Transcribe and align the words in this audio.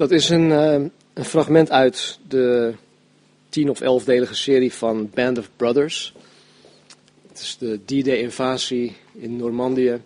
Dat 0.00 0.10
is 0.10 0.28
een, 0.28 0.50
uh, 0.50 0.72
een 1.14 1.24
fragment 1.24 1.70
uit 1.70 2.18
de 2.28 2.74
tien 3.48 3.70
of 3.70 3.80
elfdelige 3.80 4.34
serie 4.34 4.72
van 4.72 5.10
Band 5.14 5.38
of 5.38 5.50
Brothers. 5.56 6.14
Het 7.28 7.38
is 7.38 7.56
de 7.58 7.80
D-Day-invasie 7.84 8.96
in 9.12 9.36
Normandië. 9.36 10.00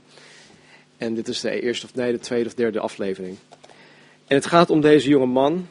En 0.97 1.15
dit 1.15 1.29
is 1.29 1.41
de 1.41 1.61
eerste 1.61 1.87
of 1.87 1.95
nee, 1.95 2.13
de 2.13 2.19
tweede 2.19 2.47
of 2.47 2.55
derde 2.55 2.81
aflevering. 2.81 3.37
En 4.27 4.37
het 4.37 4.47
gaat 4.47 4.71
om 4.71 4.81
deze 4.81 5.09
jonge 5.09 5.27
man, 5.27 5.69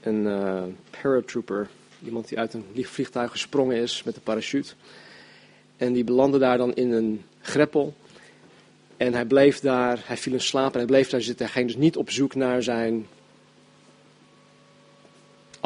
een 0.00 0.24
uh, 0.24 0.62
paratrooper, 1.00 1.68
iemand 2.04 2.28
die 2.28 2.38
uit 2.38 2.54
een 2.54 2.64
vliegtuig 2.74 3.30
gesprongen 3.30 3.76
is 3.76 4.02
met 4.02 4.16
een 4.16 4.22
parachute. 4.22 4.74
En 5.76 5.92
die 5.92 6.04
belandde 6.04 6.38
daar 6.38 6.58
dan 6.58 6.74
in 6.74 6.92
een 6.92 7.22
greppel. 7.40 7.94
En 8.96 9.12
hij 9.14 9.24
bleef 9.24 9.60
daar, 9.60 10.02
hij 10.04 10.16
viel 10.16 10.32
in 10.32 10.40
slaap 10.40 10.72
en 10.72 10.78
hij 10.78 10.86
bleef 10.86 11.08
daar 11.08 11.22
zitten. 11.22 11.44
Hij 11.44 11.54
ging 11.54 11.66
dus 11.66 11.76
niet 11.76 11.96
op 11.96 12.10
zoek 12.10 12.34
naar 12.34 12.62
zijn 12.62 13.06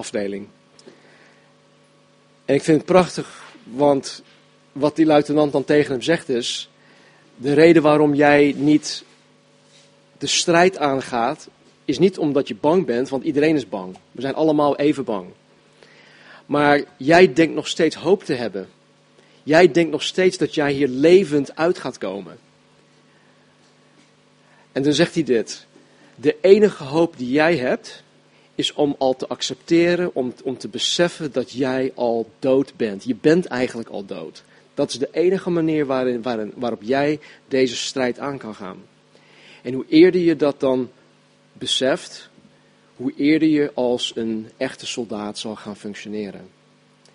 afdeling. 0.03 0.47
En 2.45 2.55
ik 2.55 2.63
vind 2.63 2.77
het 2.77 2.87
prachtig, 2.87 3.55
want 3.65 4.23
wat 4.73 4.97
die 4.97 5.07
luitenant 5.07 5.53
dan 5.53 5.65
tegen 5.65 5.93
hem 5.93 6.03
zegt 6.03 6.29
is: 6.29 6.71
de 7.37 7.53
reden 7.53 7.83
waarom 7.83 8.15
jij 8.15 8.55
niet 8.57 9.05
de 10.19 10.27
strijd 10.27 10.79
aangaat, 10.79 11.49
is 11.85 11.99
niet 11.99 12.19
omdat 12.19 12.49
je 12.49 12.55
bang 12.55 12.87
bent, 12.87 13.09
want 13.09 13.25
iedereen 13.25 13.57
is 13.57 13.69
bang. 13.69 13.97
We 14.13 14.21
zijn 14.21 14.35
allemaal 14.35 14.77
even 14.77 15.05
bang. 15.05 15.29
Maar 16.47 16.83
jij 16.97 17.33
denkt 17.33 17.55
nog 17.55 17.69
steeds 17.69 17.97
hoop 17.97 18.25
te 18.25 18.35
hebben. 18.35 18.69
Jij 19.43 19.71
denkt 19.71 19.91
nog 19.91 20.03
steeds 20.03 20.39
dat 20.39 20.55
jij 20.55 20.73
hier 20.73 20.89
levend 20.89 21.57
uit 21.57 21.79
gaat 21.79 21.99
komen. 21.99 22.39
En 24.73 24.83
dan 24.83 24.93
zegt 24.93 25.15
hij 25.15 25.23
dit. 25.23 25.67
De 26.15 26.37
enige 26.41 26.85
hoop 26.85 27.15
die 27.17 27.31
jij 27.31 27.57
hebt, 27.57 28.03
is 28.55 28.73
om 28.73 28.95
al 28.99 29.17
te 29.17 29.27
accepteren, 29.27 30.15
om, 30.15 30.35
om 30.45 30.59
te 30.59 30.69
beseffen 30.69 31.33
dat 31.33 31.53
jij 31.53 31.93
al 31.95 32.31
dood 32.39 32.73
bent. 32.77 33.05
Je 33.05 33.15
bent 33.15 33.47
eigenlijk 33.47 33.89
al 33.89 34.05
dood. 34.05 34.43
Dat 34.75 34.91
is 34.91 34.99
de 34.99 35.09
enige 35.13 35.51
manier 35.51 35.87
waarin, 35.87 36.53
waarop 36.55 36.83
jij 36.83 37.21
deze 37.49 37.77
strijd 37.77 38.19
aan 38.19 38.39
kan 38.39 38.55
gaan. 38.55 38.83
En 39.63 39.73
hoe 39.73 39.85
eerder 39.89 40.21
je 40.21 40.37
dat 40.37 40.61
dan 40.61 40.91
beseft, 41.53 42.31
hoe 42.97 43.13
eerder 43.17 43.49
je 43.49 43.71
als 43.75 44.13
een 44.15 44.49
echte 44.57 44.87
soldaat 44.87 45.39
zal 45.39 45.57
gaan 45.57 45.77
functioneren. 45.77 46.49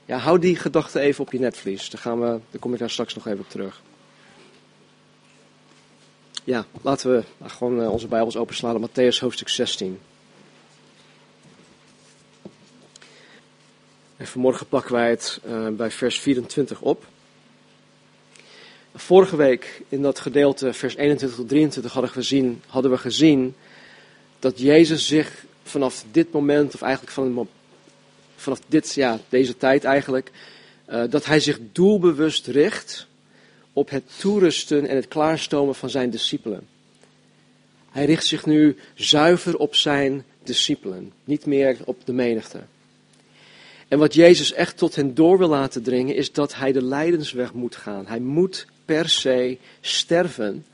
Ja, 0.06 0.18
hou 0.18 0.40
die 0.40 0.56
gedachte 0.56 1.00
even 1.00 1.24
op 1.24 1.32
je 1.32 1.40
netvlies. 1.40 1.90
Daar, 1.90 2.02
gaan 2.02 2.20
we, 2.20 2.26
daar 2.26 2.60
kom 2.60 2.74
ik 2.74 2.80
daar 2.80 2.90
straks 2.90 3.16
nog 3.16 3.28
even 3.28 3.40
op 3.40 3.50
terug. 3.50 3.82
Ja, 6.44 6.66
laten 6.82 7.12
we 7.12 7.24
gewoon 7.48 7.82
eh, 7.82 7.92
onze 7.92 8.08
Bijbels 8.08 8.38
openslaan. 8.38 8.90
Matthäus 8.90 9.20
hoofdstuk 9.20 9.50
16. 9.50 10.00
En 14.18 14.28
vanmorgen 14.28 14.68
pakken 14.68 14.94
wij 14.94 15.10
het 15.10 15.40
uh, 15.46 15.68
bij 15.68 15.92
vers 15.92 16.20
24 16.20 16.82
op. 16.82 17.06
Vorige 18.96 19.36
week 19.36 19.82
in 19.90 20.02
dat 20.02 20.20
gedeelte, 20.20 20.73
vers 20.73 20.96
21 20.96 21.38
tot 21.38 21.50
23, 21.50 21.92
hadden 21.92 22.12
we 22.12 22.18
gezien, 22.18 22.62
hadden 22.68 22.92
we 22.92 22.98
gezien 22.98 23.56
dat 24.40 24.60
Jezus 24.60 25.08
zich 25.08 25.45
vanaf 25.64 26.06
dit 26.12 26.32
moment, 26.32 26.73
of 26.73 26.82
eigenlijk 26.82 27.14
van, 27.14 27.48
vanaf 28.36 28.60
dit, 28.68 28.94
ja, 28.94 29.20
deze 29.30 29.58
tijd 29.58 29.84
eigenlijk, 29.84 30.32
uh, 30.90 31.04
dat 31.10 31.26
hij 31.26 31.40
zich 31.40 31.60
doelbewust 31.72 32.48
richt 32.48 33.08
op 33.73 33.90
het 33.90 34.04
toerusten 34.20 34.88
en 34.88 34.95
het 34.95 35.08
klaarstomen 35.08 35.76
van 35.76 35.90
zijn 35.90 36.10
discipelen. 36.10 36.68
Hij 37.92 38.06
richt 38.06 38.26
zich 38.26 38.45
nu 38.45 38.78
zuiver 38.94 39.58
op 39.58 39.76
zijn 39.76 40.26
discipelen, 40.44 41.14
niet 41.23 41.45
meer 41.45 41.78
op 41.86 42.06
de 42.06 42.14
menigte. 42.14 42.60
En 43.88 44.00
wat 44.00 44.14
Jezus 44.14 44.54
echt 44.54 44.78
tot 44.78 44.96
hen 44.96 45.14
door 45.14 45.38
wil 45.38 45.48
laten 45.48 45.84
dringen, 45.84 46.16
is 46.16 46.32
dat 46.32 46.56
hij 46.56 46.72
de 46.72 46.84
lijdensweg 46.84 47.54
moet 47.54 47.76
gaan. 47.76 48.08
Hij 48.08 48.20
moet 48.20 48.66
per 48.86 49.10
se 49.10 49.58
sterven 49.82 50.66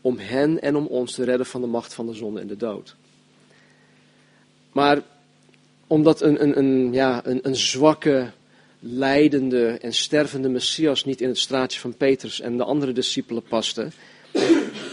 om 0.00 0.18
hen 0.18 0.62
en 0.62 0.76
om 0.76 0.86
ons 0.86 1.14
te 1.14 1.24
redden 1.24 1.46
van 1.46 1.60
de 1.60 1.66
macht 1.66 1.94
van 1.94 2.06
de 2.06 2.14
zonde 2.14 2.40
en 2.40 2.46
de 2.46 2.56
dood. 2.56 2.96
Maar 4.72 5.02
omdat 5.86 6.20
een, 6.20 6.42
een, 6.42 6.58
een, 6.58 6.92
ja, 6.92 7.26
een, 7.26 7.40
een 7.42 7.56
zwakke, 7.56 8.30
lijdende 8.80 9.68
en 9.68 9.92
stervende 9.92 10.48
Messias 10.48 11.04
niet 11.04 11.20
in 11.20 11.28
het 11.28 11.38
straatje 11.38 11.80
van 11.80 11.96
Petrus 11.96 12.40
en 12.40 12.56
de 12.56 12.64
andere 12.64 12.92
discipelen 12.92 13.42
paste, 13.42 13.88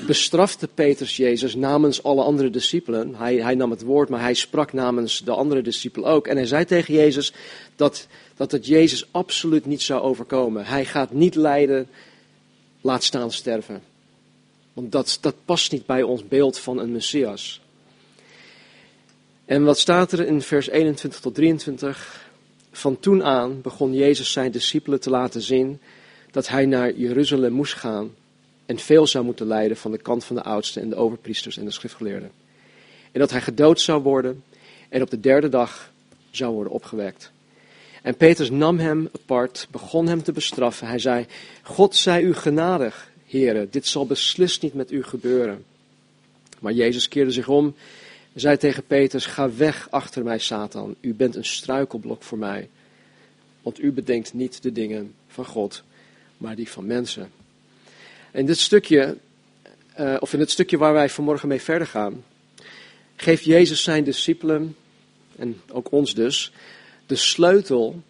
bestrafte 0.05 0.67
Petrus 0.67 1.17
Jezus 1.17 1.55
namens 1.55 2.03
alle 2.03 2.23
andere 2.23 2.49
discipelen. 2.49 3.15
Hij, 3.15 3.35
hij 3.35 3.55
nam 3.55 3.71
het 3.71 3.81
woord, 3.81 4.09
maar 4.09 4.21
hij 4.21 4.33
sprak 4.33 4.73
namens 4.73 5.23
de 5.23 5.31
andere 5.31 5.61
discipelen 5.61 6.09
ook. 6.09 6.27
En 6.27 6.35
hij 6.35 6.45
zei 6.45 6.65
tegen 6.65 6.93
Jezus 6.93 7.33
dat, 7.75 8.07
dat 8.35 8.51
het 8.51 8.65
Jezus 8.65 9.07
absoluut 9.11 9.65
niet 9.65 9.81
zou 9.81 10.01
overkomen. 10.01 10.65
Hij 10.65 10.85
gaat 10.85 11.11
niet 11.11 11.35
lijden, 11.35 11.87
laat 12.81 13.03
staan 13.03 13.31
sterven. 13.31 13.83
Want 14.73 14.91
dat, 14.91 15.17
dat 15.21 15.35
past 15.45 15.71
niet 15.71 15.85
bij 15.85 16.03
ons 16.03 16.27
beeld 16.27 16.59
van 16.59 16.79
een 16.79 16.91
Messias. 16.91 17.61
En 19.45 19.63
wat 19.63 19.79
staat 19.79 20.11
er 20.11 20.27
in 20.27 20.41
vers 20.41 20.69
21 20.69 21.19
tot 21.19 21.35
23? 21.35 22.29
Van 22.71 22.99
toen 22.99 23.23
aan 23.23 23.61
begon 23.61 23.93
Jezus 23.93 24.31
zijn 24.31 24.51
discipelen 24.51 24.99
te 24.99 25.09
laten 25.09 25.41
zien 25.41 25.79
dat 26.31 26.47
hij 26.47 26.65
naar 26.65 26.93
Jeruzalem 26.93 27.53
moest 27.53 27.73
gaan 27.73 28.11
en 28.65 28.79
veel 28.79 29.07
zou 29.07 29.25
moeten 29.25 29.47
lijden 29.47 29.77
van 29.77 29.91
de 29.91 29.97
kant 29.97 30.23
van 30.23 30.35
de 30.35 30.43
oudsten 30.43 30.81
en 30.81 30.89
de 30.89 30.95
overpriesters 30.95 31.57
en 31.57 31.65
de 31.65 31.71
schriftgeleerden. 31.71 32.31
En 33.11 33.19
dat 33.19 33.31
hij 33.31 33.41
gedood 33.41 33.81
zou 33.81 34.01
worden 34.01 34.43
en 34.89 35.01
op 35.01 35.09
de 35.09 35.19
derde 35.19 35.49
dag 35.49 35.91
zou 36.31 36.53
worden 36.53 36.73
opgewekt. 36.73 37.31
En 38.01 38.15
Petrus 38.15 38.49
nam 38.49 38.79
hem 38.79 39.09
apart, 39.13 39.67
begon 39.71 40.07
hem 40.07 40.23
te 40.23 40.31
bestraffen. 40.31 40.87
Hij 40.87 40.99
zei, 40.99 41.25
God 41.61 41.95
zij 41.95 42.21
u 42.21 42.33
genadig, 42.33 43.11
heren, 43.25 43.67
dit 43.71 43.87
zal 43.87 44.05
beslist 44.05 44.61
niet 44.61 44.73
met 44.73 44.91
u 44.91 45.03
gebeuren. 45.03 45.65
Maar 46.59 46.73
Jezus 46.73 47.07
keerde 47.07 47.31
zich 47.31 47.47
om 47.47 47.75
en 48.35 48.41
zei 48.41 48.57
tegen 48.57 48.85
Petrus, 48.85 49.25
ga 49.25 49.55
weg 49.55 49.87
achter 49.89 50.23
mij, 50.23 50.39
Satan. 50.39 50.95
U 51.01 51.13
bent 51.13 51.35
een 51.35 51.45
struikelblok 51.45 52.23
voor 52.23 52.37
mij. 52.37 52.69
Want 53.61 53.79
u 53.79 53.91
bedenkt 53.91 54.33
niet 54.33 54.63
de 54.63 54.71
dingen 54.71 55.13
van 55.27 55.45
God, 55.45 55.83
maar 56.37 56.55
die 56.55 56.69
van 56.69 56.85
mensen. 56.85 57.31
In 58.35 58.45
dit 58.45 58.59
stukje, 58.59 59.17
uh, 59.99 60.17
of 60.19 60.33
in 60.33 60.39
het 60.39 60.51
stukje 60.51 60.77
waar 60.77 60.93
wij 60.93 61.09
vanmorgen 61.09 61.47
mee 61.47 61.61
verder 61.61 61.87
gaan, 61.87 62.23
geeft 63.15 63.43
Jezus 63.43 63.83
zijn 63.83 64.03
discipelen, 64.03 64.75
en 65.35 65.61
ook 65.71 65.91
ons 65.91 66.13
dus, 66.13 66.51
de 67.05 67.15
sleutel, 67.15 68.01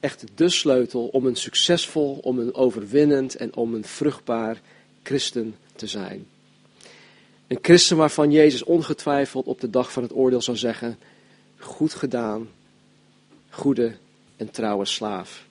echt 0.00 0.24
de 0.34 0.48
sleutel 0.48 1.06
om 1.06 1.26
een 1.26 1.36
succesvol, 1.36 2.18
om 2.22 2.38
een 2.38 2.54
overwinnend 2.54 3.36
en 3.36 3.56
om 3.56 3.74
een 3.74 3.84
vruchtbaar 3.84 4.60
christen 5.02 5.56
te 5.76 5.86
zijn. 5.86 6.26
Een 7.46 7.58
christen 7.62 7.96
waarvan 7.96 8.30
Jezus 8.30 8.62
ongetwijfeld 8.62 9.46
op 9.46 9.60
de 9.60 9.70
dag 9.70 9.92
van 9.92 10.02
het 10.02 10.14
oordeel 10.14 10.42
zal 10.42 10.56
zeggen: 10.56 10.98
Goed 11.58 11.94
gedaan, 11.94 12.48
goede 13.50 13.96
en 14.36 14.50
trouwe 14.50 14.84
slaaf. 14.84 15.44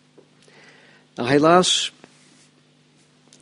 Nou, 1.15 1.29
helaas, 1.29 1.93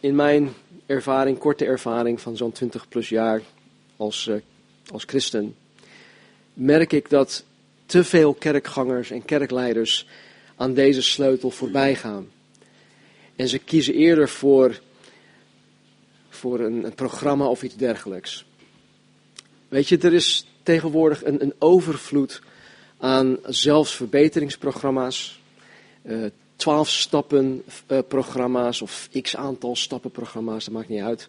in 0.01 0.15
mijn 0.15 0.53
ervaring, 0.91 1.37
korte 1.37 1.65
ervaring 1.65 2.21
van 2.21 2.37
zo'n 2.37 2.51
20 2.51 2.87
plus 2.87 3.09
jaar 3.09 3.41
als, 3.97 4.27
uh, 4.27 4.35
als 4.91 5.03
christen, 5.03 5.55
merk 6.53 6.93
ik 6.93 7.09
dat 7.09 7.43
te 7.85 8.03
veel 8.03 8.33
kerkgangers 8.33 9.11
en 9.11 9.25
kerkleiders 9.25 10.07
aan 10.55 10.73
deze 10.73 11.01
sleutel 11.01 11.49
voorbij 11.49 11.95
gaan. 11.95 12.27
En 13.35 13.47
ze 13.47 13.57
kiezen 13.57 13.93
eerder 13.93 14.29
voor, 14.29 14.79
voor 16.29 16.59
een, 16.59 16.83
een 16.83 16.93
programma 16.93 17.45
of 17.45 17.63
iets 17.63 17.75
dergelijks. 17.75 18.45
Weet 19.67 19.87
je, 19.87 19.97
er 19.97 20.13
is 20.13 20.45
tegenwoordig 20.63 21.23
een, 21.23 21.41
een 21.41 21.53
overvloed 21.59 22.41
aan 22.97 23.37
zelfsverbeteringsprogramma's, 23.45 25.41
uh, 26.03 26.25
12 26.61 26.89
stappen 26.89 27.63
uh, 27.87 27.99
programma's 28.07 28.81
of 28.81 29.09
x 29.21 29.35
aantal 29.35 29.75
stappen 29.75 30.11
programma's, 30.11 30.65
dat 30.65 30.73
maakt 30.73 30.89
niet 30.89 31.01
uit. 31.01 31.27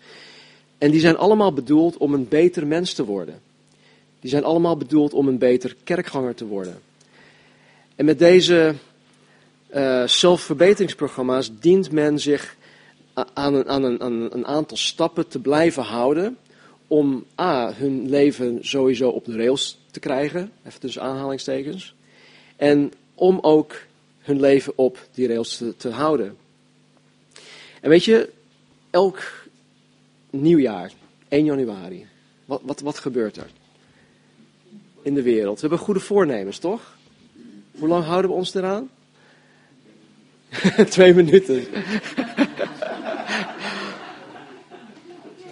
En 0.78 0.90
die 0.90 1.00
zijn 1.00 1.16
allemaal 1.16 1.52
bedoeld 1.52 1.96
om 1.96 2.14
een 2.14 2.28
beter 2.28 2.66
mens 2.66 2.92
te 2.92 3.04
worden. 3.04 3.40
Die 4.20 4.30
zijn 4.30 4.44
allemaal 4.44 4.76
bedoeld 4.76 5.12
om 5.12 5.28
een 5.28 5.38
beter 5.38 5.76
kerkganger 5.84 6.34
te 6.34 6.46
worden. 6.46 6.80
En 7.96 8.04
met 8.04 8.18
deze 8.18 8.74
uh, 9.74 10.06
zelfverbeteringsprogramma's 10.06 11.50
dient 11.60 11.90
men 11.90 12.18
zich 12.18 12.56
aan 13.14 13.54
een, 13.54 13.68
aan, 13.68 13.82
een, 13.82 14.00
aan 14.00 14.28
een 14.32 14.46
aantal 14.46 14.76
stappen 14.76 15.28
te 15.28 15.38
blijven 15.38 15.82
houden 15.82 16.36
om 16.86 17.24
A, 17.40 17.72
hun 17.74 18.08
leven 18.08 18.58
sowieso 18.60 19.08
op 19.08 19.24
de 19.24 19.36
rails 19.36 19.78
te 19.90 20.00
krijgen, 20.00 20.52
even 20.66 20.80
tussen 20.80 21.02
aanhalingstekens, 21.02 21.94
en 22.56 22.92
om 23.14 23.38
ook 23.42 23.76
hun 24.22 24.40
leven 24.40 24.72
op 24.76 24.98
die 25.12 25.26
rails 25.26 25.56
te, 25.56 25.76
te 25.76 25.88
houden. 25.88 26.36
En 27.80 27.90
weet 27.90 28.04
je, 28.04 28.30
elk 28.90 29.46
nieuwjaar, 30.30 30.92
1 31.28 31.44
januari, 31.44 32.06
wat, 32.44 32.60
wat, 32.64 32.80
wat 32.80 32.98
gebeurt 32.98 33.36
er? 33.36 33.50
in 35.02 35.14
de 35.14 35.22
wereld. 35.22 35.54
We 35.54 35.60
hebben 35.60 35.86
goede 35.86 36.00
voornemens, 36.00 36.58
toch? 36.58 36.96
Hoe 37.78 37.88
lang 37.88 38.04
houden 38.04 38.30
we 38.30 38.36
ons 38.36 38.54
eraan? 38.54 38.90
Twee 40.88 41.14
minuten. 41.14 41.66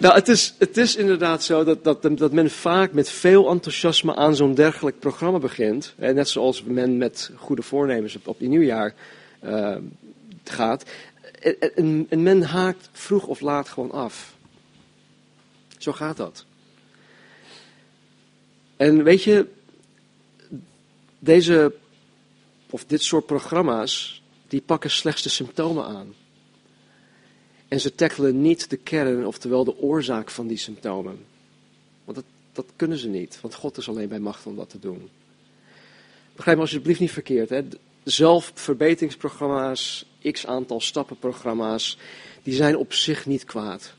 Nou, 0.01 0.13
het 0.13 0.27
is, 0.27 0.53
het 0.57 0.77
is 0.77 0.95
inderdaad 0.95 1.43
zo 1.43 1.63
dat, 1.63 1.83
dat, 1.83 2.17
dat 2.17 2.31
men 2.31 2.49
vaak 2.49 2.91
met 2.91 3.09
veel 3.09 3.49
enthousiasme 3.49 4.15
aan 4.15 4.35
zo'n 4.35 4.53
dergelijk 4.53 4.99
programma 4.99 5.39
begint. 5.39 5.93
Net 5.97 6.29
zoals 6.29 6.63
men 6.63 6.97
met 6.97 7.31
goede 7.35 7.61
voornemens 7.61 8.15
op, 8.15 8.27
op 8.27 8.39
die 8.39 8.49
nieuwjaar 8.49 8.93
uh, 9.43 9.75
gaat. 10.43 10.85
En, 11.75 12.05
en 12.09 12.23
men 12.23 12.41
haakt 12.41 12.89
vroeg 12.91 13.27
of 13.27 13.39
laat 13.39 13.69
gewoon 13.69 13.91
af. 13.91 14.35
Zo 15.77 15.91
gaat 15.91 16.17
dat. 16.17 16.45
En 18.77 19.03
weet 19.03 19.23
je, 19.23 19.47
deze, 21.19 21.73
of 22.69 22.85
dit 22.85 23.03
soort 23.03 23.25
programma's, 23.25 24.21
die 24.47 24.61
pakken 24.61 24.89
slechts 24.89 25.23
de 25.23 25.29
symptomen 25.29 25.85
aan. 25.85 26.13
En 27.71 27.79
ze 27.79 27.95
tackelen 27.95 28.41
niet 28.41 28.69
de 28.69 28.77
kern, 28.77 29.25
oftewel 29.25 29.63
de 29.63 29.77
oorzaak 29.77 30.29
van 30.29 30.47
die 30.47 30.57
symptomen. 30.57 31.25
Want 32.03 32.17
dat, 32.17 32.25
dat 32.53 32.65
kunnen 32.75 32.97
ze 32.97 33.07
niet, 33.07 33.41
want 33.41 33.55
God 33.55 33.77
is 33.77 33.89
alleen 33.89 34.07
bij 34.07 34.19
macht 34.19 34.45
om 34.45 34.55
dat 34.55 34.69
te 34.69 34.79
doen. 34.79 35.09
Begrijp 36.35 36.57
me 36.57 36.63
alsjeblieft 36.63 36.99
niet 36.99 37.11
verkeerd. 37.11 37.49
Hè? 37.49 37.61
Zelfverbeteringsprogramma's, 38.03 40.05
x 40.31 40.45
aantal 40.45 40.81
stappenprogramma's, 40.81 41.97
die 42.43 42.53
zijn 42.53 42.77
op 42.77 42.93
zich 42.93 43.25
niet 43.25 43.43
kwaad. 43.43 43.93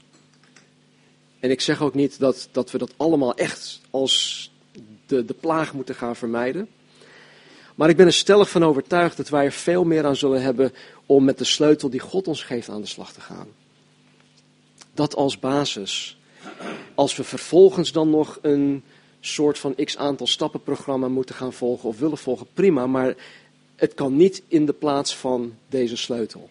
En 1.41 1.51
ik 1.51 1.61
zeg 1.61 1.83
ook 1.83 1.95
niet 1.95 2.19
dat, 2.19 2.49
dat 2.51 2.71
we 2.71 2.79
dat 2.79 2.95
allemaal 2.97 3.35
echt 3.35 3.81
als 3.91 4.51
de, 5.07 5.25
de 5.25 5.35
plaag 5.35 5.73
moeten 5.73 5.95
gaan 5.95 6.17
vermijden. 6.17 6.69
Maar 7.75 7.89
ik 7.89 7.97
ben 7.97 8.07
er 8.07 8.13
stellig 8.13 8.51
van 8.51 8.65
overtuigd 8.65 9.17
dat 9.17 9.29
wij 9.29 9.45
er 9.45 9.53
veel 9.53 9.85
meer 9.85 10.05
aan 10.05 10.17
zullen 10.17 10.43
hebben 10.43 10.73
om 11.07 11.25
met 11.25 11.39
de 11.39 11.45
sleutel 11.45 11.91
die 11.91 12.01
God 12.01 12.29
ons 12.29 12.43
geeft 12.43 12.69
aan 12.69 12.81
de 12.81 12.87
slag 12.87 13.13
te 13.13 13.21
gaan. 13.21 13.61
Dat 14.95 15.17
als 15.17 15.39
basis. 15.39 16.17
Als 16.95 17.17
we 17.17 17.25
vervolgens 17.25 17.93
dan 17.93 18.11
nog 18.11 18.39
een 18.43 18.83
soort 19.21 19.59
van 19.59 19.75
x 19.75 19.97
aantal 19.97 20.27
stappenprogramma 20.27 21.09
moeten 21.09 21.35
gaan 21.35 21.53
volgen 21.53 21.89
of 21.89 21.99
willen 21.99 22.19
volgen, 22.19 22.47
prima, 22.55 22.87
maar 22.87 23.15
het 23.77 23.95
kan 23.95 24.17
niet 24.17 24.43
in 24.49 24.67
de 24.67 24.73
plaats 24.73 25.17
van 25.17 25.55
deze 25.69 25.97
sleutel. 25.97 26.51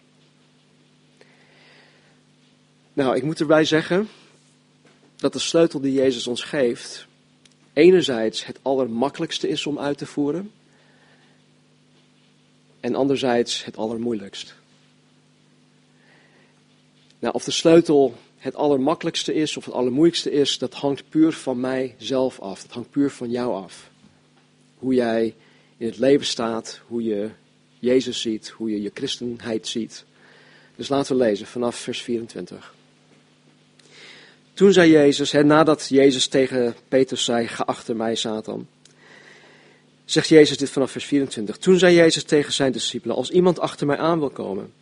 Nou, 2.92 3.16
ik 3.16 3.22
moet 3.22 3.40
erbij 3.40 3.64
zeggen 3.64 4.08
dat 5.16 5.32
de 5.32 5.38
sleutel 5.38 5.80
die 5.80 5.92
Jezus 5.92 6.26
ons 6.26 6.42
geeft, 6.42 7.06
enerzijds 7.72 8.46
het 8.46 8.58
allermakkelijkste 8.62 9.48
is 9.48 9.66
om 9.66 9.78
uit 9.78 9.98
te 9.98 10.06
voeren, 10.06 10.50
en 12.80 12.94
anderzijds 12.94 13.64
het 13.64 13.76
allermoeilijkst. 13.76 14.54
Nou, 17.18 17.34
of 17.34 17.44
de 17.44 17.50
sleutel 17.50 18.14
het 18.42 18.54
allermakkelijkste 18.54 19.34
is 19.34 19.56
of 19.56 19.64
het 19.64 19.74
allermoeilijkste 19.74 20.30
is, 20.30 20.58
dat 20.58 20.74
hangt 20.74 21.08
puur 21.08 21.32
van 21.32 21.60
mij 21.60 21.94
zelf 21.98 22.40
af. 22.40 22.62
Dat 22.62 22.70
hangt 22.70 22.90
puur 22.90 23.10
van 23.10 23.30
jou 23.30 23.54
af. 23.54 23.90
Hoe 24.78 24.94
jij 24.94 25.34
in 25.76 25.86
het 25.86 25.98
leven 25.98 26.26
staat, 26.26 26.80
hoe 26.86 27.02
je 27.02 27.30
Jezus 27.78 28.20
ziet, 28.20 28.48
hoe 28.48 28.70
je 28.70 28.82
je 28.82 28.90
christenheid 28.94 29.66
ziet. 29.68 30.04
Dus 30.76 30.88
laten 30.88 31.16
we 31.16 31.22
lezen 31.22 31.46
vanaf 31.46 31.76
vers 31.76 32.02
24. 32.02 32.74
Toen 34.52 34.72
zei 34.72 34.90
Jezus, 34.90 35.32
nadat 35.32 35.88
Jezus 35.88 36.26
tegen 36.26 36.74
Petrus 36.88 37.24
zei, 37.24 37.46
ga 37.46 37.62
achter 37.64 37.96
mij, 37.96 38.14
Satan. 38.14 38.66
Zegt 40.04 40.28
Jezus 40.28 40.56
dit 40.58 40.70
vanaf 40.70 40.90
vers 40.90 41.04
24. 41.04 41.56
Toen 41.56 41.78
zei 41.78 41.94
Jezus 41.94 42.24
tegen 42.24 42.52
zijn 42.52 42.72
discipelen, 42.72 43.16
als 43.16 43.30
iemand 43.30 43.60
achter 43.60 43.86
mij 43.86 43.96
aan 43.96 44.18
wil 44.18 44.30
komen, 44.30 44.72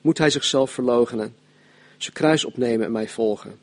moet 0.00 0.18
hij 0.18 0.30
zichzelf 0.30 0.70
verloochenen, 0.70 1.34
zijn 1.96 2.14
kruis 2.14 2.44
opnemen 2.44 2.86
en 2.86 2.92
mij 2.92 3.08
volgen. 3.08 3.58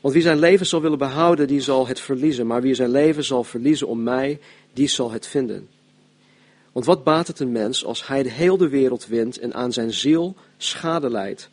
Want 0.00 0.14
wie 0.14 0.22
zijn 0.22 0.38
leven 0.38 0.66
zal 0.66 0.80
willen 0.80 0.98
behouden, 0.98 1.46
die 1.46 1.60
zal 1.60 1.86
het 1.86 2.00
verliezen. 2.00 2.46
Maar 2.46 2.62
wie 2.62 2.74
zijn 2.74 2.90
leven 2.90 3.24
zal 3.24 3.44
verliezen 3.44 3.88
om 3.88 4.02
mij, 4.02 4.40
die 4.72 4.88
zal 4.88 5.10
het 5.10 5.26
vinden. 5.26 5.68
Want 6.72 6.86
wat 6.86 7.04
baat 7.04 7.26
het 7.26 7.40
een 7.40 7.52
mens 7.52 7.84
als 7.84 8.06
hij 8.06 8.22
de 8.22 8.30
hele 8.30 8.68
wereld 8.68 9.06
wint 9.06 9.38
en 9.38 9.54
aan 9.54 9.72
zijn 9.72 9.92
ziel 9.92 10.36
schade 10.56 11.10
leidt? 11.10 11.50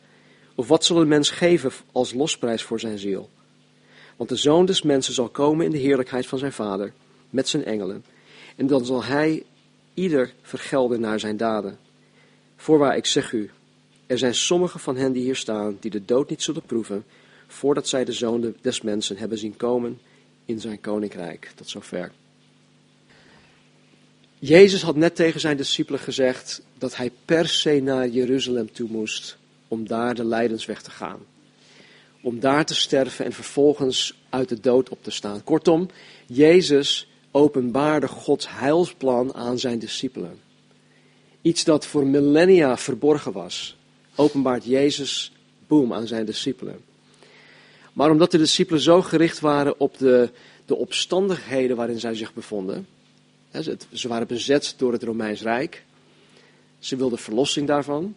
Of 0.54 0.68
wat 0.68 0.84
zal 0.84 1.00
een 1.00 1.08
mens 1.08 1.30
geven 1.30 1.70
als 1.92 2.14
losprijs 2.14 2.62
voor 2.62 2.80
zijn 2.80 2.98
ziel? 2.98 3.30
Want 4.16 4.28
de 4.28 4.36
zoon 4.36 4.66
des 4.66 4.82
mensen 4.82 5.14
zal 5.14 5.28
komen 5.28 5.64
in 5.64 5.70
de 5.70 5.78
heerlijkheid 5.78 6.26
van 6.26 6.38
zijn 6.38 6.52
vader, 6.52 6.92
met 7.30 7.48
zijn 7.48 7.64
engelen. 7.64 8.04
En 8.56 8.66
dan 8.66 8.84
zal 8.84 9.04
hij 9.04 9.44
ieder 9.94 10.32
vergelden 10.42 11.00
naar 11.00 11.20
zijn 11.20 11.36
daden. 11.36 11.78
Voorwaar, 12.56 12.96
ik 12.96 13.06
zeg 13.06 13.32
u, 13.32 13.50
er 14.06 14.18
zijn 14.18 14.34
sommigen 14.34 14.80
van 14.80 14.96
hen 14.96 15.12
die 15.12 15.22
hier 15.22 15.36
staan, 15.36 15.76
die 15.80 15.90
de 15.90 16.04
dood 16.04 16.30
niet 16.30 16.42
zullen 16.42 16.62
proeven, 16.62 17.04
voordat 17.46 17.88
zij 17.88 18.04
de 18.04 18.12
zoon 18.12 18.54
des 18.60 18.80
mensen 18.80 19.16
hebben 19.16 19.38
zien 19.38 19.56
komen 19.56 19.98
in 20.44 20.60
zijn 20.60 20.80
koninkrijk. 20.80 21.52
Tot 21.54 21.68
zover. 21.68 22.12
Jezus 24.38 24.82
had 24.82 24.96
net 24.96 25.16
tegen 25.16 25.40
zijn 25.40 25.56
discipelen 25.56 26.00
gezegd 26.00 26.62
dat 26.78 26.96
hij 26.96 27.10
per 27.24 27.48
se 27.48 27.80
naar 27.80 28.08
Jeruzalem 28.08 28.72
toe 28.72 28.88
moest 28.90 29.38
om 29.68 29.86
daar 29.86 30.14
de 30.14 30.24
lijdensweg 30.24 30.82
te 30.82 30.90
gaan. 30.90 31.18
Om 32.20 32.40
daar 32.40 32.66
te 32.66 32.74
sterven 32.74 33.24
en 33.24 33.32
vervolgens 33.32 34.18
uit 34.30 34.48
de 34.48 34.60
dood 34.60 34.88
op 34.88 35.02
te 35.02 35.10
staan. 35.10 35.44
Kortom, 35.44 35.88
Jezus 36.26 37.08
openbaarde 37.30 38.08
Gods 38.08 38.46
heilsplan 38.50 39.34
aan 39.34 39.58
zijn 39.58 39.78
discipelen. 39.78 40.38
Iets 41.42 41.64
dat 41.64 41.86
voor 41.86 42.06
millennia 42.06 42.76
verborgen 42.76 43.32
was, 43.32 43.76
openbaart 44.16 44.64
Jezus, 44.64 45.32
boom, 45.66 45.92
aan 45.92 46.06
zijn 46.06 46.24
discipelen. 46.24 46.80
Maar 47.92 48.10
omdat 48.10 48.30
de 48.30 48.38
discipelen 48.38 48.80
zo 48.80 49.02
gericht 49.02 49.40
waren 49.40 49.80
op 49.80 49.98
de, 49.98 50.30
de 50.64 50.76
omstandigheden 50.76 51.76
waarin 51.76 52.00
zij 52.00 52.14
zich 52.14 52.34
bevonden, 52.34 52.86
ze 53.92 54.08
waren 54.08 54.26
bezet 54.26 54.74
door 54.76 54.92
het 54.92 55.02
Romeins 55.02 55.42
Rijk, 55.42 55.84
ze 56.78 56.96
wilden 56.96 57.18
verlossing 57.18 57.66
daarvan, 57.66 58.14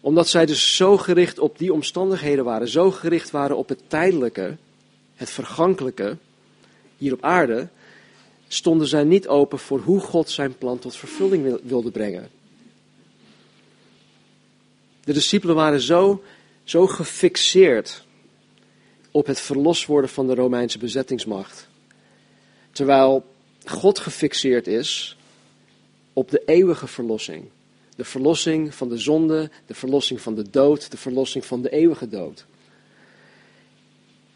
omdat 0.00 0.28
zij 0.28 0.46
dus 0.46 0.76
zo 0.76 0.96
gericht 0.96 1.38
op 1.38 1.58
die 1.58 1.72
omstandigheden 1.72 2.44
waren, 2.44 2.68
zo 2.68 2.90
gericht 2.90 3.30
waren 3.30 3.56
op 3.56 3.68
het 3.68 3.80
tijdelijke, 3.86 4.56
het 5.14 5.30
vergankelijke, 5.30 6.16
hier 6.96 7.12
op 7.12 7.22
aarde, 7.22 7.68
stonden 8.48 8.86
zij 8.86 9.04
niet 9.04 9.28
open 9.28 9.58
voor 9.58 9.80
hoe 9.80 10.00
God 10.00 10.30
zijn 10.30 10.58
plan 10.58 10.78
tot 10.78 10.96
vervulling 10.96 11.60
wilde 11.62 11.90
brengen. 11.90 12.28
De 15.04 15.12
discipelen 15.12 15.54
waren 15.54 15.80
zo, 15.80 16.22
zo 16.64 16.86
gefixeerd 16.86 18.04
op 19.10 19.26
het 19.26 19.40
verlos 19.40 19.86
worden 19.86 20.10
van 20.10 20.26
de 20.26 20.34
Romeinse 20.34 20.78
bezettingsmacht. 20.78 21.68
Terwijl 22.72 23.24
God 23.64 23.98
gefixeerd 23.98 24.66
is 24.66 25.16
op 26.12 26.30
de 26.30 26.42
eeuwige 26.46 26.86
verlossing. 26.86 27.44
De 27.96 28.04
verlossing 28.04 28.74
van 28.74 28.88
de 28.88 28.98
zonde, 28.98 29.50
de 29.66 29.74
verlossing 29.74 30.20
van 30.20 30.34
de 30.34 30.50
dood, 30.50 30.90
de 30.90 30.96
verlossing 30.96 31.44
van 31.44 31.62
de 31.62 31.70
eeuwige 31.70 32.08
dood. 32.08 32.44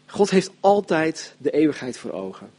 God 0.05 0.29
heeft 0.29 0.51
altijd 0.59 1.35
de 1.37 1.51
eeuwigheid 1.51 1.97
voor 1.97 2.11
ogen. 2.11 2.49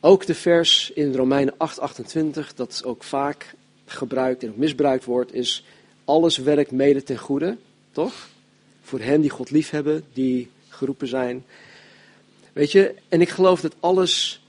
Ook 0.00 0.26
de 0.26 0.34
vers 0.34 0.90
in 0.90 1.14
Romeinen 1.14 1.54
8:28, 1.56 2.54
dat 2.54 2.82
ook 2.84 3.02
vaak 3.02 3.54
gebruikt 3.86 4.42
en 4.42 4.52
misbruikt 4.56 5.04
wordt, 5.04 5.34
is 5.34 5.64
alles 6.08 6.36
werkt 6.36 6.70
mede 6.70 7.02
ten 7.02 7.18
goede, 7.18 7.56
toch? 7.92 8.28
Voor 8.82 9.00
hen 9.00 9.20
die 9.20 9.30
God 9.30 9.50
liefhebben, 9.50 10.04
die 10.12 10.50
geroepen 10.68 11.08
zijn. 11.08 11.44
Weet 12.52 12.72
je, 12.72 12.94
en 13.08 13.20
ik 13.20 13.28
geloof 13.28 13.60
dat 13.60 13.74
alles 13.80 14.42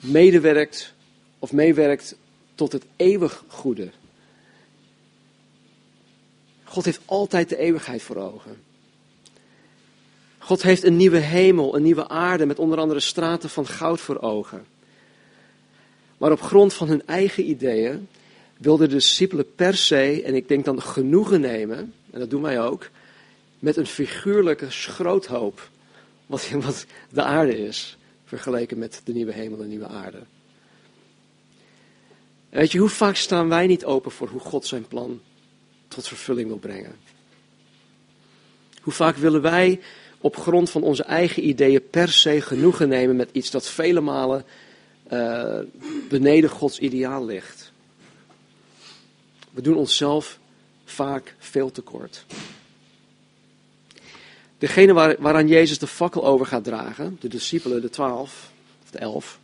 medewerkt 0.00 0.94
of 1.38 1.52
meewerkt 1.52 2.16
tot 2.54 2.72
het 2.72 2.84
eeuwig 2.96 3.44
goede. 3.48 3.90
God 6.64 6.84
heeft 6.84 7.00
altijd 7.04 7.48
de 7.48 7.56
eeuwigheid 7.56 8.02
voor 8.02 8.16
ogen. 8.16 8.56
God 10.38 10.62
heeft 10.62 10.84
een 10.84 10.96
nieuwe 10.96 11.18
hemel, 11.18 11.76
een 11.76 11.82
nieuwe 11.82 12.08
aarde 12.08 12.46
met 12.46 12.58
onder 12.58 12.78
andere 12.78 13.00
straten 13.00 13.50
van 13.50 13.66
goud 13.66 14.00
voor 14.00 14.20
ogen. 14.20 14.66
Maar 16.18 16.32
op 16.32 16.40
grond 16.40 16.74
van 16.74 16.88
hun 16.88 17.06
eigen 17.06 17.48
ideeën 17.48 18.08
wilden 18.58 18.88
de 18.88 18.94
discipelen 18.94 19.54
per 19.54 19.76
se, 19.76 20.22
en 20.24 20.34
ik 20.34 20.48
denk 20.48 20.64
dan 20.64 20.82
genoegen 20.82 21.40
nemen, 21.40 21.94
en 22.10 22.18
dat 22.18 22.30
doen 22.30 22.42
wij 22.42 22.60
ook, 22.60 22.90
met 23.58 23.76
een 23.76 23.86
figuurlijke 23.86 24.70
schroothoop, 24.70 25.70
wat, 26.26 26.50
wat 26.66 26.86
de 27.10 27.22
aarde 27.22 27.58
is, 27.58 27.98
vergeleken 28.24 28.78
met 28.78 29.00
de 29.04 29.12
nieuwe 29.12 29.32
hemel 29.32 29.62
en 29.62 29.68
nieuwe 29.68 29.86
aarde. 29.86 30.18
weet 32.48 32.72
je, 32.72 32.78
hoe 32.78 32.88
vaak 32.88 33.16
staan 33.16 33.48
wij 33.48 33.66
niet 33.66 33.84
open 33.84 34.10
voor 34.10 34.28
hoe 34.28 34.40
God 34.40 34.66
zijn 34.66 34.88
plan 34.88 35.20
tot 35.88 36.08
vervulling 36.08 36.48
wil 36.48 36.58
brengen? 36.58 36.96
Hoe 38.82 38.92
vaak 38.92 39.16
willen 39.16 39.42
wij 39.42 39.80
op 40.20 40.36
grond 40.36 40.70
van 40.70 40.82
onze 40.82 41.02
eigen 41.02 41.48
ideeën 41.48 41.88
per 41.90 42.08
se 42.08 42.40
genoegen 42.40 42.88
nemen 42.88 43.16
met 43.16 43.28
iets 43.32 43.50
dat 43.50 43.68
vele 43.68 44.00
malen 44.00 44.44
uh, 45.12 45.58
beneden 46.08 46.50
Gods 46.50 46.78
ideaal 46.78 47.24
ligt. 47.24 47.67
We 49.58 49.64
doen 49.64 49.76
onszelf 49.76 50.38
vaak 50.84 51.34
veel 51.38 51.70
tekort. 51.70 52.24
Degene 54.58 54.92
waar, 54.92 55.16
waaraan 55.18 55.48
Jezus 55.48 55.78
de 55.78 55.86
fakkel 55.86 56.24
over 56.24 56.46
gaat 56.46 56.64
dragen, 56.64 57.16
de 57.20 57.28
discipelen, 57.28 57.80
de 57.80 57.90
twaalf, 57.90 58.50
of 58.82 58.90
de 58.90 58.98
elf, 58.98 59.38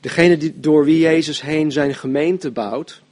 degene 0.00 0.36
die, 0.36 0.60
door 0.60 0.84
wie 0.84 0.98
Jezus 0.98 1.40
heen 1.40 1.72
zijn 1.72 1.94
gemeente 1.94 2.50
bouwt, 2.50 3.02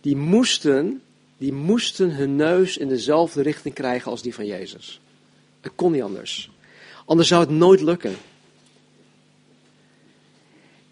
die 0.00 0.16
moesten, 0.16 1.02
die 1.36 1.52
moesten 1.52 2.14
hun 2.14 2.36
neus 2.36 2.76
in 2.76 2.88
dezelfde 2.88 3.42
richting 3.42 3.74
krijgen 3.74 4.10
als 4.10 4.22
die 4.22 4.34
van 4.34 4.46
Jezus. 4.46 5.00
Het 5.60 5.72
kon 5.74 5.92
niet 5.92 6.02
anders. 6.02 6.50
Anders 7.04 7.28
zou 7.28 7.40
het 7.40 7.50
nooit 7.50 7.80
lukken. 7.80 8.16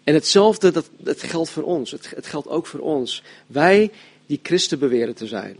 En 0.03 0.13
hetzelfde, 0.13 0.71
dat, 0.71 0.89
dat 0.97 1.23
geldt 1.23 1.49
voor 1.49 1.63
ons. 1.63 1.91
Het 1.91 2.27
geldt 2.27 2.47
ook 2.47 2.65
voor 2.65 2.79
ons. 2.79 3.23
Wij 3.47 3.91
die 4.29 4.39
christen 4.43 4.79
beweren 4.79 5.15
te 5.15 5.27
zijn. 5.27 5.57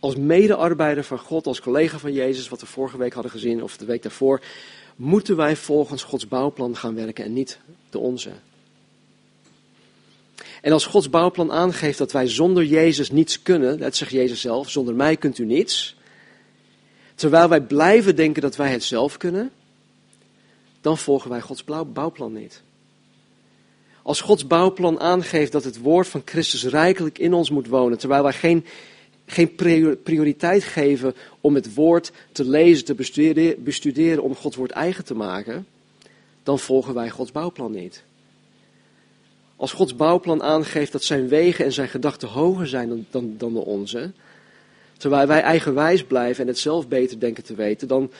Als 0.00 0.16
medearbeider 0.16 1.04
van 1.04 1.18
God, 1.18 1.46
als 1.46 1.60
collega 1.60 1.98
van 1.98 2.12
Jezus, 2.12 2.48
wat 2.48 2.60
we 2.60 2.66
vorige 2.66 2.98
week 2.98 3.12
hadden 3.12 3.32
gezien, 3.32 3.62
of 3.62 3.76
de 3.76 3.84
week 3.84 4.02
daarvoor, 4.02 4.40
moeten 4.96 5.36
wij 5.36 5.56
volgens 5.56 6.02
Gods 6.02 6.28
bouwplan 6.28 6.76
gaan 6.76 6.94
werken 6.94 7.24
en 7.24 7.32
niet 7.32 7.58
de 7.90 7.98
onze. 7.98 8.30
En 10.62 10.72
als 10.72 10.86
Gods 10.86 11.10
bouwplan 11.10 11.52
aangeeft 11.52 11.98
dat 11.98 12.12
wij 12.12 12.28
zonder 12.28 12.64
Jezus 12.64 13.10
niets 13.10 13.42
kunnen, 13.42 13.78
dat 13.78 13.96
zegt 13.96 14.10
Jezus 14.10 14.40
zelf, 14.40 14.70
zonder 14.70 14.94
mij 14.94 15.16
kunt 15.16 15.38
u 15.38 15.44
niets, 15.44 15.96
terwijl 17.14 17.48
wij 17.48 17.60
blijven 17.60 18.16
denken 18.16 18.42
dat 18.42 18.56
wij 18.56 18.70
het 18.70 18.84
zelf 18.84 19.16
kunnen, 19.16 19.50
dan 20.80 20.98
volgen 20.98 21.30
wij 21.30 21.40
Gods 21.40 21.64
bouwplan 21.64 22.32
niet. 22.32 22.62
Als 24.06 24.20
Gods 24.20 24.46
bouwplan 24.46 25.00
aangeeft 25.00 25.52
dat 25.52 25.64
het 25.64 25.78
woord 25.78 26.08
van 26.08 26.22
Christus 26.24 26.64
rijkelijk 26.64 27.18
in 27.18 27.32
ons 27.32 27.50
moet 27.50 27.66
wonen, 27.68 27.98
terwijl 27.98 28.22
wij 28.22 28.32
geen, 28.32 28.64
geen 29.26 29.54
prioriteit 30.02 30.64
geven 30.64 31.14
om 31.40 31.54
het 31.54 31.74
woord 31.74 32.12
te 32.32 32.44
lezen, 32.44 32.84
te 32.84 32.94
bestuderen, 33.58 34.22
om 34.22 34.34
Gods 34.34 34.56
woord 34.56 34.70
eigen 34.70 35.04
te 35.04 35.14
maken, 35.14 35.66
dan 36.42 36.58
volgen 36.58 36.94
wij 36.94 37.10
Gods 37.10 37.32
bouwplan 37.32 37.72
niet. 37.72 38.04
Als 39.56 39.72
Gods 39.72 39.96
bouwplan 39.96 40.42
aangeeft 40.42 40.92
dat 40.92 41.04
zijn 41.04 41.28
wegen 41.28 41.64
en 41.64 41.72
zijn 41.72 41.88
gedachten 41.88 42.28
hoger 42.28 42.66
zijn 42.66 42.88
dan, 42.88 43.06
dan, 43.10 43.34
dan 43.38 43.52
de 43.52 43.64
onze, 43.64 44.12
terwijl 44.96 45.26
wij 45.26 45.40
eigenwijs 45.40 46.04
blijven 46.04 46.42
en 46.42 46.48
het 46.48 46.58
zelf 46.58 46.88
beter 46.88 47.20
denken 47.20 47.44
te 47.44 47.54
weten, 47.54 47.88
dan, 47.88 48.10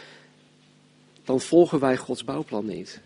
dan 1.24 1.40
volgen 1.40 1.80
wij 1.80 1.96
Gods 1.96 2.24
bouwplan 2.24 2.66
niet. 2.66 3.00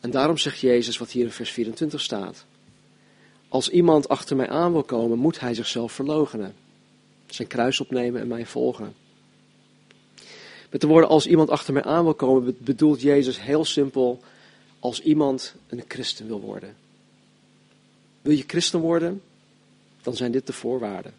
En 0.00 0.10
daarom 0.10 0.38
zegt 0.38 0.60
Jezus 0.60 0.98
wat 0.98 1.10
hier 1.10 1.24
in 1.24 1.30
vers 1.30 1.50
24 1.50 2.00
staat. 2.00 2.44
Als 3.48 3.68
iemand 3.68 4.08
achter 4.08 4.36
mij 4.36 4.48
aan 4.48 4.72
wil 4.72 4.82
komen, 4.82 5.18
moet 5.18 5.40
hij 5.40 5.54
zichzelf 5.54 5.92
verloochenen. 5.92 6.54
Zijn 7.26 7.48
kruis 7.48 7.80
opnemen 7.80 8.20
en 8.20 8.26
mij 8.26 8.46
volgen. 8.46 8.94
Met 10.70 10.80
de 10.80 10.86
woorden 10.86 11.10
als 11.10 11.26
iemand 11.26 11.50
achter 11.50 11.72
mij 11.72 11.82
aan 11.82 12.04
wil 12.04 12.14
komen, 12.14 12.56
bedoelt 12.60 13.00
Jezus 13.00 13.40
heel 13.40 13.64
simpel 13.64 14.22
als 14.78 15.00
iemand 15.00 15.54
een 15.68 15.84
christen 15.88 16.26
wil 16.26 16.40
worden. 16.40 16.76
Wil 18.22 18.36
je 18.36 18.44
christen 18.46 18.80
worden? 18.80 19.22
Dan 20.02 20.16
zijn 20.16 20.32
dit 20.32 20.46
de 20.46 20.52
voorwaarden. 20.52 21.14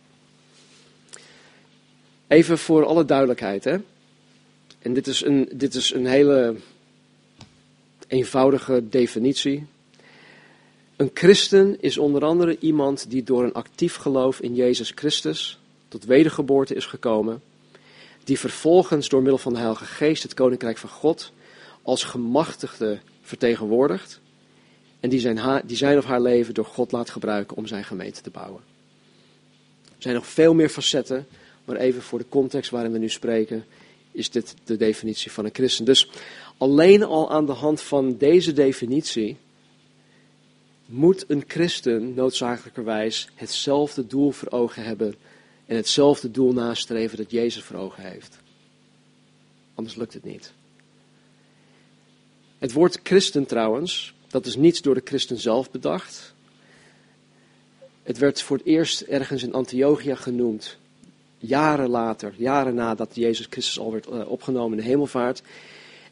Even 2.27 2.57
voor 2.57 2.85
alle 2.85 3.05
duidelijkheid, 3.05 3.63
hè. 3.63 3.77
En 4.79 4.93
dit 4.93 5.07
is 5.07 5.23
een, 5.23 5.49
dit 5.53 5.75
is 5.75 5.93
een 5.93 6.05
hele 6.05 6.55
eenvoudige 8.09 8.89
definitie. 8.89 9.65
Een 10.95 11.11
christen 11.13 11.81
is 11.81 11.97
onder 11.97 12.23
andere 12.23 12.57
iemand 12.59 13.09
die 13.09 13.23
door 13.23 13.43
een 13.43 13.53
actief 13.53 13.95
geloof 13.95 14.39
in 14.39 14.55
Jezus 14.55 14.91
Christus 14.95 15.59
tot 15.87 16.05
wedergeboorte 16.05 16.75
is 16.75 16.85
gekomen, 16.85 17.41
die 18.23 18.39
vervolgens 18.39 19.09
door 19.09 19.21
middel 19.21 19.37
van 19.37 19.53
de 19.53 19.59
Heilige 19.59 19.85
Geest 19.85 20.23
het 20.23 20.33
Koninkrijk 20.33 20.77
van 20.77 20.89
God 20.89 21.31
als 21.81 22.03
gemachtigde 22.03 22.99
vertegenwoordigt 23.21 24.19
en 24.99 25.09
die 25.09 25.19
zijn, 25.19 25.61
die 25.65 25.77
zijn 25.77 25.97
of 25.97 26.05
haar 26.05 26.21
leven 26.21 26.53
door 26.53 26.65
God 26.65 26.91
laat 26.91 27.09
gebruiken 27.09 27.57
om 27.57 27.67
zijn 27.67 27.83
gemeente 27.83 28.21
te 28.21 28.29
bouwen. 28.29 28.61
Er 29.85 30.05
zijn 30.05 30.15
nog 30.15 30.27
veel 30.27 30.53
meer 30.53 30.69
facetten, 30.69 31.27
maar 31.65 31.75
even 31.75 32.01
voor 32.01 32.19
de 32.19 32.29
context 32.29 32.71
waarin 32.71 32.91
we 32.91 32.97
nu 32.97 33.09
spreken, 33.09 33.65
is 34.11 34.29
dit 34.29 34.55
de 34.63 34.77
definitie 34.77 35.31
van 35.31 35.45
een 35.45 35.53
christen. 35.53 35.85
Dus 35.85 36.09
alleen 36.59 37.03
al 37.03 37.31
aan 37.31 37.45
de 37.45 37.51
hand 37.51 37.81
van 37.81 38.17
deze 38.17 38.53
definitie 38.53 39.37
moet 40.85 41.25
een 41.27 41.43
christen 41.47 42.13
noodzakelijkerwijs 42.13 43.29
hetzelfde 43.35 44.07
doel 44.07 44.31
voor 44.31 44.51
ogen 44.51 44.83
hebben 44.83 45.15
en 45.65 45.75
hetzelfde 45.75 46.31
doel 46.31 46.53
nastreven 46.53 47.17
dat 47.17 47.31
Jezus 47.31 47.63
voor 47.63 47.75
ogen 47.75 48.03
heeft. 48.03 48.37
Anders 49.73 49.95
lukt 49.95 50.13
het 50.13 50.23
niet. 50.23 50.53
Het 52.57 52.73
woord 52.73 52.99
christen 53.03 53.45
trouwens, 53.45 54.13
dat 54.27 54.45
is 54.45 54.55
niet 54.55 54.83
door 54.83 54.93
de 54.93 55.01
christen 55.03 55.37
zelf 55.37 55.71
bedacht. 55.71 56.33
Het 58.03 58.17
werd 58.17 58.41
voor 58.41 58.57
het 58.57 58.65
eerst 58.65 59.01
ergens 59.01 59.43
in 59.43 59.53
Antiochia 59.53 60.15
genoemd. 60.15 60.77
Jaren 61.37 61.89
later, 61.89 62.33
jaren 62.37 62.75
nadat 62.75 63.15
Jezus 63.15 63.47
Christus 63.49 63.79
al 63.79 63.91
werd 63.91 64.07
eh, 64.07 64.31
opgenomen 64.31 64.77
in 64.77 64.83
de 64.83 64.89
hemelvaart. 64.89 65.41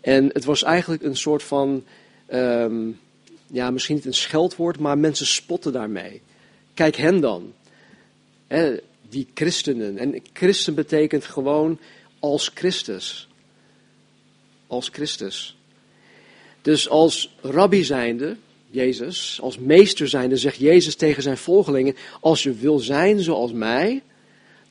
En 0.01 0.29
het 0.33 0.45
was 0.45 0.63
eigenlijk 0.63 1.03
een 1.03 1.17
soort 1.17 1.43
van, 1.43 1.83
ehm, 2.25 2.89
ja, 3.47 3.71
misschien 3.71 3.95
niet 3.95 4.05
een 4.05 4.13
scheldwoord, 4.13 4.79
maar 4.79 4.97
mensen 4.97 5.25
spotten 5.25 5.71
daarmee. 5.71 6.21
Kijk 6.73 6.95
hen 6.95 7.19
dan. 7.19 7.53
die 9.09 9.27
christenen. 9.33 9.97
En 9.97 10.21
christen 10.33 10.75
betekent 10.75 11.25
gewoon 11.25 11.79
als 12.19 12.51
Christus. 12.53 13.27
Als 14.67 14.89
Christus. 14.89 15.57
Dus 16.61 16.89
als 16.89 17.35
rabbi 17.41 17.83
zijnde, 17.83 18.37
Jezus, 18.69 19.39
als 19.41 19.57
meester 19.57 20.07
zijnde, 20.07 20.37
zegt 20.37 20.57
Jezus 20.57 20.95
tegen 20.95 21.23
zijn 21.23 21.37
volgelingen: 21.37 21.95
Als 22.19 22.43
je 22.43 22.53
wil 22.53 22.79
zijn 22.79 23.19
zoals 23.19 23.51
mij, 23.51 24.01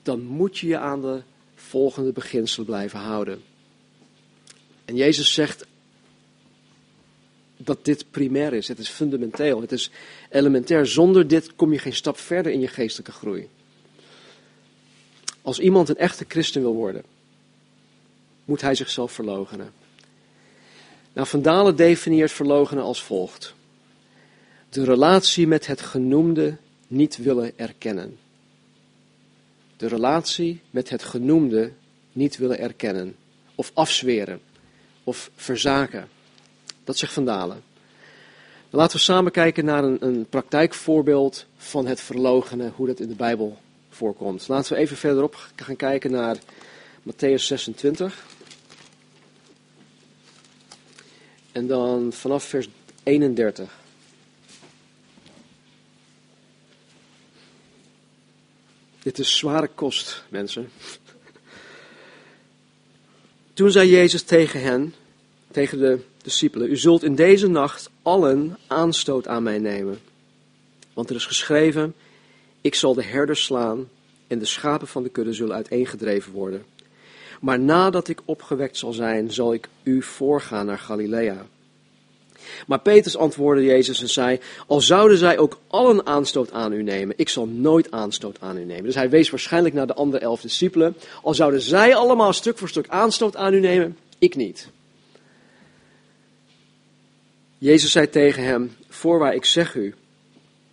dan 0.02 0.21
moet 0.21 0.59
je 0.59 0.66
je 0.66 0.78
aan 0.78 1.00
de 1.00 1.23
volgende 1.54 2.12
beginselen 2.12 2.66
blijven 2.66 2.99
houden. 2.99 3.42
En 4.87 4.97
Jezus 4.97 5.33
zegt 5.33 5.66
dat 7.57 7.85
dit 7.85 8.11
primair 8.11 8.52
is, 8.52 8.69
het 8.69 8.78
is 8.78 8.88
fundamenteel, 8.88 9.61
het 9.61 9.73
is 9.73 9.90
elementair. 10.31 10.87
Zonder 10.87 11.28
dit 11.28 11.55
kom 11.55 11.73
je 11.73 11.78
geen 11.78 11.95
stap 11.95 12.19
verder 12.19 12.52
in 12.52 12.61
je 12.61 12.69
geestelijke 12.69 13.12
groei. 13.12 13.49
Als 15.43 15.59
iemand 15.59 15.88
een 15.88 15.97
echte 15.97 16.25
christen 16.28 16.62
wil 16.62 16.75
worden, 16.75 17.02
moet 18.45 18.61
hij 18.61 18.75
zichzelf 18.75 19.12
verloochenen. 19.12 19.73
Nou, 21.12 21.26
Van 21.26 21.43
Dalen 21.43 21.76
definieert 21.76 22.33
verloochenen 22.33 22.85
als 22.85 23.02
volgt. 23.02 23.55
De 24.69 24.85
relatie 24.85 25.47
met 25.47 25.66
het 25.66 25.81
genoemde 25.81 26.57
niet 26.87 27.16
willen 27.16 27.59
erkennen. 27.59 28.19
De 29.76 29.87
relatie 29.87 30.61
met 30.71 30.90
het 30.90 31.02
genoemde 31.02 31.73
niet 32.12 32.37
willen 32.37 32.59
erkennen 32.59 33.16
of 33.55 33.71
afzweren 33.75 34.40
of 35.07 35.31
verzaken. 35.37 36.09
Dat 36.85 36.97
zegt 36.97 37.13
Van 37.13 37.25
Dalen. 37.25 37.63
Laten 38.71 38.97
we 38.97 39.03
samen 39.03 39.33
kijken 39.33 39.65
naar 39.65 39.85
een, 39.85 39.97
een 40.01 40.27
praktijkvoorbeeld 40.29 41.47
van 41.57 41.87
het 41.87 42.01
verlogenen, 42.01 42.73
hoe 42.77 42.87
dat 42.87 43.01
in 43.01 43.09
de 43.09 43.15
Bijbel 43.15 43.59
voorkomt. 43.91 44.49
Laten 44.49 44.73
we 44.73 44.79
even 44.79 44.97
verderop 44.97 45.49
gaan 45.57 45.77
kijken 45.77 46.11
naar 46.11 46.37
Matthäus 47.03 47.43
26. 47.43 48.27
En 51.53 51.67
dan 51.67 52.13
vanaf 52.13 52.45
vers 52.45 52.69
31. 53.03 53.79
Dit 59.03 59.19
is 59.19 59.37
zware 59.37 59.69
kost, 59.75 60.25
mensen. 60.29 60.71
Toen 63.57 63.71
zei 63.71 63.91
Jezus 63.91 64.23
tegen 64.23 64.61
hen, 64.61 64.95
tegen 65.51 65.79
de 65.79 65.99
discipelen, 66.23 66.71
u 66.71 66.77
zult 66.77 67.03
in 67.03 67.15
deze 67.15 67.49
nacht 67.49 67.91
allen 68.03 68.59
aanstoot 68.67 69.29
aan 69.29 69.43
mij 69.43 69.59
nemen. 69.59 69.99
Want 70.93 71.11
er 71.11 71.17
is 71.17 71.27
geschreven, 71.27 71.95
ik 72.61 72.75
zal 72.75 72.95
de 72.95 73.05
herders 73.05 73.45
slaan 73.45 73.89
en 74.27 74.39
de 74.39 74.45
schapen 74.45 74.87
van 74.87 75.03
de 75.03 75.09
kudde 75.09 75.33
zullen 75.33 75.55
uiteengedreven 75.55 76.33
worden. 76.33 76.65
Maar 77.41 77.61
nadat 77.61 78.09
ik 78.09 78.21
opgewekt 78.25 78.77
zal 78.77 78.93
zijn, 78.93 79.31
zal 79.31 79.55
ik 79.55 79.69
u 79.83 80.03
voorgaan 80.03 80.67
naar 80.67 80.79
Galilea. 80.79 81.47
Maar 82.67 82.81
Petrus 82.81 83.17
antwoordde 83.17 83.65
Jezus 83.65 84.00
en 84.00 84.09
zei: 84.09 84.41
Al 84.67 84.81
zouden 84.81 85.19
zij 85.19 85.38
ook 85.38 85.59
allen 85.67 86.07
aanstoot 86.07 86.53
aan 86.53 86.73
u 86.73 86.83
nemen, 86.83 87.15
ik 87.19 87.29
zal 87.29 87.47
nooit 87.47 87.91
aanstoot 87.91 88.41
aan 88.41 88.59
u 88.59 88.65
nemen. 88.65 88.85
Dus 88.85 88.95
hij 88.95 89.11
wees 89.11 89.31
waarschijnlijk 89.31 89.75
naar 89.75 89.87
de 89.87 89.95
andere 89.95 90.23
elf 90.23 90.41
discipelen. 90.41 90.97
Al 91.23 91.35
zouden 91.35 91.61
zij 91.61 91.95
allemaal 91.95 92.33
stuk 92.33 92.59
voor 92.59 92.69
stuk 92.69 92.88
aanstoot 92.88 93.37
aan 93.37 93.55
u 93.55 93.61
nemen, 93.61 93.97
ik 94.19 94.35
niet. 94.35 94.69
Jezus 97.59 97.91
zei 97.91 98.11
tegen 98.11 98.45
hem: 98.45 98.76
Voorwaar, 98.88 99.35
ik 99.35 99.45
zeg 99.45 99.75
u 99.75 99.95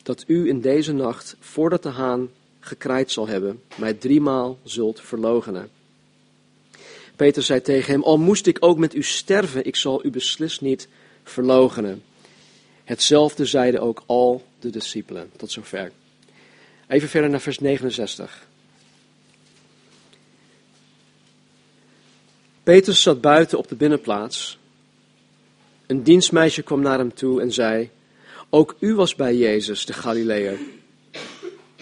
dat 0.03 0.23
u 0.27 0.47
in 0.47 0.61
deze 0.61 0.93
nacht, 0.93 1.35
voordat 1.39 1.83
de 1.83 1.89
haan 1.89 2.29
gekraaid 2.59 3.11
zal 3.11 3.27
hebben, 3.27 3.61
mij 3.75 3.93
driemaal 3.93 4.57
zult 4.63 5.01
verloochenen. 5.01 5.69
Peter 7.15 7.43
zei 7.43 7.61
tegen 7.61 7.91
hem: 7.91 8.03
Al 8.03 8.17
moest 8.17 8.47
ik 8.47 8.57
ook 8.59 8.77
met 8.77 8.95
u 8.95 9.03
sterven, 9.03 9.65
ik 9.65 9.75
zal 9.75 10.05
u 10.05 10.09
beslist 10.09 10.61
niet 10.61 10.87
verloochenen. 11.23 12.03
Hetzelfde 12.83 13.45
zeiden 13.45 13.81
ook 13.81 14.03
al 14.05 14.45
de 14.59 14.69
discipelen. 14.69 15.31
Tot 15.37 15.51
zover. 15.51 15.91
Even 16.87 17.09
verder 17.09 17.29
naar 17.29 17.41
vers 17.41 17.59
69. 17.59 18.47
Petrus 22.63 23.01
zat 23.01 23.21
buiten 23.21 23.57
op 23.57 23.67
de 23.67 23.75
binnenplaats. 23.75 24.57
Een 25.87 26.03
dienstmeisje 26.03 26.61
kwam 26.61 26.81
naar 26.81 26.97
hem 26.97 27.13
toe 27.13 27.41
en 27.41 27.51
zei: 27.51 27.89
Ook 28.49 28.75
u 28.79 28.95
was 28.95 29.15
bij 29.15 29.35
Jezus, 29.35 29.85
de 29.85 29.93
Galileër. 29.93 30.57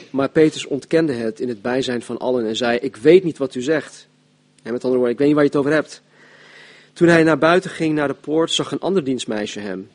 Maar 0.09 0.29
Petrus 0.29 0.65
ontkende 0.65 1.13
het 1.13 1.39
in 1.39 1.47
het 1.47 1.61
bijzijn 1.61 2.01
van 2.01 2.17
allen 2.17 2.45
en 2.45 2.55
zei: 2.55 2.77
Ik 2.77 2.95
weet 2.95 3.23
niet 3.23 3.37
wat 3.37 3.55
u 3.55 3.61
zegt. 3.61 4.07
En 4.63 4.71
met 4.71 4.83
andere 4.83 4.95
woorden, 4.95 5.11
ik 5.11 5.17
weet 5.17 5.27
niet 5.27 5.35
waar 5.35 5.45
je 5.45 5.49
het 5.49 5.59
over 5.59 5.71
hebt. 5.71 6.01
Toen 6.93 7.07
hij 7.07 7.23
naar 7.23 7.37
buiten 7.37 7.69
ging 7.69 7.95
naar 7.95 8.07
de 8.07 8.13
poort, 8.13 8.51
zag 8.51 8.71
een 8.71 8.79
ander 8.79 9.03
dienstmeisje 9.03 9.59
hem. 9.59 9.89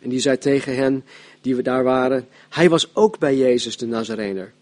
En 0.00 0.08
die 0.10 0.20
zei 0.20 0.38
tegen 0.38 0.76
hen 0.76 1.04
die 1.40 1.56
we 1.56 1.62
daar 1.62 1.84
waren: 1.84 2.28
Hij 2.50 2.68
was 2.68 2.94
ook 2.94 3.18
bij 3.18 3.36
Jezus 3.36 3.76
de 3.76 3.86
Nazarener. 3.86 4.52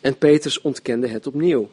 En 0.00 0.18
Petrus 0.18 0.60
ontkende 0.60 1.08
het 1.08 1.26
opnieuw 1.26 1.70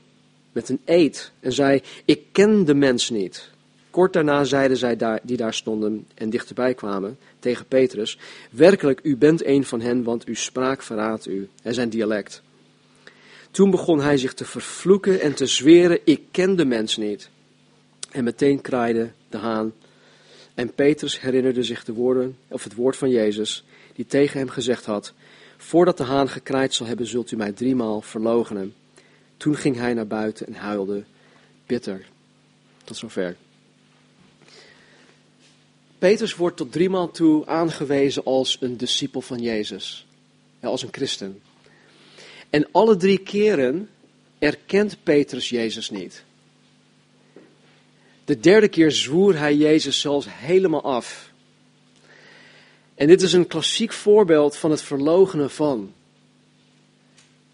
met 0.52 0.70
een 0.70 0.80
eed 0.86 1.32
en 1.40 1.54
zei: 1.54 1.82
Ik 2.06 2.22
ken 2.32 2.66
de 2.66 2.74
mens 2.74 3.10
niet. 3.10 3.50
Kort 3.90 4.14
daarna 4.14 4.44
zeiden 4.44 4.78
zij 4.78 4.98
die 5.24 5.38
daar 5.38 5.54
stonden 5.54 6.08
en 6.14 6.30
dichterbij 6.30 6.74
kwamen 6.74 7.18
tegen 7.40 7.66
Petrus: 7.66 8.18
Werkelijk, 8.52 9.00
u 9.04 9.18
bent 9.18 9.46
een 9.46 9.66
van 9.66 9.82
hen, 9.82 10.04
want 10.04 10.26
uw 10.26 10.36
spraak 10.36 10.82
verraadt 10.82 11.28
u 11.28 11.50
en 11.64 11.74
zijn 11.74 11.90
dialect. 11.90 12.42
Toen 13.52 13.72
begon 13.72 14.02
hij 14.02 14.18
zich 14.18 14.34
te 14.34 14.46
vervloeken 14.46 15.22
en 15.22 15.34
te 15.34 15.46
zweren: 15.46 16.00
Ik 16.04 16.22
ken 16.32 16.56
de 16.56 16.66
mens 16.66 16.98
niet. 16.98 17.30
En 18.12 18.24
meteen 18.24 18.62
kraaide 18.62 19.12
de 19.30 19.38
haan. 19.38 19.74
En 20.54 20.74
Petrus 20.74 21.22
herinnerde 21.22 21.64
zich 21.64 21.84
de 21.84 21.94
woorden, 21.94 22.38
of 22.48 22.64
het 22.64 22.76
woord 22.76 22.98
van 22.98 23.10
Jezus, 23.10 23.64
die 23.96 24.06
tegen 24.06 24.40
hem 24.40 24.50
gezegd 24.50 24.86
had: 24.86 25.14
Voordat 25.58 25.98
de 25.98 26.04
haan 26.04 26.30
gekraaid 26.30 26.74
zal 26.74 26.88
hebben, 26.88 27.08
zult 27.08 27.32
u 27.32 27.36
mij 27.36 27.52
driemaal 27.52 28.02
verloochenen. 28.02 28.74
Toen 29.38 29.56
ging 29.56 29.76
hij 29.76 29.94
naar 29.94 30.08
buiten 30.08 30.48
en 30.48 30.54
huilde 30.54 31.04
bitter. 31.66 32.06
Tot 32.84 32.98
zover. 32.98 33.36
Petrus 36.00 36.36
wordt 36.36 36.58
tot 36.58 36.72
driemaal 36.72 37.12
toe 37.12 37.46
aangewezen 37.46 38.24
als 38.24 38.58
een 38.60 38.78
discipel 38.78 39.22
van 39.22 39.42
Jezus, 39.42 40.06
als 40.62 40.84
een 40.84 40.92
christen. 40.92 41.42
En 42.50 42.68
alle 42.72 42.96
drie 42.96 43.18
keren 43.18 43.90
erkent 44.40 44.98
Petrus 45.04 45.50
Jezus 45.50 45.90
niet. 45.90 46.24
De 48.28 48.40
derde 48.40 48.68
keer 48.68 48.92
zwoer 48.92 49.38
hij 49.38 49.56
Jezus 49.56 50.00
zelfs 50.00 50.26
helemaal 50.30 50.84
af. 50.84 51.32
En 52.96 53.08
dit 53.08 53.22
is 53.22 53.34
een 53.34 53.48
klassiek 53.48 53.94
voorbeeld 53.94 54.58
van 54.58 54.72
het 54.72 54.82
verlogenen 54.82 55.50
van. 55.50 55.94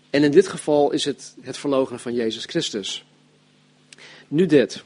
En 0.10 0.24
in 0.24 0.32
dit 0.32 0.48
geval 0.48 0.92
is 0.92 1.06
het 1.06 1.36
het 1.42 1.58
verlogenen 1.58 2.00
van 2.00 2.14
Jezus 2.14 2.46
Christus. 2.46 3.06
Nu 4.28 4.46
dit. 4.46 4.84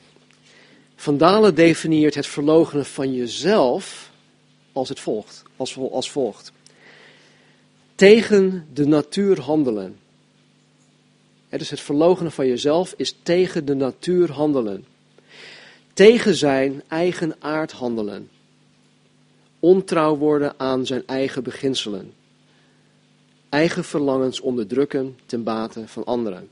Van 0.95 1.17
Dalen 1.17 1.55
definieert 1.55 2.15
het 2.15 2.27
verlogenen 2.27 2.85
van 2.85 3.13
jezelf 3.13 4.11
als 4.71 4.89
het 4.89 4.99
volgt. 4.99 5.43
Als, 5.57 5.77
als 5.77 6.11
volgt. 6.11 6.51
Tegen 7.95 8.67
de 8.73 8.85
natuur 8.85 9.39
handelen. 9.39 9.99
Dus 11.49 11.69
het 11.69 11.81
verlogenen 11.81 12.31
van 12.31 12.47
jezelf 12.47 12.93
is 12.97 13.15
tegen 13.23 13.65
de 13.65 13.75
natuur 13.75 14.31
handelen. 14.31 14.85
Tegen 15.97 16.35
zijn 16.35 16.83
eigen 16.87 17.35
aard 17.39 17.71
handelen. 17.71 18.29
Ontrouw 19.59 20.17
worden 20.17 20.53
aan 20.59 20.85
zijn 20.85 21.03
eigen 21.05 21.43
beginselen 21.43 22.13
eigen 23.49 23.83
verlangens 23.83 24.39
onderdrukken 24.39 25.19
ten 25.25 25.43
bate 25.43 25.87
van 25.87 26.03
anderen. 26.03 26.49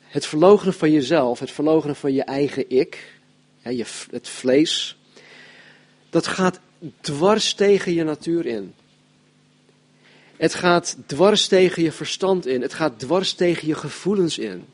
Het 0.00 0.26
verloochenen 0.26 0.74
van 0.74 0.90
jezelf, 0.90 1.38
het 1.38 1.50
verloochenen 1.50 1.96
van 1.96 2.12
je 2.12 2.22
eigen 2.22 2.70
ik, 2.70 3.20
het 4.10 4.28
vlees, 4.28 4.96
dat 6.10 6.26
gaat 6.26 6.60
dwars 7.00 7.54
tegen 7.54 7.92
je 7.92 8.04
natuur 8.04 8.46
in. 8.46 8.74
Het 10.36 10.54
gaat 10.54 10.96
dwars 11.06 11.46
tegen 11.46 11.82
je 11.82 11.92
verstand 11.92 12.46
in. 12.46 12.62
Het 12.62 12.74
gaat 12.74 12.98
dwars 12.98 13.32
tegen 13.32 13.68
je 13.68 13.74
gevoelens 13.74 14.38
in. 14.38 14.64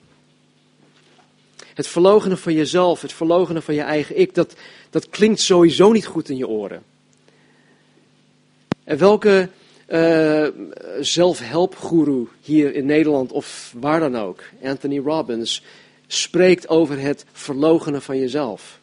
Het 1.81 1.88
verloochenen 1.88 2.38
van 2.38 2.53
jezelf, 2.53 3.03
het 3.03 3.12
verloochenen 3.12 3.62
van 3.62 3.75
je 3.75 3.81
eigen 3.81 4.19
ik, 4.19 4.35
dat, 4.35 4.55
dat 4.90 5.09
klinkt 5.09 5.40
sowieso 5.40 5.93
niet 5.93 6.07
goed 6.07 6.29
in 6.29 6.37
je 6.37 6.49
oren. 6.49 6.83
En 8.85 8.99
welke 8.99 9.49
uh, 9.88 10.47
zelfhelpgoeroe 11.01 12.27
hier 12.40 12.75
in 12.75 12.87
Nederland 12.87 13.33
of 13.33 13.75
waar 13.77 14.01
dan 14.01 14.16
ook, 14.16 14.43
Anthony 14.62 14.99
Robbins, 14.99 15.62
spreekt 16.07 16.69
over 16.69 16.99
het 16.99 17.25
verlogenen 17.33 18.03
van 18.03 18.19
jezelf. 18.19 18.81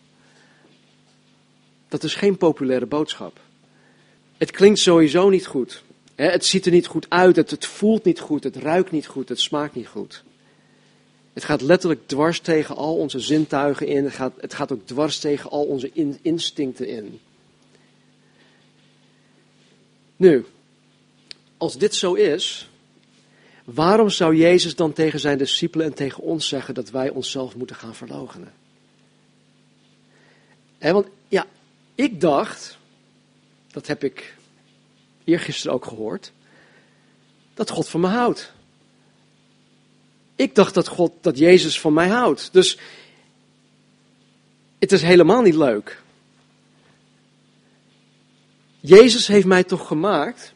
Dat 1.88 2.04
is 2.04 2.16
geen 2.16 2.38
populaire 2.38 2.86
boodschap. 2.86 3.40
Het 4.38 4.52
klinkt 4.52 4.80
sowieso 4.80 5.30
niet 5.30 5.48
goed. 5.48 5.84
Het 6.16 6.46
ziet 6.46 6.66
er 6.66 6.72
niet 6.72 6.88
goed 6.88 7.06
uit, 7.10 7.36
het, 7.36 7.66
voelt 7.66 8.04
niet 8.04 8.20
goed, 8.20 8.44
het 8.44 8.56
ruikt 8.56 8.92
niet 8.92 9.08
goed, 9.08 9.30
het 9.30 9.40
smaakt 9.40 9.76
niet 9.76 9.88
goed. 9.88 10.24
Het 11.38 11.46
gaat 11.46 11.62
letterlijk 11.62 12.08
dwars 12.08 12.40
tegen 12.40 12.76
al 12.76 12.98
onze 12.98 13.20
zintuigen 13.20 13.88
in. 13.88 14.04
Het 14.04 14.14
gaat, 14.14 14.34
het 14.40 14.54
gaat 14.54 14.72
ook 14.72 14.88
dwars 14.88 15.20
tegen 15.20 15.50
al 15.50 15.64
onze 15.64 15.92
instincten 16.22 16.88
in. 16.88 17.20
Nu, 20.16 20.46
als 21.58 21.78
dit 21.78 21.96
zo 21.96 22.14
is, 22.14 22.70
waarom 23.64 24.10
zou 24.10 24.36
Jezus 24.36 24.76
dan 24.76 24.94
tegen 24.94 25.20
zijn 25.20 25.38
discipelen 25.38 25.86
en 25.86 25.94
tegen 25.94 26.24
ons 26.24 26.48
zeggen 26.48 26.74
dat 26.74 26.90
wij 26.90 27.10
onszelf 27.10 27.56
moeten 27.56 27.76
gaan 27.76 27.96
verloochenen? 27.96 28.54
want 30.80 31.08
ja, 31.28 31.46
ik 31.96 32.22
dacht, 32.22 32.78
dat 33.72 33.88
heb 33.88 34.04
ik 34.04 34.36
eergisteren 35.24 35.74
ook 35.74 35.86
gehoord, 35.86 36.32
dat 37.54 37.70
God 37.70 37.90
van 37.90 38.00
me 38.00 38.08
houdt. 38.08 38.56
Ik 40.38 40.56
dacht 40.56 40.74
dat 40.74 40.88
God, 40.88 41.12
dat 41.22 41.38
Jezus 41.38 41.80
van 41.80 41.94
mij 41.94 42.08
houdt. 42.08 42.50
Dus 42.54 42.78
het 44.80 44.92
is 44.92 45.02
helemaal 45.02 45.42
niet 45.42 45.56
leuk. 45.56 46.02
Jezus 48.80 49.28
heeft 49.28 49.46
mij 49.46 49.64
toch 49.64 49.88
gemaakt 49.88 50.54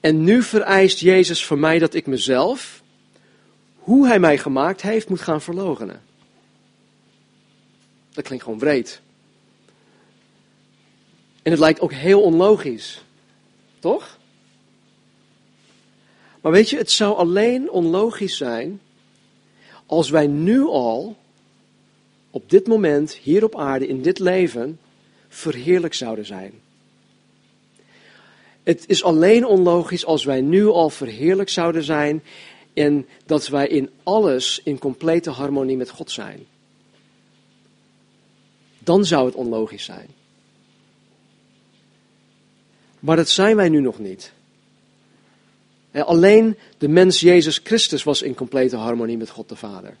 en 0.00 0.24
nu 0.24 0.42
vereist 0.42 0.98
Jezus 0.98 1.46
van 1.46 1.60
mij 1.60 1.78
dat 1.78 1.94
ik 1.94 2.06
mezelf, 2.06 2.82
hoe 3.78 4.06
hij 4.06 4.18
mij 4.18 4.38
gemaakt 4.38 4.82
heeft, 4.82 5.08
moet 5.08 5.20
gaan 5.20 5.42
verlogenen. 5.42 6.02
Dat 8.12 8.24
klinkt 8.24 8.44
gewoon 8.44 8.58
breed. 8.58 9.00
En 11.42 11.50
het 11.50 11.60
lijkt 11.60 11.80
ook 11.80 11.92
heel 11.92 12.22
onlogisch. 12.22 13.02
Toch? 13.78 14.18
Maar 16.40 16.52
weet 16.52 16.70
je, 16.70 16.76
het 16.76 16.90
zou 16.90 17.16
alleen 17.16 17.70
onlogisch 17.70 18.36
zijn 18.36 18.80
als 19.86 20.10
wij 20.10 20.26
nu 20.26 20.64
al, 20.64 21.16
op 22.30 22.50
dit 22.50 22.66
moment, 22.66 23.14
hier 23.14 23.44
op 23.44 23.56
aarde, 23.56 23.86
in 23.86 24.02
dit 24.02 24.18
leven, 24.18 24.78
verheerlijk 25.28 25.94
zouden 25.94 26.26
zijn. 26.26 26.52
Het 28.62 28.84
is 28.86 29.04
alleen 29.04 29.46
onlogisch 29.46 30.04
als 30.04 30.24
wij 30.24 30.40
nu 30.40 30.66
al 30.66 30.90
verheerlijk 30.90 31.48
zouden 31.48 31.82
zijn 31.82 32.22
en 32.72 33.06
dat 33.26 33.48
wij 33.48 33.66
in 33.66 33.90
alles 34.02 34.60
in 34.64 34.78
complete 34.78 35.30
harmonie 35.30 35.76
met 35.76 35.90
God 35.90 36.10
zijn. 36.10 36.46
Dan 38.78 39.04
zou 39.04 39.26
het 39.26 39.34
onlogisch 39.34 39.84
zijn. 39.84 40.08
Maar 43.00 43.16
dat 43.16 43.28
zijn 43.28 43.56
wij 43.56 43.68
nu 43.68 43.80
nog 43.80 43.98
niet. 43.98 44.32
Alleen 46.02 46.56
de 46.78 46.88
mens 46.88 47.20
Jezus 47.20 47.60
Christus 47.64 48.02
was 48.02 48.22
in 48.22 48.34
complete 48.34 48.76
harmonie 48.76 49.16
met 49.16 49.30
God 49.30 49.48
de 49.48 49.56
Vader. 49.56 49.96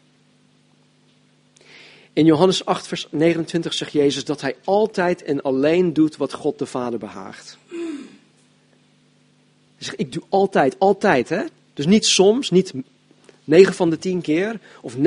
In 2.12 2.24
Johannes 2.24 2.64
8, 2.64 2.86
vers 2.86 3.06
29 3.10 3.74
zegt 3.74 3.92
Jezus 3.92 4.24
dat 4.24 4.40
hij 4.40 4.56
altijd 4.64 5.22
en 5.22 5.42
alleen 5.42 5.92
doet 5.92 6.16
wat 6.16 6.32
God 6.32 6.58
de 6.58 6.66
Vader 6.66 6.98
behaagt. 6.98 7.58
Zeg, 9.78 9.94
ik 9.94 10.12
doe 10.12 10.22
altijd, 10.28 10.78
altijd. 10.78 11.28
Hè? 11.28 11.42
Dus 11.74 11.86
niet 11.86 12.06
soms, 12.06 12.50
niet 12.50 12.72
9 13.44 13.74
van 13.74 13.90
de 13.90 13.98
10 13.98 14.20
keer 14.20 14.60
of 14.80 14.94
99% 14.96 14.98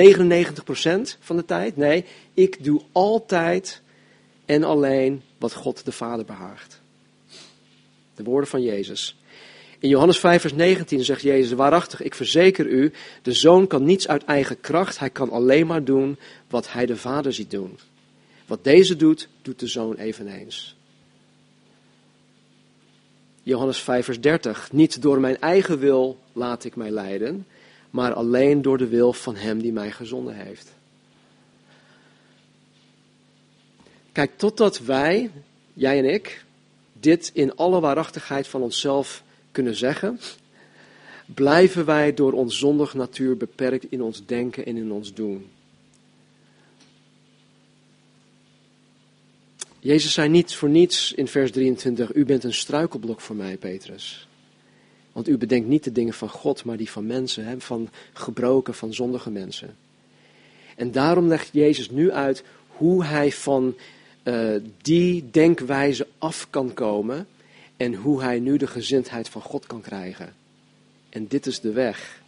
van 1.19 1.35
de 1.35 1.45
tijd. 1.45 1.77
Nee, 1.77 2.05
ik 2.33 2.63
doe 2.63 2.81
altijd 2.91 3.81
en 4.45 4.63
alleen 4.63 5.21
wat 5.37 5.53
God 5.53 5.85
de 5.85 5.91
Vader 5.91 6.25
behaagt. 6.25 6.81
De 8.15 8.23
woorden 8.23 8.49
van 8.49 8.61
Jezus. 8.61 9.15
In 9.79 9.89
Johannes 9.89 10.19
5, 10.19 10.41
vers 10.41 10.53
19 10.53 11.03
zegt 11.03 11.21
Jezus, 11.21 11.51
waarachtig, 11.51 12.01
ik 12.01 12.15
verzeker 12.15 12.65
u, 12.65 12.91
de 13.21 13.33
zoon 13.33 13.67
kan 13.67 13.83
niets 13.83 14.07
uit 14.07 14.23
eigen 14.23 14.59
kracht, 14.59 14.99
hij 14.99 15.09
kan 15.09 15.29
alleen 15.29 15.67
maar 15.67 15.83
doen 15.83 16.17
wat 16.49 16.71
hij 16.71 16.85
de 16.85 16.97
vader 16.97 17.33
ziet 17.33 17.51
doen. 17.51 17.79
Wat 18.45 18.63
deze 18.63 18.95
doet, 18.95 19.27
doet 19.41 19.59
de 19.59 19.67
zoon 19.67 19.95
eveneens. 19.95 20.75
Johannes 23.43 23.77
5, 23.77 24.05
vers 24.05 24.21
30, 24.21 24.71
niet 24.71 25.01
door 25.01 25.19
mijn 25.19 25.39
eigen 25.39 25.79
wil 25.79 26.19
laat 26.33 26.63
ik 26.63 26.75
mij 26.75 26.89
leiden, 26.89 27.45
maar 27.89 28.13
alleen 28.13 28.61
door 28.61 28.77
de 28.77 28.87
wil 28.87 29.13
van 29.13 29.35
hem 29.35 29.61
die 29.61 29.71
mij 29.71 29.91
gezonden 29.91 30.35
heeft. 30.35 30.71
Kijk, 34.11 34.37
totdat 34.37 34.79
wij, 34.79 35.31
jij 35.73 35.97
en 35.97 36.05
ik, 36.05 36.45
dit 36.93 37.31
in 37.33 37.55
alle 37.55 37.79
waarachtigheid 37.79 38.47
van 38.47 38.61
onszelf 38.61 39.23
kunnen 39.57 39.75
zeggen, 39.75 40.19
blijven 41.25 41.85
wij 41.85 42.13
door 42.13 42.33
ons 42.33 42.57
zondig 42.57 42.93
natuur 42.93 43.37
beperkt 43.37 43.91
in 43.91 44.01
ons 44.01 44.25
denken 44.25 44.65
en 44.65 44.77
in 44.77 44.91
ons 44.91 45.13
doen. 45.13 45.45
Jezus 49.79 50.13
zei 50.13 50.29
niet 50.29 50.55
voor 50.55 50.69
niets 50.69 51.13
in 51.13 51.27
vers 51.27 51.51
23, 51.51 52.15
u 52.15 52.25
bent 52.25 52.43
een 52.43 52.53
struikelblok 52.53 53.21
voor 53.21 53.35
mij, 53.35 53.57
Petrus. 53.57 54.27
Want 55.11 55.27
u 55.27 55.37
bedenkt 55.37 55.67
niet 55.67 55.83
de 55.83 55.91
dingen 55.91 56.13
van 56.13 56.29
God, 56.29 56.63
maar 56.63 56.77
die 56.77 56.89
van 56.89 57.05
mensen, 57.05 57.61
van 57.61 57.89
gebroken, 58.13 58.73
van 58.73 58.93
zondige 58.93 59.29
mensen. 59.29 59.75
En 60.75 60.91
daarom 60.91 61.27
legt 61.27 61.49
Jezus 61.51 61.89
nu 61.89 62.11
uit 62.11 62.43
hoe 62.67 63.03
hij 63.03 63.31
van 63.31 63.75
uh, 64.23 64.55
die 64.81 65.29
denkwijze 65.31 66.07
af 66.17 66.47
kan 66.49 66.73
komen 66.73 67.27
en 67.77 67.93
hoe 67.93 68.21
hij 68.21 68.39
nu 68.39 68.57
de 68.57 68.67
gezindheid 68.67 69.29
van 69.29 69.41
God 69.41 69.65
kan 69.65 69.81
krijgen. 69.81 70.33
En 71.09 71.27
dit 71.27 71.45
is 71.45 71.59
de 71.59 71.71
weg. 71.71 72.21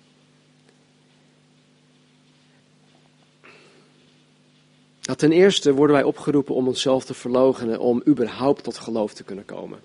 Nou, 5.01 5.17
ten 5.17 5.31
eerste 5.31 5.73
worden 5.73 5.95
wij 5.95 6.05
opgeroepen 6.05 6.55
om 6.55 6.67
onszelf 6.67 7.05
te 7.05 7.13
verloochenen 7.13 7.79
om 7.79 8.01
überhaupt 8.07 8.63
tot 8.63 8.77
geloof 8.77 9.13
te 9.13 9.23
kunnen 9.23 9.45
komen. 9.45 9.79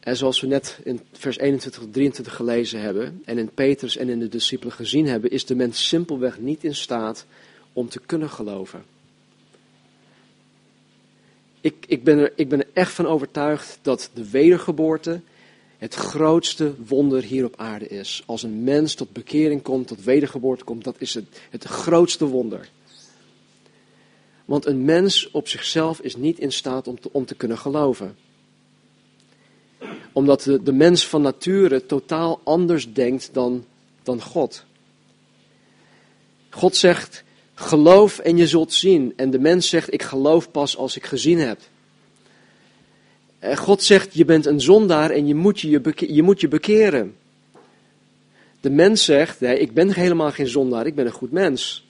En 0.00 0.16
zoals 0.16 0.40
we 0.40 0.46
net 0.46 0.78
in 0.84 1.00
vers 1.12 1.38
21 1.38 1.82
tot 1.82 1.92
23 1.92 2.34
gelezen 2.34 2.80
hebben 2.80 3.22
en 3.24 3.38
in 3.38 3.50
Petrus 3.54 3.96
en 3.96 4.08
in 4.08 4.18
de 4.18 4.28
discipelen 4.28 4.74
gezien 4.74 5.06
hebben, 5.06 5.30
is 5.30 5.46
de 5.46 5.54
mens 5.54 5.88
simpelweg 5.88 6.38
niet 6.38 6.64
in 6.64 6.74
staat 6.74 7.26
om 7.72 7.88
te 7.88 8.00
kunnen 8.00 8.30
geloven. 8.30 8.84
Ik, 11.62 11.84
ik, 11.86 12.04
ben 12.04 12.18
er, 12.18 12.32
ik 12.36 12.48
ben 12.48 12.74
echt 12.74 12.92
van 12.92 13.06
overtuigd 13.06 13.78
dat 13.82 14.10
de 14.14 14.30
wedergeboorte 14.30 15.20
het 15.78 15.94
grootste 15.94 16.74
wonder 16.86 17.22
hier 17.22 17.44
op 17.44 17.56
aarde 17.56 17.88
is. 17.88 18.22
Als 18.26 18.42
een 18.42 18.64
mens 18.64 18.94
tot 18.94 19.12
bekering 19.12 19.62
komt, 19.62 19.86
tot 19.86 20.04
wedergeboorte 20.04 20.64
komt, 20.64 20.84
dat 20.84 20.96
is 20.98 21.14
het, 21.14 21.24
het 21.50 21.64
grootste 21.64 22.24
wonder. 22.24 22.68
Want 24.44 24.66
een 24.66 24.84
mens 24.84 25.30
op 25.30 25.48
zichzelf 25.48 26.00
is 26.00 26.16
niet 26.16 26.38
in 26.38 26.52
staat 26.52 26.88
om 26.88 27.00
te, 27.00 27.08
om 27.12 27.24
te 27.24 27.34
kunnen 27.34 27.58
geloven. 27.58 28.16
Omdat 30.12 30.42
de, 30.42 30.62
de 30.62 30.72
mens 30.72 31.06
van 31.06 31.22
nature 31.22 31.86
totaal 31.86 32.40
anders 32.44 32.92
denkt 32.92 33.30
dan, 33.32 33.64
dan 34.02 34.22
God. 34.22 34.64
God 36.50 36.76
zegt, 36.76 37.24
Geloof 37.54 38.18
en 38.18 38.36
je 38.36 38.46
zult 38.46 38.72
zien. 38.72 39.12
En 39.16 39.30
de 39.30 39.38
mens 39.38 39.68
zegt, 39.68 39.92
ik 39.92 40.02
geloof 40.02 40.50
pas 40.50 40.76
als 40.76 40.96
ik 40.96 41.06
gezien 41.06 41.38
heb. 41.38 41.58
God 43.54 43.82
zegt, 43.82 44.14
je 44.14 44.24
bent 44.24 44.46
een 44.46 44.60
zondaar 44.60 45.10
en 45.10 45.26
je 45.26 45.34
moet 45.34 45.60
je, 45.60 45.80
je, 45.96 46.22
moet 46.22 46.40
je 46.40 46.48
bekeren. 46.48 47.16
De 48.60 48.70
mens 48.70 49.04
zegt, 49.04 49.40
nee, 49.40 49.58
ik 49.58 49.74
ben 49.74 49.94
helemaal 49.94 50.30
geen 50.30 50.48
zondaar, 50.48 50.86
ik 50.86 50.94
ben 50.94 51.06
een 51.06 51.12
goed 51.12 51.32
mens. 51.32 51.86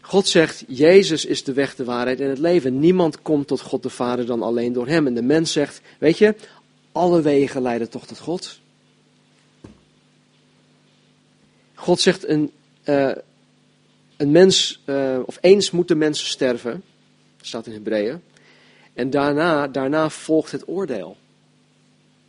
God 0.00 0.28
zegt, 0.28 0.64
Jezus 0.68 1.24
is 1.24 1.44
de 1.44 1.52
weg, 1.52 1.74
de 1.74 1.84
waarheid 1.84 2.20
en 2.20 2.28
het 2.28 2.38
leven. 2.38 2.78
Niemand 2.78 3.22
komt 3.22 3.46
tot 3.46 3.60
God 3.60 3.82
de 3.82 3.90
Vader 3.90 4.26
dan 4.26 4.42
alleen 4.42 4.72
door 4.72 4.86
Hem. 4.86 5.06
En 5.06 5.14
de 5.14 5.22
mens 5.22 5.52
zegt, 5.52 5.80
weet 5.98 6.18
je, 6.18 6.34
alle 6.92 7.20
wegen 7.20 7.62
leiden 7.62 7.88
toch 7.88 8.06
tot 8.06 8.18
God. 8.18 8.60
God 11.74 12.00
zegt, 12.00 12.28
een, 12.28 12.50
uh, 12.84 13.12
een 14.16 14.30
mens, 14.30 14.82
uh, 14.86 15.18
of 15.24 15.38
eens 15.40 15.70
moeten 15.70 15.98
mensen 15.98 16.26
sterven, 16.26 16.82
staat 17.40 17.66
in 17.66 17.72
Hebreeën, 17.72 18.22
en 18.94 19.10
daarna, 19.10 19.68
daarna 19.68 20.10
volgt 20.10 20.52
het 20.52 20.68
oordeel. 20.68 21.16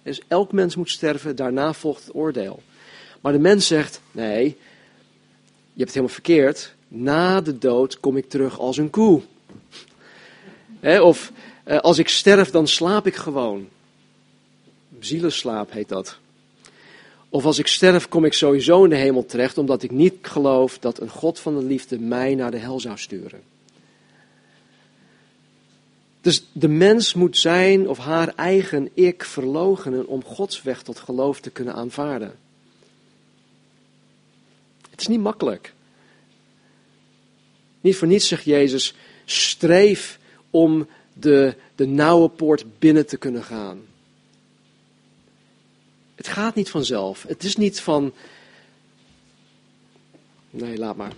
Dus 0.03 0.21
elk 0.27 0.51
mens 0.51 0.75
moet 0.75 0.89
sterven, 0.89 1.35
daarna 1.35 1.73
volgt 1.73 2.05
het 2.05 2.15
oordeel. 2.15 2.61
Maar 3.21 3.31
de 3.31 3.39
mens 3.39 3.67
zegt, 3.67 4.01
nee, 4.11 4.43
je 4.43 5.79
hebt 5.79 5.93
het 5.93 5.93
helemaal 5.93 6.13
verkeerd, 6.13 6.73
na 6.87 7.41
de 7.41 7.57
dood 7.57 7.99
kom 7.99 8.17
ik 8.17 8.29
terug 8.29 8.59
als 8.59 8.77
een 8.77 8.89
koe. 8.89 9.21
of 10.81 11.31
uh, 11.65 11.77
als 11.77 11.97
ik 11.97 12.07
sterf, 12.07 12.49
dan 12.51 12.67
slaap 12.67 13.07
ik 13.07 13.15
gewoon. 13.15 13.69
Zielenslaap 14.99 15.71
heet 15.71 15.89
dat. 15.89 16.17
Of 17.33 17.45
als 17.45 17.59
ik 17.59 17.67
sterf, 17.67 18.07
kom 18.07 18.25
ik 18.25 18.33
sowieso 18.33 18.83
in 18.83 18.89
de 18.89 18.95
hemel 18.95 19.25
terecht, 19.25 19.57
omdat 19.57 19.83
ik 19.83 19.91
niet 19.91 20.13
geloof 20.21 20.79
dat 20.79 20.99
een 20.99 21.09
God 21.09 21.39
van 21.39 21.55
de 21.59 21.65
liefde 21.65 21.99
mij 21.99 22.35
naar 22.35 22.51
de 22.51 22.57
hel 22.57 22.79
zou 22.79 22.97
sturen. 22.97 23.41
Dus 26.21 26.45
de 26.51 26.67
mens 26.67 27.13
moet 27.13 27.37
zijn 27.37 27.89
of 27.89 27.97
haar 27.97 28.33
eigen 28.35 28.89
ik 28.93 29.23
verloochenen 29.23 30.07
om 30.07 30.23
Gods 30.23 30.61
weg 30.61 30.81
tot 30.81 30.99
geloof 30.99 31.39
te 31.39 31.49
kunnen 31.49 31.73
aanvaarden. 31.73 32.35
Het 34.89 35.01
is 35.01 35.07
niet 35.07 35.21
makkelijk. 35.21 35.73
Niet 37.81 37.95
voor 37.95 38.07
niets 38.07 38.27
zegt 38.27 38.43
Jezus: 38.43 38.95
streef 39.25 40.19
om 40.49 40.87
de, 41.13 41.55
de 41.75 41.87
nauwe 41.87 42.29
poort 42.29 42.79
binnen 42.79 43.05
te 43.05 43.17
kunnen 43.17 43.43
gaan. 43.43 43.81
Het 46.23 46.31
gaat 46.31 46.55
niet 46.55 46.69
vanzelf. 46.69 47.23
Het 47.27 47.43
is 47.43 47.55
niet 47.55 47.79
van. 47.79 48.13
Nee, 50.49 50.77
laat 50.77 50.95
maar. 50.95 51.11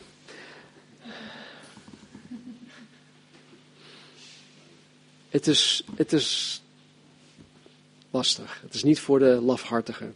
Het 5.29 5.47
is, 5.47 5.83
het 5.95 6.13
is 6.13 6.61
lastig. 8.11 8.59
Het 8.61 8.73
is 8.73 8.83
niet 8.83 8.99
voor 8.99 9.19
de 9.19 9.41
lafhartigen. 9.41 10.15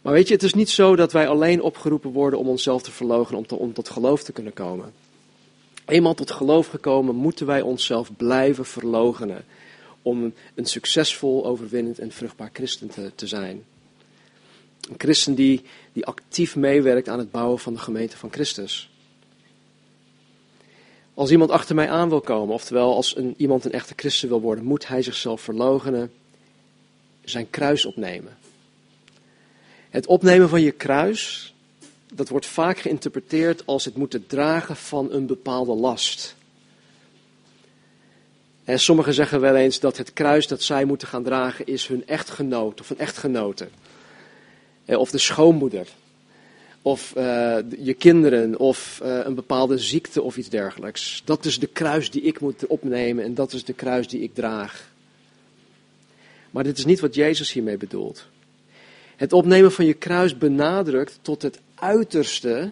Maar 0.00 0.12
weet 0.12 0.28
je, 0.28 0.34
het 0.34 0.42
is 0.42 0.54
niet 0.54 0.70
zo 0.70 0.96
dat 0.96 1.12
wij 1.12 1.28
alleen 1.28 1.62
opgeroepen 1.62 2.10
worden 2.10 2.38
om 2.38 2.48
onszelf 2.48 2.82
te 2.82 2.90
verlogen 2.90 3.46
om, 3.58 3.72
tot 3.72 3.88
geloof 3.88 4.22
te 4.22 4.32
kunnen 4.32 4.52
komen. 4.52 4.92
Eenmaal 5.84 6.14
tot 6.14 6.30
geloof 6.30 6.66
gekomen, 6.66 7.14
moeten 7.14 7.46
wij 7.46 7.60
onszelf 7.60 8.16
blijven 8.16 8.64
verlogenen 8.64 9.44
om 10.02 10.32
een 10.54 10.66
succesvol, 10.66 11.46
overwinnend 11.46 11.98
en 11.98 12.10
vruchtbaar 12.10 12.50
christen 12.52 12.90
te, 13.14 13.26
zijn. 13.26 13.64
Een 14.90 14.94
christen 14.98 15.34
die, 15.34 15.62
die 15.92 16.06
actief 16.06 16.56
meewerkt 16.56 17.08
aan 17.08 17.18
het 17.18 17.30
bouwen 17.30 17.58
van 17.58 17.72
de 17.72 17.78
gemeente 17.78 18.16
van 18.16 18.32
Christus. 18.32 18.90
Als 21.14 21.30
iemand 21.30 21.50
achter 21.50 21.74
mij 21.74 21.90
aan 21.90 22.08
wil 22.08 22.20
komen, 22.20 22.54
oftewel 22.54 22.94
als 22.94 23.16
een, 23.16 23.34
iemand 23.36 23.64
een 23.64 23.72
echte 23.72 23.92
christen 23.96 24.28
wil 24.28 24.40
worden, 24.40 24.64
moet 24.64 24.88
hij 24.88 25.02
zichzelf 25.02 25.40
verloochenen, 25.40 26.12
zijn 27.24 27.50
kruis 27.50 27.84
opnemen. 27.84 28.36
Het 29.90 30.06
opnemen 30.06 30.48
van 30.48 30.60
je 30.60 30.70
kruis, 30.70 31.54
dat 32.14 32.28
wordt 32.28 32.46
vaak 32.46 32.78
geïnterpreteerd 32.78 33.66
als 33.66 33.84
het 33.84 33.96
moeten 33.96 34.26
dragen 34.26 34.76
van 34.76 35.12
een 35.12 35.26
bepaalde 35.26 35.74
last. 35.74 36.36
En 38.64 38.80
sommigen 38.80 39.14
zeggen 39.14 39.40
wel 39.40 39.56
eens 39.56 39.80
dat 39.80 39.96
het 39.96 40.12
kruis 40.12 40.46
dat 40.46 40.62
zij 40.62 40.84
moeten 40.84 41.08
gaan 41.08 41.22
dragen 41.22 41.66
is 41.66 41.86
hun 41.86 42.06
echtgenoot 42.06 42.80
of 42.80 42.90
een 42.90 42.98
echtgenote. 42.98 43.68
Eh, 44.84 44.98
of 44.98 45.10
de 45.10 45.18
schoonmoeder. 45.18 45.86
Of 46.82 47.14
uh, 47.16 47.56
je 47.78 47.94
kinderen 47.94 48.58
of 48.58 49.00
uh, 49.02 49.20
een 49.24 49.34
bepaalde 49.34 49.78
ziekte 49.78 50.22
of 50.22 50.36
iets 50.36 50.48
dergelijks. 50.48 51.22
Dat 51.24 51.44
is 51.44 51.58
de 51.58 51.66
kruis 51.66 52.10
die 52.10 52.22
ik 52.22 52.40
moet 52.40 52.66
opnemen 52.66 53.24
en 53.24 53.34
dat 53.34 53.52
is 53.52 53.64
de 53.64 53.72
kruis 53.72 54.08
die 54.08 54.20
ik 54.20 54.34
draag. 54.34 54.90
Maar 56.50 56.64
dit 56.64 56.78
is 56.78 56.84
niet 56.84 57.00
wat 57.00 57.14
Jezus 57.14 57.52
hiermee 57.52 57.76
bedoelt. 57.76 58.26
Het 59.16 59.32
opnemen 59.32 59.72
van 59.72 59.84
je 59.84 59.94
kruis 59.94 60.38
benadrukt 60.38 61.18
tot 61.22 61.42
het 61.42 61.60
uiterste 61.74 62.70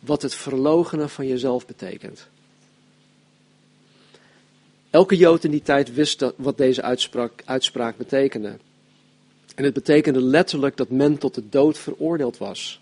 wat 0.00 0.22
het 0.22 0.34
verlogenen 0.34 1.10
van 1.10 1.26
jezelf 1.26 1.66
betekent. 1.66 2.28
Elke 4.92 5.16
Jood 5.16 5.44
in 5.44 5.50
die 5.50 5.62
tijd 5.62 5.94
wist 5.94 6.24
wat 6.36 6.56
deze 6.56 6.82
uitspraak, 6.82 7.42
uitspraak 7.44 7.96
betekende. 7.96 8.58
En 9.54 9.64
het 9.64 9.74
betekende 9.74 10.22
letterlijk 10.22 10.76
dat 10.76 10.90
men 10.90 11.18
tot 11.18 11.34
de 11.34 11.48
dood 11.48 11.78
veroordeeld 11.78 12.38
was. 12.38 12.80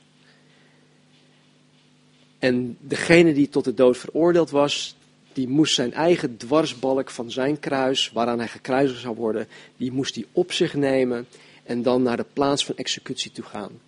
En 2.39 2.77
degene 2.81 3.35
die 3.35 3.49
tot 3.49 3.65
de 3.65 3.75
dood 3.75 3.97
veroordeeld 3.99 4.51
was, 4.51 4.97
die 5.33 5.49
moest 5.49 5.75
zijn 5.75 5.93
eigen 5.93 6.37
dwarsbalk 6.37 7.11
van 7.11 7.31
zijn 7.31 7.59
kruis, 7.59 8.11
waaraan 8.13 8.39
hij 8.39 8.49
gekruisigd 8.49 9.01
zou 9.01 9.17
worden, 9.17 9.49
die 9.77 9.93
moest 9.93 10.15
hij 10.15 10.25
op 10.33 10.53
zich 10.53 10.75
nemen 10.75 11.27
en 11.63 11.83
dan 11.83 12.03
naar 12.03 12.17
de 12.17 12.27
plaats 12.33 12.65
van 12.65 12.77
executie 12.77 13.33
toe 13.33 13.45
gaan. 13.45 13.81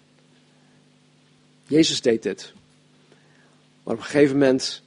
Jezus 1.67 2.01
deed 2.01 2.23
dit. 2.23 2.53
Maar 3.83 3.95
op 3.95 4.01
een 4.01 4.07
gegeven 4.07 4.39
moment 4.39 4.82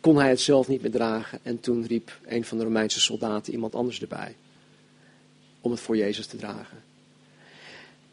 kon 0.00 0.16
hij 0.16 0.28
het 0.28 0.40
zelf 0.40 0.68
niet 0.68 0.82
meer 0.82 0.90
dragen 0.90 1.38
en 1.42 1.60
toen 1.60 1.86
riep 1.86 2.18
een 2.24 2.44
van 2.44 2.58
de 2.58 2.64
Romeinse 2.64 3.00
soldaten 3.00 3.52
iemand 3.52 3.74
anders 3.74 4.00
erbij 4.00 4.34
om 5.60 5.70
het 5.70 5.80
voor 5.80 5.96
Jezus 5.96 6.26
te 6.26 6.36
dragen. 6.36 6.82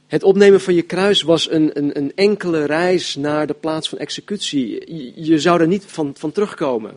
Het 0.07 0.23
opnemen 0.23 0.61
van 0.61 0.73
je 0.73 0.81
kruis 0.81 1.21
was 1.21 1.51
een, 1.51 1.77
een, 1.77 1.97
een 1.97 2.11
enkele 2.15 2.65
reis 2.65 3.15
naar 3.15 3.47
de 3.47 3.53
plaats 3.53 3.89
van 3.89 3.97
executie. 3.97 4.93
Je, 5.25 5.39
zou 5.39 5.61
er 5.61 5.67
niet 5.67 5.83
van, 5.85 6.15
van 6.17 6.31
terugkomen. 6.31 6.91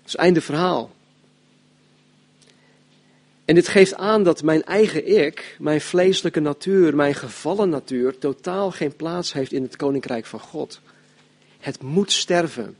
Dat 0.00 0.06
is 0.06 0.16
einde 0.16 0.40
verhaal. 0.40 0.94
En 3.44 3.54
dit 3.54 3.68
geeft 3.68 3.94
aan 3.94 4.22
dat 4.22 4.42
mijn 4.42 4.64
eigen 4.64 5.06
ik, 5.24 5.56
mijn 5.58 5.80
vleeselijke 5.80 6.40
natuur, 6.40 6.96
mijn 6.96 7.14
gevallen 7.14 7.68
natuur, 7.68 8.18
totaal 8.18 8.70
geen 8.70 8.96
plaats 8.96 9.32
heeft 9.32 9.52
in 9.52 9.62
het 9.62 9.76
koninkrijk 9.76 10.26
van 10.26 10.40
God. 10.40 10.80
Het 11.66 11.82
moet 11.82 12.12
sterven. 12.12 12.76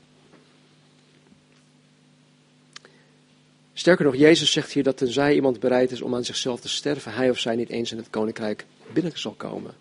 Sterker 3.72 4.04
nog, 4.04 4.16
Jezus 4.16 4.52
zegt 4.52 4.72
hier 4.72 4.82
dat 4.82 4.96
tenzij 4.96 5.34
iemand 5.34 5.60
bereid 5.60 5.90
is 5.90 6.02
om 6.02 6.14
aan 6.14 6.24
zichzelf 6.24 6.60
te 6.60 6.68
sterven, 6.68 7.12
hij 7.12 7.30
of 7.30 7.38
zij 7.38 7.56
niet 7.56 7.68
eens 7.68 7.92
in 7.92 7.96
het 7.96 8.10
koninkrijk 8.10 8.66
binnen 8.92 9.18
zal 9.18 9.32
komen. 9.32 9.74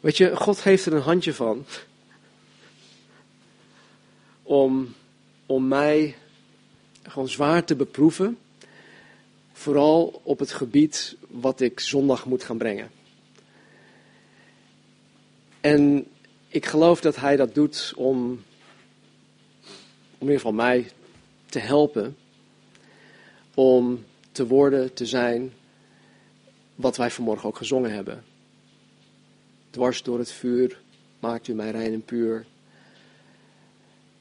Weet 0.00 0.16
je, 0.16 0.36
God 0.36 0.62
heeft 0.62 0.86
er 0.86 0.92
een 0.92 1.00
handje 1.00 1.34
van 1.34 1.64
om, 4.42 4.94
om 5.46 5.68
mij 5.68 6.16
gewoon 7.02 7.28
zwaar 7.28 7.64
te 7.64 7.76
beproeven, 7.76 8.38
vooral 9.52 10.20
op 10.22 10.38
het 10.38 10.52
gebied 10.52 11.16
wat 11.28 11.60
ik 11.60 11.80
zondag 11.80 12.26
moet 12.26 12.44
gaan 12.44 12.58
brengen. 12.58 12.90
En 15.62 16.06
ik 16.48 16.66
geloof 16.66 17.00
dat 17.00 17.16
hij 17.16 17.36
dat 17.36 17.54
doet 17.54 17.92
om 17.96 18.42
om 20.18 20.28
in 20.28 20.34
ieder 20.34 20.36
geval 20.36 20.52
mij 20.52 20.90
te 21.46 21.58
helpen 21.58 22.16
om 23.54 24.04
te 24.32 24.46
worden, 24.46 24.94
te 24.94 25.06
zijn 25.06 25.52
wat 26.74 26.96
wij 26.96 27.10
vanmorgen 27.10 27.48
ook 27.48 27.56
gezongen 27.56 27.92
hebben. 27.92 28.24
Dwars 29.70 30.02
door 30.02 30.18
het 30.18 30.32
vuur 30.32 30.80
maakt 31.20 31.48
u 31.48 31.54
mij 31.54 31.70
rein 31.70 31.92
en 31.92 32.04
puur. 32.04 32.46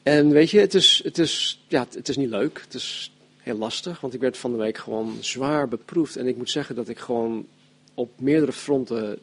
En 0.03 0.29
weet 0.29 0.49
je, 0.49 0.59
het 0.59 0.73
is, 0.73 1.01
het 1.03 1.17
is, 1.17 1.63
ja, 1.67 1.87
het 1.93 2.09
is 2.09 2.17
niet 2.17 2.29
leuk. 2.29 2.61
Het 2.63 2.73
is 2.73 3.11
heel 3.37 3.57
lastig, 3.57 3.99
want 3.99 4.13
ik 4.13 4.19
werd 4.19 4.37
van 4.37 4.51
de 4.51 4.57
week 4.57 4.77
gewoon 4.77 5.17
zwaar 5.19 5.67
beproefd. 5.67 6.15
En 6.15 6.27
ik 6.27 6.37
moet 6.37 6.49
zeggen 6.49 6.75
dat 6.75 6.89
ik 6.89 6.99
gewoon 6.99 7.47
op 7.93 8.19
meerdere 8.19 8.53
fronten 8.53 9.19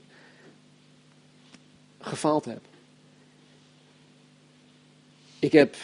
gefaald 2.00 2.44
heb. 2.44 2.60
Ik 5.38 5.52
heb 5.52 5.76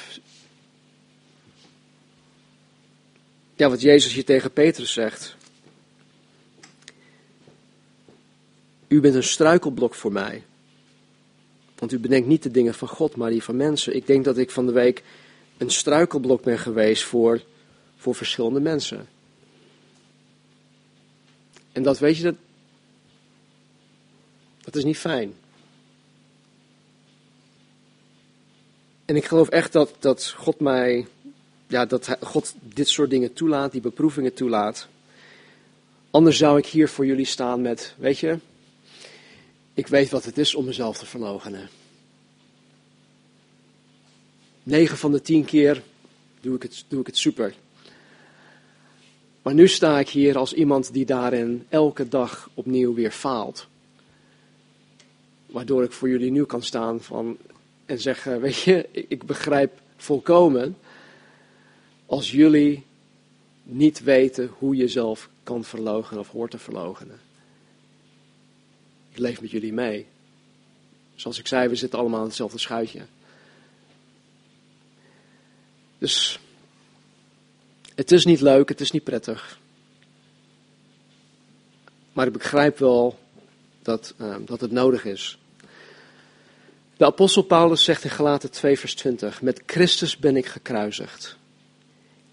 Ja, 3.56 3.68
wat 3.68 3.80
Jezus 3.80 4.12
hier 4.12 4.24
tegen 4.24 4.52
Petrus 4.52 4.92
zegt. 4.92 5.36
U 8.88 9.00
bent 9.00 9.14
een 9.14 9.22
struikelblok 9.22 9.94
voor 9.94 10.12
mij. 10.12 10.42
Want 11.78 11.92
u 11.92 11.98
bedenkt 11.98 12.28
niet 12.28 12.42
de 12.42 12.50
dingen 12.50 12.74
van 12.74 12.88
God, 12.88 13.16
maar 13.16 13.30
die 13.30 13.42
van 13.42 13.56
mensen. 13.56 13.96
Ik 13.96 14.06
denk 14.06 14.24
dat 14.24 14.38
ik 14.38 14.50
van 14.50 14.66
de 14.66 14.72
week 14.72 15.02
een 15.56 15.70
struikelblok 15.70 16.42
ben 16.42 16.58
geweest 16.58 17.02
voor, 17.02 17.42
voor 17.96 18.14
verschillende 18.14 18.60
mensen. 18.60 19.08
En 21.72 21.82
dat 21.82 21.98
weet 21.98 22.16
je, 22.16 22.22
dat, 22.22 22.36
dat 24.60 24.76
is 24.76 24.84
niet 24.84 24.98
fijn. 24.98 25.34
En 29.04 29.16
ik 29.16 29.24
geloof 29.24 29.48
echt 29.48 29.72
dat, 29.72 29.94
dat 29.98 30.34
God 30.36 30.60
mij 30.60 31.06
ja, 31.66 31.86
dat 31.86 32.16
God 32.20 32.54
dit 32.60 32.88
soort 32.88 33.10
dingen 33.10 33.32
toelaat, 33.32 33.72
die 33.72 33.80
beproevingen 33.80 34.34
toelaat. 34.34 34.88
Anders 36.10 36.36
zou 36.36 36.58
ik 36.58 36.66
hier 36.66 36.88
voor 36.88 37.06
jullie 37.06 37.24
staan 37.24 37.62
met, 37.62 37.94
weet 37.98 38.18
je, 38.18 38.38
ik 39.74 39.86
weet 39.86 40.10
wat 40.10 40.24
het 40.24 40.38
is 40.38 40.54
om 40.54 40.64
mezelf 40.64 40.98
te 40.98 41.06
verloochenen. 41.06 41.68
Negen 44.62 44.98
van 44.98 45.12
de 45.12 45.20
tien 45.20 45.44
keer 45.44 45.82
doe 46.40 46.56
ik, 46.56 46.62
het, 46.62 46.84
doe 46.88 47.00
ik 47.00 47.06
het 47.06 47.18
super. 47.18 47.54
Maar 49.42 49.54
nu 49.54 49.68
sta 49.68 49.98
ik 49.98 50.08
hier 50.08 50.38
als 50.38 50.52
iemand 50.52 50.92
die 50.92 51.04
daarin 51.04 51.66
elke 51.68 52.08
dag 52.08 52.50
opnieuw 52.54 52.94
weer 52.94 53.10
faalt. 53.10 53.66
Waardoor 55.46 55.84
ik 55.84 55.92
voor 55.92 56.08
jullie 56.08 56.30
nu 56.30 56.44
kan 56.44 56.62
staan 56.62 57.00
van, 57.00 57.36
en 57.86 58.00
zeggen, 58.00 58.40
weet 58.40 58.60
je, 58.60 58.88
ik 58.92 59.26
begrijp 59.26 59.80
volkomen 59.96 60.76
als 62.06 62.30
jullie 62.30 62.84
niet 63.62 64.02
weten 64.02 64.50
hoe 64.58 64.76
je 64.76 64.88
zelf 64.88 65.28
kan 65.42 65.64
verloochenen 65.64 66.20
of 66.20 66.28
hoort 66.28 66.50
te 66.50 66.58
verloochenen. 66.58 67.20
Ik 69.10 69.18
leef 69.18 69.40
met 69.40 69.50
jullie 69.50 69.72
mee. 69.72 70.06
Zoals 71.14 71.38
ik 71.38 71.46
zei, 71.46 71.68
we 71.68 71.76
zitten 71.76 71.98
allemaal 71.98 72.20
in 72.20 72.26
hetzelfde 72.26 72.58
schuitje. 72.58 73.06
Dus 75.98 76.38
het 77.94 78.12
is 78.12 78.24
niet 78.24 78.40
leuk, 78.40 78.68
het 78.68 78.80
is 78.80 78.90
niet 78.90 79.04
prettig. 79.04 79.58
Maar 82.12 82.26
ik 82.26 82.32
begrijp 82.32 82.78
wel 82.78 83.18
dat, 83.82 84.14
uh, 84.20 84.36
dat 84.40 84.60
het 84.60 84.70
nodig 84.70 85.04
is. 85.04 85.38
De 87.04 87.10
apostel 87.10 87.42
Paulus 87.42 87.84
zegt 87.84 88.04
in 88.04 88.10
Galaten 88.10 88.50
2 88.50 88.78
vers 88.78 88.94
20, 88.94 89.42
met 89.42 89.62
Christus 89.66 90.16
ben 90.16 90.36
ik 90.36 90.46
gekruisigd 90.46 91.36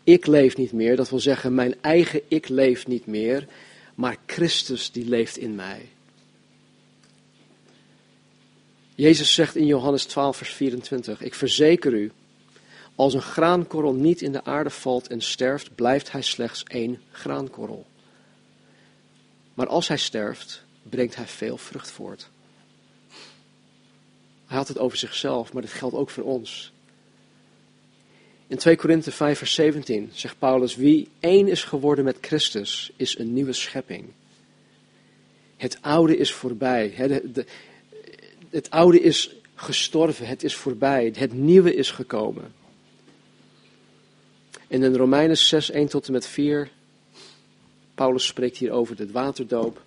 ik 0.03 0.25
leef 0.25 0.57
niet 0.57 0.71
meer, 0.71 0.95
dat 0.95 1.09
wil 1.09 1.19
zeggen 1.19 1.55
mijn 1.55 1.75
eigen 1.81 2.21
ik 2.27 2.47
leeft 2.47 2.87
niet 2.87 3.05
meer, 3.05 3.47
maar 3.95 4.17
Christus 4.25 4.91
die 4.91 5.05
leeft 5.05 5.37
in 5.37 5.55
mij. 5.55 5.89
Jezus 8.95 9.33
zegt 9.33 9.55
in 9.55 9.65
Johannes 9.65 10.05
12, 10.05 10.37
vers 10.37 10.53
24, 10.53 11.21
ik 11.21 11.33
verzeker 11.33 11.93
u, 11.93 12.11
als 12.95 13.13
een 13.13 13.21
graankorrel 13.21 13.93
niet 13.93 14.21
in 14.21 14.31
de 14.31 14.43
aarde 14.43 14.69
valt 14.69 15.07
en 15.07 15.21
sterft, 15.21 15.75
blijft 15.75 16.11
hij 16.11 16.21
slechts 16.21 16.63
één 16.63 17.01
graankorrel. 17.11 17.85
Maar 19.53 19.67
als 19.67 19.87
hij 19.87 19.97
sterft, 19.97 20.63
brengt 20.83 21.15
hij 21.15 21.27
veel 21.27 21.57
vrucht 21.57 21.91
voort. 21.91 22.29
Hij 24.51 24.59
had 24.59 24.69
het 24.69 24.79
over 24.79 24.97
zichzelf, 24.97 25.53
maar 25.53 25.61
dit 25.61 25.71
geldt 25.71 25.95
ook 25.95 26.09
voor 26.09 26.23
ons. 26.23 26.71
In 28.47 28.57
2 28.57 28.75
Korinthe 28.75 29.11
5 29.11 29.37
vers 29.37 29.53
17 29.53 30.09
zegt 30.13 30.39
Paulus, 30.39 30.75
wie 30.75 31.09
één 31.19 31.47
is 31.47 31.63
geworden 31.63 32.05
met 32.05 32.17
Christus, 32.21 32.91
is 32.95 33.17
een 33.17 33.33
nieuwe 33.33 33.53
schepping. 33.53 34.05
Het 35.57 35.77
oude 35.81 36.17
is 36.17 36.33
voorbij. 36.33 36.93
Het 38.49 38.69
oude 38.69 39.01
is 39.01 39.35
gestorven, 39.55 40.27
het 40.27 40.43
is 40.43 40.55
voorbij. 40.55 41.13
Het 41.15 41.33
nieuwe 41.33 41.75
is 41.75 41.91
gekomen. 41.91 42.53
En 44.67 44.83
in 44.83 44.95
Romeinen 44.95 45.37
6, 45.37 45.71
1 45.71 45.87
tot 45.87 46.07
en 46.07 46.13
met 46.13 46.27
4, 46.27 46.69
Paulus 47.95 48.25
spreekt 48.25 48.57
hier 48.57 48.71
over 48.71 48.95
de 48.95 49.11
waterdoop. 49.11 49.81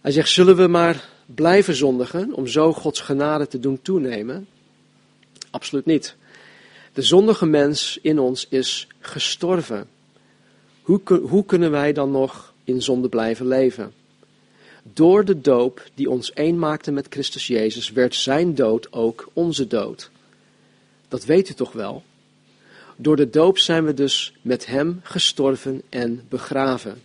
Hij 0.00 0.10
zegt, 0.10 0.28
zullen 0.28 0.56
we 0.56 0.66
maar 0.66 1.08
blijven 1.34 1.74
zondigen 1.74 2.34
om 2.34 2.46
zo 2.46 2.72
Gods 2.72 3.00
genade 3.00 3.46
te 3.46 3.60
doen 3.60 3.82
toenemen? 3.82 4.46
Absoluut 5.50 5.86
niet. 5.86 6.16
De 6.92 7.02
zondige 7.02 7.46
mens 7.46 7.98
in 8.02 8.18
ons 8.18 8.46
is 8.48 8.86
gestorven. 9.00 9.88
Hoe, 10.82 11.00
hoe 11.22 11.44
kunnen 11.44 11.70
wij 11.70 11.92
dan 11.92 12.10
nog 12.10 12.52
in 12.64 12.82
zonde 12.82 13.08
blijven 13.08 13.46
leven? 13.46 13.92
Door 14.82 15.24
de 15.24 15.40
doop 15.40 15.90
die 15.94 16.10
ons 16.10 16.32
één 16.32 16.58
maakte 16.58 16.90
met 16.90 17.06
Christus 17.10 17.46
Jezus, 17.46 17.90
werd 17.90 18.14
zijn 18.14 18.54
dood 18.54 18.92
ook 18.92 19.28
onze 19.32 19.66
dood. 19.66 20.10
Dat 21.08 21.24
weet 21.24 21.48
u 21.50 21.54
toch 21.54 21.72
wel? 21.72 22.02
Door 22.96 23.16
de 23.16 23.30
doop 23.30 23.58
zijn 23.58 23.84
we 23.84 23.94
dus 23.94 24.32
met 24.42 24.66
hem 24.66 25.00
gestorven 25.02 25.82
en 25.88 26.24
begraven. 26.28 27.02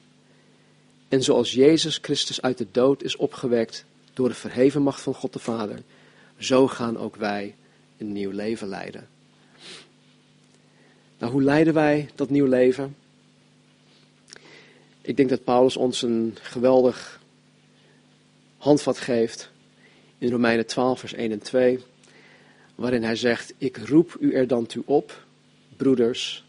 En 1.07 1.23
zoals 1.23 1.53
Jezus 1.53 1.99
Christus 2.01 2.41
uit 2.41 2.57
de 2.57 2.67
dood 2.71 3.03
is 3.03 3.15
opgewekt 3.15 3.85
door 4.15 4.28
de 4.28 4.36
verheven 4.36 4.82
macht 4.82 5.01
van 5.01 5.13
God 5.13 5.34
de 5.34 5.39
Vader, 5.39 5.80
zo 6.38 6.67
gaan 6.67 6.97
ook 6.97 7.15
wij 7.15 7.56
een 7.97 8.12
nieuw 8.12 8.32
leven 8.32 8.67
leiden. 8.67 9.08
Nou, 11.17 11.32
hoe 11.32 11.43
leiden 11.43 11.73
wij 11.73 12.10
dat 12.15 12.30
nieuw 12.30 12.45
leven? 12.45 12.95
Ik 15.01 15.17
denk 15.17 15.30
dat 15.30 15.43
Paulus 15.43 15.78
ons 15.78 16.01
een 16.01 16.38
geweldig 16.41 17.21
handvat 18.58 18.97
geeft 18.97 19.49
in 20.17 20.32
Romeinen 20.32 20.65
12, 20.65 20.99
vers 20.99 21.13
1 21.13 21.32
en 21.32 21.39
2, 21.39 21.80
waarin 22.75 23.04
hij 23.04 23.15
zegt: 23.15 23.54
Ik 23.58 23.78
roep 23.78 24.17
u 24.19 24.34
er 24.34 24.47
dan 24.47 24.65
toe 24.65 24.84
op, 24.86 25.25
broeders 25.78 26.45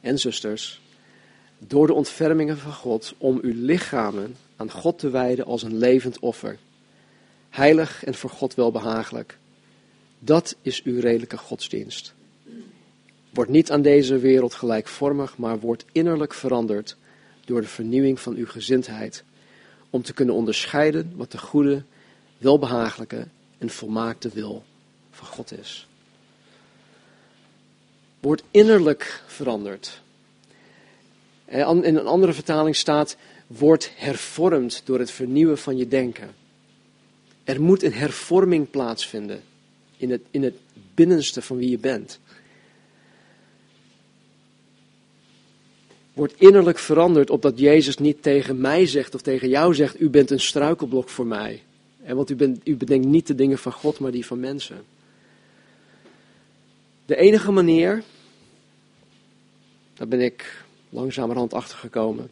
en 0.00 0.18
zusters, 0.18 0.80
door 1.58 1.86
de 1.86 1.92
ontfermingen 1.92 2.58
van 2.58 2.72
God, 2.72 3.14
om 3.18 3.38
uw 3.42 3.54
lichamen 3.54 4.36
aan 4.56 4.70
God 4.70 4.98
te 4.98 5.10
wijden 5.10 5.44
als 5.44 5.62
een 5.62 5.78
levend 5.78 6.18
offer, 6.18 6.58
heilig 7.52 8.04
en 8.04 8.14
voor 8.14 8.30
God 8.30 8.54
welbehagelijk. 8.54 9.38
Dat 10.18 10.56
is 10.62 10.82
uw 10.82 11.00
redelijke 11.00 11.36
godsdienst. 11.36 12.14
Word 13.30 13.48
niet 13.48 13.70
aan 13.70 13.82
deze 13.82 14.18
wereld 14.18 14.54
gelijkvormig, 14.54 15.38
maar 15.38 15.58
word 15.58 15.84
innerlijk 15.92 16.34
veranderd 16.34 16.96
door 17.44 17.60
de 17.60 17.66
vernieuwing 17.66 18.20
van 18.20 18.34
uw 18.34 18.46
gezindheid, 18.46 19.24
om 19.90 20.02
te 20.02 20.12
kunnen 20.12 20.34
onderscheiden 20.34 21.12
wat 21.16 21.32
de 21.32 21.38
goede, 21.38 21.82
welbehagelijke 22.38 23.26
en 23.58 23.70
volmaakte 23.70 24.28
wil 24.28 24.64
van 25.10 25.26
God 25.26 25.58
is. 25.58 25.88
Word 28.20 28.42
innerlijk 28.50 29.22
veranderd. 29.26 30.00
In 31.44 31.84
een 31.96 32.06
andere 32.06 32.32
vertaling 32.32 32.76
staat, 32.76 33.16
word 33.46 33.90
hervormd 33.96 34.82
door 34.84 34.98
het 34.98 35.10
vernieuwen 35.10 35.58
van 35.58 35.76
je 35.76 35.88
denken. 35.88 36.40
Er 37.44 37.62
moet 37.62 37.82
een 37.82 37.92
hervorming 37.92 38.70
plaatsvinden 38.70 39.42
in 39.96 40.10
het, 40.10 40.22
in 40.30 40.42
het 40.42 40.54
binnenste 40.94 41.42
van 41.42 41.56
wie 41.56 41.70
je 41.70 41.78
bent. 41.78 42.20
Word 46.12 46.34
innerlijk 46.36 46.78
veranderd 46.78 47.30
opdat 47.30 47.58
Jezus 47.58 47.96
niet 47.96 48.22
tegen 48.22 48.60
mij 48.60 48.86
zegt 48.86 49.14
of 49.14 49.20
tegen 49.22 49.48
jou 49.48 49.74
zegt, 49.74 50.00
u 50.00 50.10
bent 50.10 50.30
een 50.30 50.40
struikelblok 50.40 51.08
voor 51.08 51.26
mij. 51.26 51.62
En 52.04 52.16
want 52.16 52.30
u, 52.30 52.36
bent, 52.36 52.60
u 52.64 52.76
bedenkt 52.76 53.06
niet 53.06 53.26
de 53.26 53.34
dingen 53.34 53.58
van 53.58 53.72
God, 53.72 53.98
maar 53.98 54.10
die 54.10 54.26
van 54.26 54.40
mensen. 54.40 54.84
De 57.06 57.16
enige 57.16 57.50
manier, 57.50 58.02
daar 59.94 60.08
ben 60.08 60.20
ik 60.20 60.64
langzamerhand 60.88 61.54
achter 61.54 61.78
gekomen. 61.78 62.30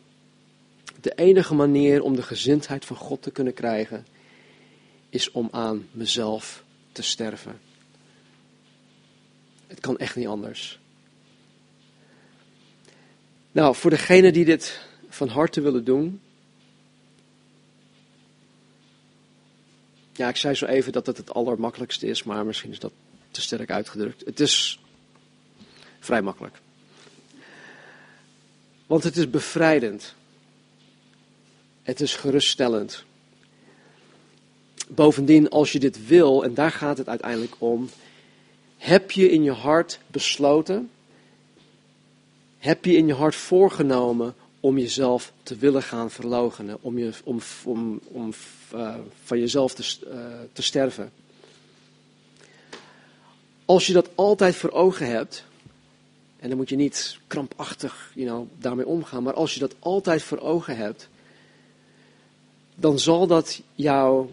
De 1.01 1.13
enige 1.15 1.55
manier 1.55 2.03
om 2.03 2.17
de 2.17 2.23
gezindheid 2.23 2.85
van 2.85 2.97
God 2.97 3.23
te 3.23 3.31
kunnen 3.31 3.55
krijgen, 3.55 4.07
is 5.11 5.31
om 5.31 5.49
aan 5.51 5.89
mezelf 5.93 6.65
te 6.93 7.03
sterven. 7.03 7.61
Het 9.67 9.81
kan 9.81 9.99
echt 9.99 10.17
niet 10.17 10.27
anders. 10.27 10.79
Nou, 13.53 13.75
voor 13.75 13.91
degenen 13.91 14.33
die 14.33 14.45
dit 14.45 14.81
van 15.09 15.29
harte 15.29 15.61
willen 15.61 15.85
doen. 15.85 16.21
Ja, 20.13 20.29
ik 20.29 20.37
zei 20.37 20.55
zo 20.55 20.67
even 20.67 20.93
dat 20.93 21.07
het 21.07 21.17
het 21.17 21.35
allermakkelijkste 21.35 22.07
is, 22.07 22.23
maar 22.23 22.47
misschien 22.47 22.71
is 22.71 22.79
dat 22.79 22.93
te 23.31 23.41
sterk 23.41 23.71
uitgedrukt. 23.71 24.25
Het 24.25 24.41
is 24.41 24.81
vrij 26.01 26.23
makkelijk. 26.23 26.61
Want 28.87 29.05
het 29.05 29.17
is 29.17 29.31
bevrijdend. 29.31 30.15
Het 31.83 32.01
is 32.01 32.15
geruststellend. 32.15 33.05
Bovendien, 34.95 35.49
als 35.51 35.73
je 35.73 35.79
dit 35.79 36.07
wil, 36.07 36.45
en 36.45 36.55
daar 36.55 36.71
gaat 36.71 36.99
het 36.99 37.09
uiteindelijk 37.09 37.55
om, 37.59 37.89
heb 38.77 39.11
je 39.11 39.31
in 39.31 39.43
je 39.43 39.53
hart 39.53 40.01
besloten, 40.07 40.91
heb 42.59 42.85
je 42.85 42.97
in 42.97 43.07
je 43.07 43.15
hart 43.15 43.35
voorgenomen 43.35 44.35
om 44.61 44.79
jezelf 44.79 45.33
te 45.43 45.57
willen 45.57 45.83
gaan 45.83 46.11
verloochenen, 46.11 46.79
om, 46.81 46.99
je, 46.99 47.13
om, 47.25 47.41
om, 47.65 48.01
om 48.05 48.33
uh, 48.75 48.95
van 49.25 49.39
jezelf 49.39 49.75
te, 49.75 49.97
uh, 50.07 50.15
te 50.53 50.63
sterven. 50.63 51.13
Als 53.65 53.87
je 53.87 53.93
dat 53.93 54.09
altijd 54.15 54.57
voor 54.57 54.71
ogen 54.71 55.07
hebt, 55.07 55.45
en 56.39 56.49
dan 56.49 56.57
moet 56.57 56.69
je 56.69 56.77
niet 56.77 57.19
krampachtig 57.27 58.13
you 58.15 58.27
know, 58.27 58.47
daarmee 58.59 58.87
omgaan, 58.87 59.23
maar 59.23 59.35
als 59.35 59.55
je 59.55 59.61
dat 59.61 59.75
altijd 59.79 60.23
voor 60.23 60.39
ogen 60.39 60.77
hebt, 60.77 61.09
dan 62.75 62.99
zal 62.99 63.27
dat 63.27 63.61
jou, 63.75 64.29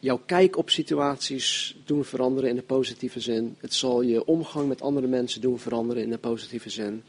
jouw 0.00 0.20
kijk 0.26 0.56
op 0.56 0.70
situaties 0.70 1.76
doen 1.84 2.04
veranderen 2.04 2.50
in 2.50 2.56
de 2.56 2.62
positieve 2.62 3.20
zin. 3.20 3.56
Het 3.60 3.74
zal 3.74 4.02
je 4.02 4.24
omgang 4.24 4.68
met 4.68 4.82
andere 4.82 5.06
mensen 5.06 5.40
doen 5.40 5.58
veranderen 5.58 6.02
in 6.02 6.10
de 6.10 6.18
positieve 6.18 6.70
zin. 6.70 7.02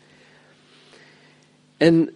En 1.77 2.13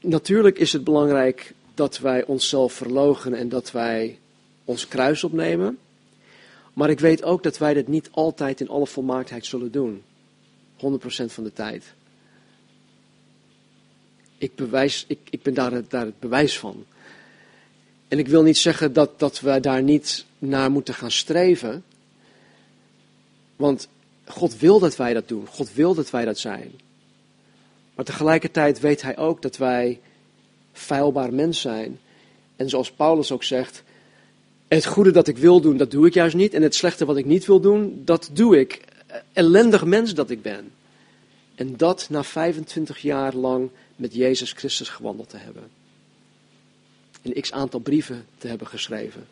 natuurlijk 0.00 0.58
is 0.58 0.72
het 0.72 0.84
belangrijk 0.84 1.54
dat 1.74 1.98
wij 1.98 2.24
onszelf 2.24 2.72
verlogen 2.72 3.34
en 3.34 3.48
dat 3.48 3.70
wij 3.70 4.18
ons 4.64 4.88
kruis 4.88 5.24
opnemen. 5.24 5.78
Maar 6.72 6.90
ik 6.90 7.00
weet 7.00 7.22
ook 7.22 7.42
dat 7.42 7.58
wij 7.58 7.74
dit 7.74 7.88
niet 7.88 8.08
altijd 8.10 8.60
in 8.60 8.68
alle 8.68 8.86
volmaaktheid 8.86 9.46
zullen 9.46 9.72
doen. 9.72 10.02
100% 10.76 10.80
van 11.26 11.44
de 11.44 11.52
tijd. 11.52 11.94
Ik, 14.38 14.54
bewijs, 14.54 15.04
ik, 15.08 15.18
ik 15.30 15.42
ben 15.42 15.54
daar, 15.54 15.88
daar 15.88 16.04
het 16.04 16.20
bewijs 16.20 16.58
van. 16.58 16.84
En 18.12 18.18
ik 18.18 18.28
wil 18.28 18.42
niet 18.42 18.58
zeggen 18.58 18.92
dat, 18.92 19.18
dat 19.18 19.40
wij 19.40 19.60
daar 19.60 19.82
niet 19.82 20.24
naar 20.38 20.70
moeten 20.70 20.94
gaan 20.94 21.10
streven. 21.10 21.84
Want 23.56 23.88
God 24.24 24.58
wil 24.58 24.78
dat 24.78 24.96
wij 24.96 25.14
dat 25.14 25.28
doen. 25.28 25.46
God 25.46 25.74
wil 25.74 25.94
dat 25.94 26.10
wij 26.10 26.24
dat 26.24 26.38
zijn. 26.38 26.72
Maar 27.94 28.04
tegelijkertijd 28.04 28.80
weet 28.80 29.02
hij 29.02 29.16
ook 29.16 29.42
dat 29.42 29.56
wij 29.56 30.00
feilbaar 30.72 31.34
mens 31.34 31.60
zijn. 31.60 32.00
En 32.56 32.68
zoals 32.68 32.92
Paulus 32.92 33.32
ook 33.32 33.44
zegt, 33.44 33.82
het 34.68 34.86
goede 34.86 35.10
dat 35.10 35.28
ik 35.28 35.38
wil 35.38 35.60
doen, 35.60 35.76
dat 35.76 35.90
doe 35.90 36.06
ik 36.06 36.14
juist 36.14 36.36
niet. 36.36 36.54
En 36.54 36.62
het 36.62 36.74
slechte 36.74 37.04
wat 37.04 37.16
ik 37.16 37.24
niet 37.24 37.46
wil 37.46 37.60
doen, 37.60 38.02
dat 38.04 38.30
doe 38.32 38.58
ik. 38.58 38.80
Ellendig 39.32 39.84
mens 39.84 40.14
dat 40.14 40.30
ik 40.30 40.42
ben. 40.42 40.72
En 41.54 41.76
dat 41.76 42.06
na 42.10 42.24
25 42.24 42.98
jaar 42.98 43.34
lang 43.34 43.70
met 43.96 44.14
Jezus 44.14 44.52
Christus 44.52 44.88
gewandeld 44.88 45.28
te 45.28 45.36
hebben. 45.36 45.81
Een 47.22 47.40
x 47.40 47.52
aantal 47.52 47.80
brieven 47.80 48.26
te 48.38 48.48
hebben 48.48 48.66
geschreven. 48.66 49.26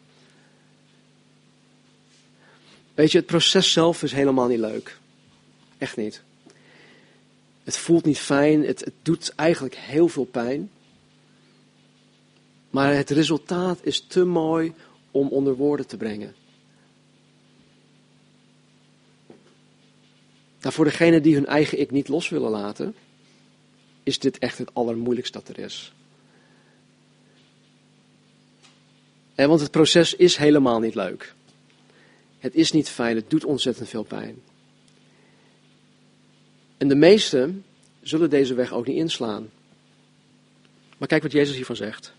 Weet 2.95 3.13
je, 3.13 3.19
het 3.19 3.27
proces 3.27 3.73
zelf 3.73 4.03
is 4.03 4.13
helemaal 4.13 4.49
niet 4.49 4.59
leuk. 4.59 4.99
Echt 5.79 5.97
niet. 5.97 6.23
Het 7.65 7.77
voelt 7.77 8.05
niet 8.05 8.19
fijn, 8.19 8.65
het, 8.67 8.81
het 8.81 8.95
doet 9.03 9.33
eigenlijk 9.35 9.75
heel 9.75 10.09
veel 10.09 10.25
pijn. 10.25 10.71
Maar 12.71 12.95
het 12.95 13.11
resultaat 13.11 13.79
is 13.83 14.01
te 14.01 14.25
mooi 14.25 14.75
om 15.11 15.29
onder 15.29 15.55
woorden 15.55 15.87
te 15.87 15.97
brengen. 15.97 16.35
Nou, 20.61 20.75
voor 20.75 20.85
degenen 20.85 21.23
die 21.23 21.35
hun 21.35 21.47
eigen 21.47 21.81
ik 21.81 21.91
niet 21.91 22.09
los 22.09 22.29
willen 22.29 22.51
laten, 22.51 22.95
is 24.03 24.19
dit 24.19 24.39
echt 24.39 24.59
het 24.59 24.75
allermoeilijkste 24.75 25.39
dat 25.39 25.49
er 25.49 25.59
is. 25.59 25.93
Want 29.49 29.61
het 29.61 29.71
proces 29.71 30.15
is 30.15 30.37
helemaal 30.37 30.81
niet 30.81 30.95
leuk. 30.95 31.35
Het 32.39 32.55
is 32.55 32.73
niet 32.73 32.89
fijn, 32.89 33.17
het 33.17 33.31
doet 33.31 33.45
ontzettend 33.45 33.89
veel 33.89 34.03
pijn. 34.03 34.43
En 36.77 36.89
de 36.89 36.95
meesten 36.95 37.65
zullen 38.03 38.31
deze 38.31 38.55
weg 38.55 38.73
ook 38.73 38.87
niet 38.87 38.97
inslaan. 38.97 39.51
Maar 40.99 41.09
kijk 41.09 41.23
wat 41.23 41.33
Jezus 41.33 41.55
hiervan 41.55 41.77
zegt. 41.77 42.13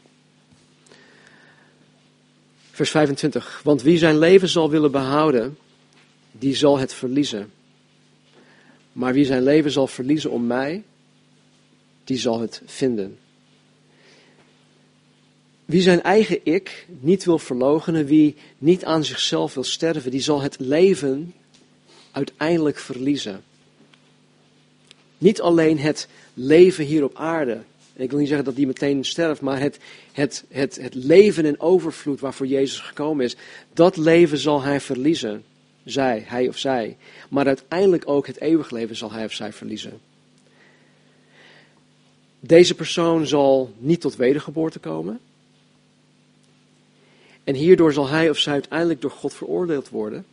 Vers 2.71 2.89
25. 2.89 3.61
Want 3.63 3.81
wie 3.81 3.97
zijn 3.97 4.17
leven 4.17 4.49
zal 4.49 4.69
willen 4.69 4.91
behouden, 4.91 5.57
die 6.31 6.55
zal 6.55 6.77
het 6.77 6.93
verliezen. 6.93 7.51
Maar 8.93 9.13
wie 9.13 9.25
zijn 9.25 9.43
leven 9.43 9.71
zal 9.71 9.87
verliezen 9.87 10.31
om 10.31 10.47
mij, 10.47 10.83
die 12.03 12.17
zal 12.17 12.39
het 12.39 12.61
vinden. 12.65 13.17
Wie 15.71 15.81
zijn 15.81 16.01
eigen 16.01 16.39
ik 16.43 16.87
niet 16.99 17.25
wil 17.25 17.39
verloochenen, 17.39 18.05
wie 18.05 18.35
niet 18.57 18.85
aan 18.85 19.03
zichzelf 19.03 19.53
wil 19.53 19.63
sterven, 19.63 20.11
die 20.11 20.21
zal 20.21 20.41
het 20.41 20.59
leven 20.59 21.33
uiteindelijk 22.11 22.77
verliezen. 22.77 23.43
Niet 25.17 25.41
alleen 25.41 25.79
het 25.79 26.07
leven 26.33 26.85
hier 26.85 27.03
op 27.03 27.15
aarde. 27.15 27.61
Ik 27.93 28.09
wil 28.09 28.19
niet 28.19 28.27
zeggen 28.27 28.45
dat 28.45 28.55
die 28.55 28.67
meteen 28.67 29.05
sterft, 29.05 29.41
maar 29.41 29.59
het, 29.59 29.79
het, 30.11 30.43
het, 30.49 30.75
het 30.81 30.93
leven 30.93 31.45
in 31.45 31.59
overvloed 31.59 32.19
waarvoor 32.19 32.47
Jezus 32.47 32.79
gekomen 32.79 33.25
is, 33.25 33.35
dat 33.73 33.97
leven 33.97 34.37
zal 34.37 34.61
hij 34.61 34.79
verliezen. 34.79 35.43
Zij, 35.83 36.23
hij 36.27 36.47
of 36.47 36.57
zij. 36.57 36.97
Maar 37.29 37.47
uiteindelijk 37.47 38.09
ook 38.09 38.27
het 38.27 38.41
eeuwig 38.41 38.71
leven 38.71 38.95
zal 38.95 39.11
hij 39.11 39.25
of 39.25 39.33
zij 39.33 39.53
verliezen. 39.53 39.99
Deze 42.39 42.75
persoon 42.75 43.27
zal 43.27 43.73
niet 43.77 44.01
tot 44.01 44.15
wedergeboorte 44.15 44.79
komen. 44.79 45.19
En 47.51 47.57
hierdoor 47.57 47.93
zal 47.93 48.07
hij 48.07 48.29
of 48.29 48.37
zij 48.37 48.53
uiteindelijk 48.53 49.01
door 49.01 49.11
God 49.11 49.33
veroordeeld 49.33 49.89
worden 49.89 50.25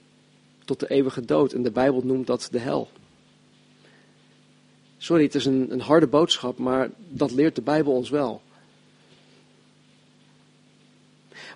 tot 0.64 0.80
de 0.80 0.90
eeuwige 0.90 1.24
dood. 1.24 1.52
En 1.52 1.62
de 1.62 1.70
Bijbel 1.70 2.00
noemt 2.04 2.26
dat 2.26 2.48
de 2.50 2.58
hel. 2.58 2.88
Sorry, 4.98 5.22
het 5.22 5.34
is 5.34 5.44
een, 5.44 5.66
een 5.70 5.80
harde 5.80 6.06
boodschap, 6.06 6.58
maar 6.58 6.90
dat 7.08 7.30
leert 7.30 7.54
de 7.54 7.62
Bijbel 7.62 7.92
ons 7.92 8.10
wel. 8.10 8.40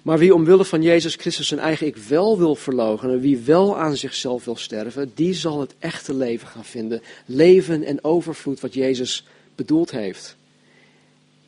Maar 0.02 0.18
wie 0.18 0.34
omwille 0.34 0.64
van 0.64 0.82
Jezus 0.82 1.14
Christus 1.14 1.48
zijn 1.48 1.60
eigen 1.60 1.86
ik 1.86 1.96
wel 1.96 2.38
wil 2.38 2.54
verloochenen, 2.54 3.20
wie 3.20 3.38
wel 3.38 3.78
aan 3.78 3.96
zichzelf 3.96 4.44
wil 4.44 4.56
sterven, 4.56 5.12
die 5.14 5.34
zal 5.34 5.60
het 5.60 5.74
echte 5.78 6.14
leven 6.14 6.48
gaan 6.48 6.64
vinden. 6.64 7.02
Leven 7.26 7.84
en 7.84 8.04
overvloed 8.04 8.60
wat 8.60 8.74
Jezus 8.74 9.26
bedoeld 9.54 9.90
heeft. 9.90 10.36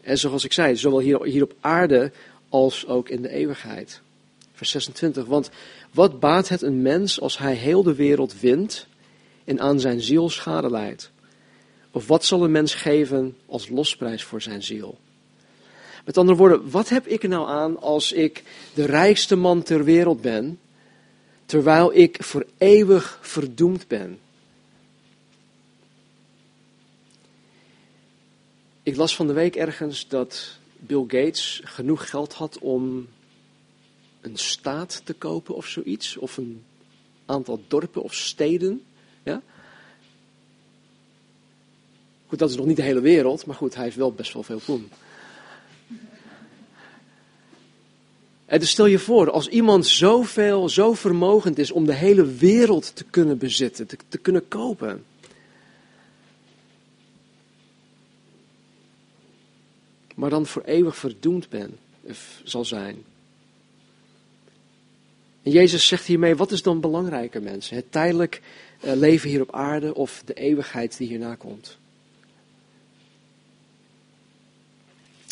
En 0.00 0.18
zoals 0.18 0.44
ik 0.44 0.52
zei, 0.52 0.76
zowel 0.76 1.00
hier, 1.00 1.24
hier 1.24 1.42
op 1.42 1.54
aarde 1.60 2.12
als 2.48 2.86
ook 2.86 3.08
in 3.08 3.22
de 3.22 3.30
eeuwigheid. 3.30 4.02
Vers 4.54 4.70
26. 4.70 5.26
Want 5.26 5.50
wat 5.90 6.20
baat 6.20 6.48
het 6.48 6.62
een 6.62 6.82
mens 6.82 7.20
als 7.20 7.38
hij 7.38 7.54
heel 7.54 7.82
de 7.82 7.94
wereld 7.94 8.40
wint 8.40 8.86
en 9.44 9.60
aan 9.60 9.80
zijn 9.80 10.00
ziel 10.00 10.30
schade 10.30 10.70
leidt? 10.70 11.10
Of 11.90 12.06
wat 12.06 12.24
zal 12.24 12.44
een 12.44 12.50
mens 12.50 12.74
geven 12.74 13.36
als 13.46 13.68
losprijs 13.68 14.24
voor 14.24 14.42
zijn 14.42 14.62
ziel? 14.62 14.98
Met 16.04 16.18
andere 16.18 16.38
woorden, 16.38 16.70
wat 16.70 16.88
heb 16.88 17.06
ik 17.06 17.22
er 17.22 17.28
nou 17.28 17.48
aan 17.48 17.80
als 17.80 18.12
ik 18.12 18.42
de 18.74 18.84
rijkste 18.84 19.36
man 19.36 19.62
ter 19.62 19.84
wereld 19.84 20.20
ben, 20.20 20.58
terwijl 21.46 21.94
ik 21.94 22.22
voor 22.22 22.46
eeuwig 22.58 23.18
verdoemd 23.22 23.88
ben? 23.88 24.18
Ik 28.82 28.96
las 28.96 29.16
van 29.16 29.26
de 29.26 29.32
week 29.32 29.56
ergens 29.56 30.08
dat 30.08 30.58
Bill 30.76 31.04
Gates 31.08 31.60
genoeg 31.64 32.10
geld 32.10 32.32
had 32.32 32.58
om 32.58 33.08
een 34.24 34.36
staat 34.36 35.00
te 35.04 35.12
kopen 35.12 35.54
of 35.54 35.66
zoiets, 35.66 36.16
of 36.16 36.36
een 36.36 36.62
aantal 37.26 37.60
dorpen 37.68 38.02
of 38.02 38.14
steden. 38.14 38.82
Ja? 39.22 39.42
Goed, 42.26 42.38
dat 42.38 42.50
is 42.50 42.56
nog 42.56 42.66
niet 42.66 42.76
de 42.76 42.82
hele 42.82 43.00
wereld, 43.00 43.46
maar 43.46 43.56
goed, 43.56 43.74
hij 43.74 43.84
heeft 43.84 43.96
wel 43.96 44.12
best 44.12 44.32
wel 44.32 44.42
veel 44.42 44.60
poen. 44.64 44.88
En 48.44 48.60
dus 48.60 48.70
stel 48.70 48.86
je 48.86 48.98
voor, 48.98 49.30
als 49.30 49.48
iemand 49.48 49.86
zoveel, 49.86 50.68
zo 50.68 50.92
vermogend 50.92 51.58
is 51.58 51.70
om 51.70 51.86
de 51.86 51.94
hele 51.94 52.26
wereld 52.26 52.96
te 52.96 53.04
kunnen 53.04 53.38
bezitten, 53.38 53.86
te, 53.86 53.96
te 54.08 54.18
kunnen 54.18 54.48
kopen. 54.48 55.04
Maar 60.14 60.30
dan 60.30 60.46
voor 60.46 60.62
eeuwig 60.62 60.96
verdoemd 60.96 61.48
ben, 61.48 61.78
zal 62.44 62.64
zijn. 62.64 63.04
En 65.44 65.50
Jezus 65.50 65.86
zegt 65.86 66.06
hiermee, 66.06 66.36
wat 66.36 66.50
is 66.50 66.62
dan 66.62 66.80
belangrijker 66.80 67.42
mensen? 67.42 67.76
Het 67.76 67.92
tijdelijk 67.92 68.40
eh, 68.80 68.92
leven 68.92 69.28
hier 69.28 69.40
op 69.40 69.54
aarde 69.54 69.94
of 69.94 70.22
de 70.24 70.34
eeuwigheid 70.34 70.96
die 70.96 71.08
hierna 71.08 71.34
komt? 71.34 71.78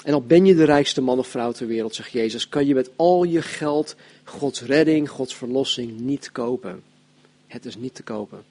En 0.05 0.15
al 0.15 0.23
ben 0.23 0.45
je 0.45 0.55
de 0.55 0.65
rijkste 0.65 1.01
man 1.01 1.19
of 1.19 1.27
vrouw 1.27 1.53
ter 1.53 1.67
wereld, 1.67 1.95
zegt 1.95 2.11
Jezus, 2.11 2.49
kan 2.49 2.67
je 2.67 2.75
met 2.75 2.91
al 2.97 3.25
je 3.25 3.43
geld 3.43 3.97
Gods 4.25 4.63
redding, 4.63 5.11
Gods 5.11 5.35
verlossing 5.35 6.01
niet 6.01 6.33
kopen. 6.33 6.83
Het 7.47 7.65
is 7.65 7.77
niet 7.77 7.95
te 7.95 8.03
kopen. 8.03 8.45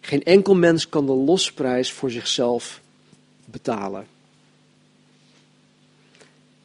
Geen 0.00 0.22
enkel 0.22 0.54
mens 0.54 0.88
kan 0.88 1.06
de 1.06 1.12
losprijs 1.12 1.92
voor 1.92 2.10
zichzelf 2.10 2.80
betalen. 3.44 4.06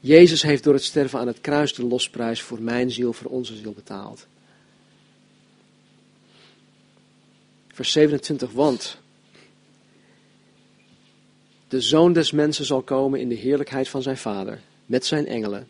Jezus 0.04 0.42
heeft 0.42 0.64
door 0.64 0.74
het 0.74 0.84
sterven 0.84 1.20
aan 1.20 1.28
het 1.28 1.42
kruis 1.42 1.74
de 1.74 1.86
losprijs 1.86 2.42
voor 2.42 2.62
mijn 2.62 2.92
ziel, 2.92 3.14
voor 3.14 3.32
onze 3.32 3.56
ziel 3.56 3.72
betaald. 3.72 4.28
Vers 7.68 7.92
27, 7.92 8.52
want 8.52 8.98
de 11.68 11.82
zoon 11.82 12.14
des 12.14 12.32
mensen 12.32 12.66
zal 12.66 12.82
komen 12.82 13.20
in 13.20 13.30
de 13.30 13.36
heerlijkheid 13.36 13.90
van 13.90 14.02
zijn 14.02 14.18
vader, 14.18 14.60
met 14.86 15.06
zijn 15.06 15.28
engelen. 15.28 15.68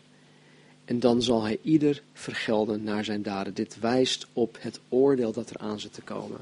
En 0.84 1.00
dan 1.00 1.22
zal 1.22 1.42
hij 1.42 1.58
ieder 1.62 2.02
vergelden 2.12 2.82
naar 2.82 3.04
zijn 3.04 3.22
daden. 3.22 3.54
Dit 3.54 3.80
wijst 3.80 4.26
op 4.32 4.56
het 4.60 4.80
oordeel 4.88 5.32
dat 5.32 5.50
er 5.50 5.58
aan 5.58 5.80
zit 5.80 5.92
te 5.92 6.02
komen. 6.02 6.40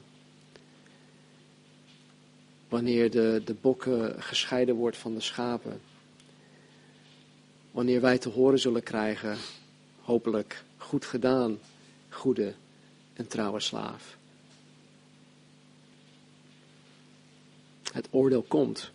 Wanneer 2.69 3.11
de, 3.11 3.43
de 3.45 3.55
bokken 3.61 4.23
gescheiden 4.23 4.75
wordt 4.75 4.97
van 4.97 5.15
de 5.15 5.21
schapen. 5.21 5.81
Wanneer 7.71 8.01
wij 8.01 8.19
te 8.19 8.29
horen 8.29 8.59
zullen 8.59 8.83
krijgen, 8.83 9.37
hopelijk, 10.01 10.65
goed 10.77 11.05
gedaan, 11.05 11.59
goede 12.09 12.55
en 13.13 13.27
trouwe 13.27 13.61
slaaf. 13.61 14.17
Het 17.93 18.09
oordeel 18.11 18.45
komt. 18.49 18.91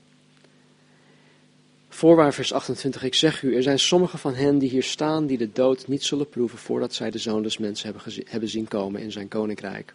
Voorwaar 1.89 2.33
vers 2.33 2.53
28, 2.53 3.03
ik 3.03 3.13
zeg 3.13 3.41
u, 3.41 3.55
er 3.55 3.63
zijn 3.63 3.79
sommigen 3.79 4.19
van 4.19 4.33
hen 4.33 4.57
die 4.57 4.69
hier 4.69 4.83
staan 4.83 5.25
die 5.25 5.37
de 5.37 5.51
dood 5.51 5.87
niet 5.87 6.03
zullen 6.03 6.29
proeven 6.29 6.57
voordat 6.57 6.93
zij 6.93 7.11
de 7.11 7.17
zoon 7.17 7.43
des 7.43 7.57
mensen 7.57 7.93
hebben, 7.93 8.25
hebben 8.25 8.49
zien 8.49 8.67
komen 8.67 9.01
in 9.01 9.11
zijn 9.11 9.27
koninkrijk. 9.27 9.93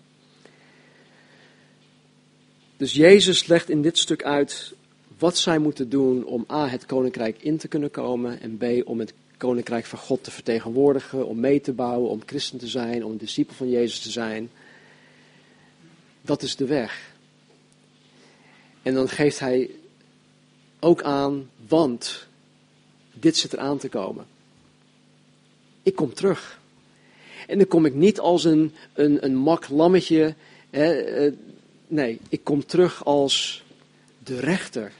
Dus 2.76 2.92
Jezus 2.92 3.46
legt 3.46 3.68
in 3.68 3.82
dit 3.82 3.98
stuk 3.98 4.24
uit 4.24 4.74
wat 5.20 5.38
zij 5.38 5.58
moeten 5.58 5.88
doen 5.88 6.24
om 6.24 6.44
A, 6.50 6.68
het 6.68 6.86
koninkrijk 6.86 7.42
in 7.42 7.56
te 7.56 7.68
kunnen 7.68 7.90
komen 7.90 8.40
en 8.40 8.56
B, 8.56 8.88
om 8.88 8.98
het 8.98 9.12
koninkrijk 9.36 9.84
van 9.84 9.98
God 9.98 10.24
te 10.24 10.30
vertegenwoordigen, 10.30 11.26
om 11.26 11.40
mee 11.40 11.60
te 11.60 11.72
bouwen, 11.72 12.10
om 12.10 12.22
christen 12.26 12.58
te 12.58 12.68
zijn, 12.68 13.04
om 13.04 13.16
discipel 13.16 13.54
van 13.54 13.70
Jezus 13.70 14.00
te 14.00 14.10
zijn. 14.10 14.50
Dat 16.22 16.42
is 16.42 16.56
de 16.56 16.66
weg. 16.66 17.12
En 18.82 18.94
dan 18.94 19.08
geeft 19.08 19.38
hij 19.38 19.70
ook 20.78 21.02
aan, 21.02 21.50
want 21.68 22.26
dit 23.12 23.36
zit 23.36 23.52
eraan 23.52 23.78
te 23.78 23.88
komen. 23.88 24.26
Ik 25.82 25.94
kom 25.94 26.14
terug. 26.14 26.60
En 27.46 27.58
dan 27.58 27.66
kom 27.66 27.86
ik 27.86 27.94
niet 27.94 28.20
als 28.20 28.44
een, 28.44 28.74
een, 28.92 29.24
een 29.24 29.36
mak 29.36 29.68
lammetje. 29.68 30.34
Hè, 30.70 30.92
eh, 30.92 31.32
nee, 31.86 32.20
ik 32.28 32.44
kom 32.44 32.66
terug 32.66 33.04
als 33.04 33.64
de 34.24 34.40
rechter. 34.40 34.92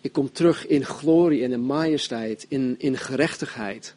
Ik 0.00 0.12
kom 0.12 0.32
terug 0.32 0.66
in 0.66 0.84
glorie 0.84 1.44
en 1.44 1.52
in 1.52 1.60
majesteit, 1.60 2.46
in, 2.48 2.74
in 2.78 2.96
gerechtigheid. 2.96 3.94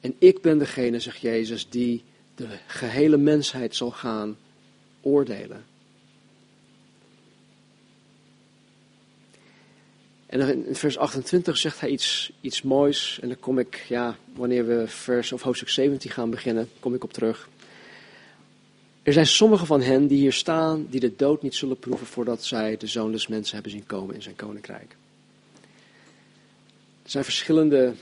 En 0.00 0.14
ik 0.18 0.42
ben 0.42 0.58
degene, 0.58 1.00
zegt 1.00 1.20
Jezus, 1.20 1.68
die 1.68 2.04
de 2.34 2.48
gehele 2.66 3.16
mensheid 3.16 3.76
zal 3.76 3.90
gaan 3.90 4.36
oordelen. 5.00 5.64
En 10.26 10.66
in 10.66 10.74
vers 10.74 10.98
28 10.98 11.56
zegt 11.56 11.80
hij 11.80 11.88
iets, 11.88 12.32
iets 12.40 12.62
moois. 12.62 13.18
En 13.22 13.28
dan 13.28 13.38
kom 13.40 13.58
ik, 13.58 13.84
ja, 13.88 14.16
wanneer 14.34 14.66
we 14.66 14.88
vers 14.88 15.32
of 15.32 15.42
hoofdstuk 15.42 15.68
17 15.68 16.10
gaan 16.10 16.30
beginnen, 16.30 16.68
kom 16.80 16.94
ik 16.94 17.04
op 17.04 17.12
terug. 17.12 17.48
Er 19.02 19.12
zijn 19.12 19.26
sommigen 19.26 19.66
van 19.66 19.82
hen 19.82 20.06
die 20.06 20.18
hier 20.18 20.32
staan, 20.32 20.86
die 20.90 21.00
de 21.00 21.16
dood 21.16 21.42
niet 21.42 21.54
zullen 21.54 21.78
proeven 21.78 22.06
voordat 22.06 22.44
zij 22.44 22.76
de 22.76 22.86
zoon 22.86 23.12
des 23.12 23.26
mensen 23.26 23.54
hebben 23.54 23.72
zien 23.72 23.86
komen 23.86 24.14
in 24.14 24.22
zijn 24.22 24.36
koninkrijk. 24.36 24.96
Er 27.02 27.10
zijn 27.10 27.24
verschillende 27.24 27.94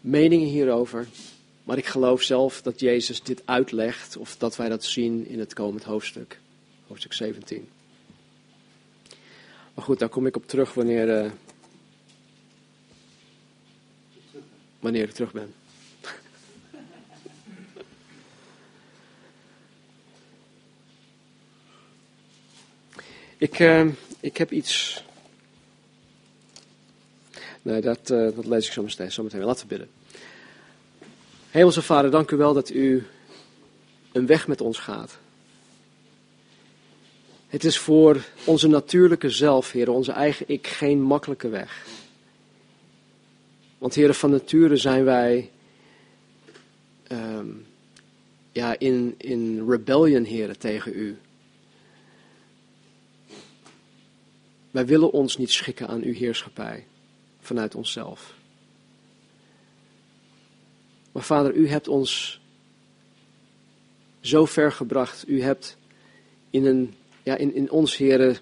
meningen 0.00 0.48
hierover, 0.48 1.06
maar 1.64 1.78
ik 1.78 1.86
geloof 1.86 2.22
zelf 2.22 2.62
dat 2.62 2.80
Jezus 2.80 3.22
dit 3.22 3.42
uitlegt 3.44 4.16
of 4.16 4.36
dat 4.36 4.56
wij 4.56 4.68
dat 4.68 4.84
zien 4.84 5.26
in 5.26 5.38
het 5.38 5.54
komend 5.54 5.84
hoofdstuk, 5.84 6.40
hoofdstuk 6.86 7.12
17. 7.12 7.68
Maar 9.74 9.84
goed, 9.84 9.98
daar 9.98 10.08
kom 10.08 10.26
ik 10.26 10.36
op 10.36 10.46
terug 10.46 10.74
wanneer, 10.74 11.24
uh, 11.24 11.30
wanneer 14.80 15.02
ik 15.02 15.12
terug 15.12 15.32
ben. 15.32 15.59
Ik, 23.40 23.58
uh, 23.58 23.86
ik 24.20 24.36
heb 24.36 24.52
iets. 24.52 25.02
Nee, 27.62 27.80
dat, 27.80 28.10
uh, 28.10 28.34
dat 28.34 28.46
lees 28.46 28.66
ik 28.66 28.72
zo 28.72 28.82
meteen, 28.82 29.12
zo 29.12 29.22
meteen. 29.22 29.42
Laten 29.42 29.68
we 29.68 29.68
bidden. 29.68 29.88
Hemelse 31.50 31.82
Vader, 31.82 32.10
dank 32.10 32.30
u 32.30 32.36
wel 32.36 32.54
dat 32.54 32.70
u 32.70 33.06
een 34.12 34.26
weg 34.26 34.46
met 34.46 34.60
ons 34.60 34.78
gaat. 34.78 35.18
Het 37.48 37.64
is 37.64 37.78
voor 37.78 38.24
onze 38.44 38.68
natuurlijke 38.68 39.30
zelf, 39.30 39.72
Heer, 39.72 39.90
onze 39.90 40.12
eigen 40.12 40.48
ik, 40.48 40.66
geen 40.66 41.02
makkelijke 41.02 41.48
weg. 41.48 41.86
Want, 43.78 43.94
Heer, 43.94 44.14
van 44.14 44.30
nature 44.30 44.76
zijn 44.76 45.04
wij 45.04 45.50
um, 47.12 47.66
ja, 48.52 48.78
in, 48.78 49.14
in 49.18 49.68
rebellion, 49.68 50.24
Heer, 50.24 50.56
tegen 50.56 50.92
U. 50.94 51.18
Wij 54.70 54.86
willen 54.86 55.12
ons 55.12 55.36
niet 55.36 55.50
schikken 55.50 55.88
aan 55.88 56.02
uw 56.02 56.12
heerschappij 56.12 56.86
vanuit 57.40 57.74
onszelf. 57.74 58.34
Maar 61.12 61.22
Vader, 61.22 61.54
u 61.54 61.68
hebt 61.68 61.88
ons 61.88 62.40
zo 64.20 64.44
ver 64.44 64.72
gebracht. 64.72 65.28
U 65.28 65.42
hebt 65.42 65.76
in, 66.50 66.64
een, 66.64 66.94
ja, 67.22 67.36
in, 67.36 67.54
in 67.54 67.70
ons, 67.70 67.96
heren, 67.96 68.38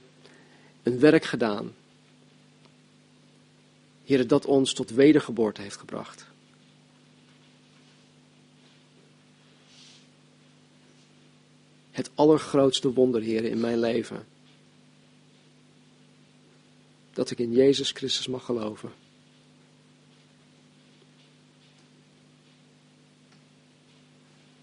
een 0.83 0.99
werk 0.99 1.25
gedaan. 1.25 1.75
Heren, 4.05 4.29
dat 4.29 4.45
ons 4.47 4.73
tot 4.73 4.91
wedergeboorte 4.91 5.63
heeft 5.63 5.77
gebracht. 5.77 6.27
Het 11.91 12.11
allergrootste 12.15 12.93
wonder, 12.93 13.21
heren, 13.21 13.51
in 13.51 13.61
mijn 13.61 13.79
leven. 13.79 14.27
Dat 17.19 17.31
ik 17.31 17.39
in 17.39 17.53
Jezus 17.53 17.91
Christus 17.91 18.27
mag 18.27 18.45
geloven. 18.45 18.93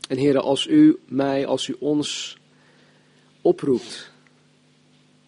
En 0.07 0.17
heren, 0.17 0.43
als 0.43 0.67
u 0.67 0.99
mij, 1.05 1.45
als 1.45 1.67
u 1.67 1.75
ons 1.79 2.37
oproept 3.41 4.11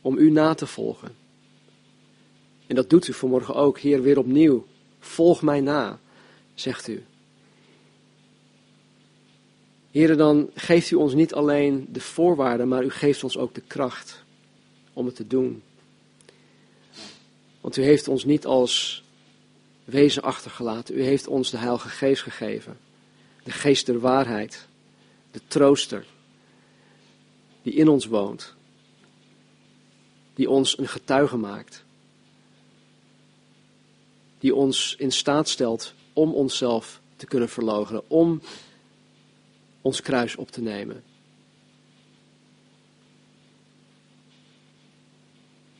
om 0.02 0.18
u 0.18 0.30
na 0.30 0.54
te 0.54 0.68
volgen. 0.68 1.16
En 2.68 2.76
dat 2.76 2.90
doet 2.90 3.08
u 3.08 3.14
vanmorgen 3.14 3.56
ook, 3.56 3.80
Heer, 3.80 4.02
weer 4.02 4.18
opnieuw. 4.18 4.66
Volg 5.00 5.42
mij 5.42 5.62
na, 5.62 6.00
zegt 6.54 6.88
u. 6.88 7.04
Heren, 9.92 10.18
dan 10.18 10.50
geeft 10.54 10.92
u 10.92 10.96
ons 10.96 11.14
niet 11.14 11.34
alleen 11.34 11.88
de 11.92 12.02
voorwaarden, 12.02 12.68
maar 12.68 12.84
u 12.84 12.90
geeft 12.90 13.24
ons 13.24 13.38
ook 13.38 13.54
de 13.54 13.64
kracht 13.68 14.24
om 14.94 15.06
het 15.06 15.16
te 15.16 15.28
doen. 15.28 15.62
Want 17.68 17.80
u 17.80 17.84
heeft 17.84 18.08
ons 18.08 18.26
niet 18.26 18.46
als 18.46 19.04
wezen 19.84 20.24
achtergelaten, 20.24 20.98
u 20.98 21.04
heeft 21.04 21.28
ons 21.28 21.50
de 21.50 21.58
Heilige 21.58 21.90
Geest 21.90 22.22
gegeven. 22.22 22.78
De 23.44 23.52
Geest 23.52 23.86
der 23.86 24.00
waarheid, 24.00 24.68
de 25.32 25.42
trooster, 25.48 26.06
die 27.62 27.74
in 27.74 27.88
ons 27.88 28.06
woont, 28.06 28.54
die 30.34 30.50
ons 30.50 30.78
een 30.78 30.88
getuige 30.88 31.38
maakt, 31.38 31.84
die 34.40 34.56
ons 34.56 34.96
in 34.98 35.12
staat 35.12 35.50
stelt 35.50 35.94
om 36.14 36.34
onszelf 36.34 37.02
te 37.16 37.26
kunnen 37.26 37.50
verloochenen, 37.50 38.10
om 38.10 38.42
ons 39.82 40.02
kruis 40.02 40.36
op 40.36 40.52
te 40.52 40.62
nemen. 40.62 41.04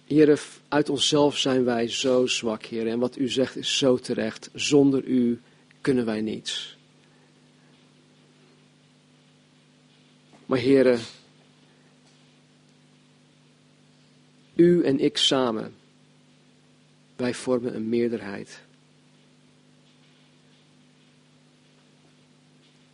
Heren, 0.08 0.38
uit 0.68 0.90
onszelf 0.90 1.38
zijn 1.38 1.64
wij 1.64 1.88
zo 1.88 2.26
zwak, 2.26 2.66
Heer. 2.66 2.88
En 2.88 3.00
wat 3.00 3.18
u 3.18 3.30
zegt 3.30 3.56
is 3.56 3.78
zo 3.78 3.98
terecht. 3.98 4.50
Zonder 4.54 5.04
u 5.04 5.42
kunnen 5.82 6.06
wij 6.06 6.22
niets. 6.22 6.78
Maar 10.48 10.60
heren, 10.60 11.00
u 14.56 14.84
en 14.84 15.00
ik 15.00 15.18
samen, 15.18 15.76
wij 17.16 17.34
vormen 17.34 17.76
een 17.76 17.90
meerderheid. 17.90 18.62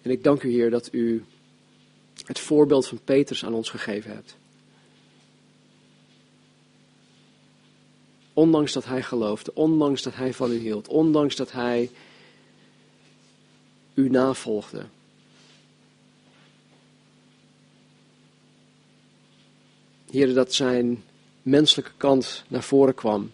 En 0.02 0.12
ik 0.12 0.24
dank 0.24 0.44
u, 0.44 0.52
Heer, 0.52 0.70
dat 0.70 0.94
u 0.94 1.24
het 2.26 2.40
voorbeeld 2.40 2.88
van 2.88 3.00
Petrus 3.04 3.46
aan 3.46 3.54
ons 3.54 3.70
gegeven 3.70 4.12
hebt. 4.12 4.36
Ondanks 8.34 8.74
dat 8.74 8.86
hij 8.86 9.04
geloofde, 9.04 9.54
ondanks 9.54 10.02
dat 10.02 10.16
hij 10.16 10.34
van 10.34 10.52
u 10.52 10.58
hield, 10.58 10.88
ondanks 10.88 11.36
dat 11.36 11.52
hij 11.52 11.90
u 13.94 14.10
navolgde. 14.10 14.86
Heer, 20.10 20.34
dat 20.34 20.54
zijn 20.54 21.04
menselijke 21.42 21.92
kant 21.98 22.44
naar 22.48 22.64
voren 22.64 22.94
kwam. 22.94 23.32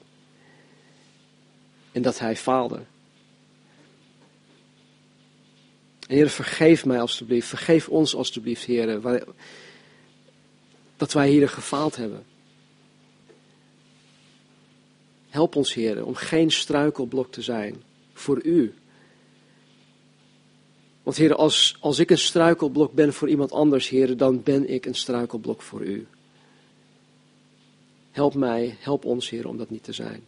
En 1.91 2.01
dat 2.01 2.19
hij 2.19 2.35
faalde. 2.35 2.79
Heer, 6.07 6.29
vergeef 6.29 6.85
mij 6.85 7.01
alstublieft. 7.01 7.47
Vergeef 7.47 7.89
ons 7.89 8.15
alstublieft, 8.15 8.63
Heer. 8.63 9.01
Dat 10.97 11.13
wij 11.13 11.29
hier 11.29 11.49
gefaald 11.49 11.95
hebben. 11.95 12.25
Help 15.29 15.55
ons, 15.55 15.73
Heer, 15.73 16.05
om 16.05 16.15
geen 16.15 16.51
struikelblok 16.51 17.31
te 17.31 17.41
zijn 17.41 17.83
voor 18.13 18.43
U. 18.43 18.73
Want 21.03 21.17
Heer, 21.17 21.35
als, 21.35 21.77
als 21.79 21.99
ik 21.99 22.09
een 22.09 22.17
struikelblok 22.17 22.93
ben 22.93 23.13
voor 23.13 23.29
iemand 23.29 23.51
anders, 23.51 23.89
Heer, 23.89 24.17
dan 24.17 24.43
ben 24.43 24.69
ik 24.69 24.85
een 24.85 24.95
struikelblok 24.95 25.61
voor 25.61 25.81
U. 25.81 26.07
Help 28.11 28.33
mij, 28.33 28.77
help 28.79 29.05
ons, 29.05 29.29
Heer, 29.29 29.47
om 29.47 29.57
dat 29.57 29.69
niet 29.69 29.83
te 29.83 29.93
zijn. 29.93 30.23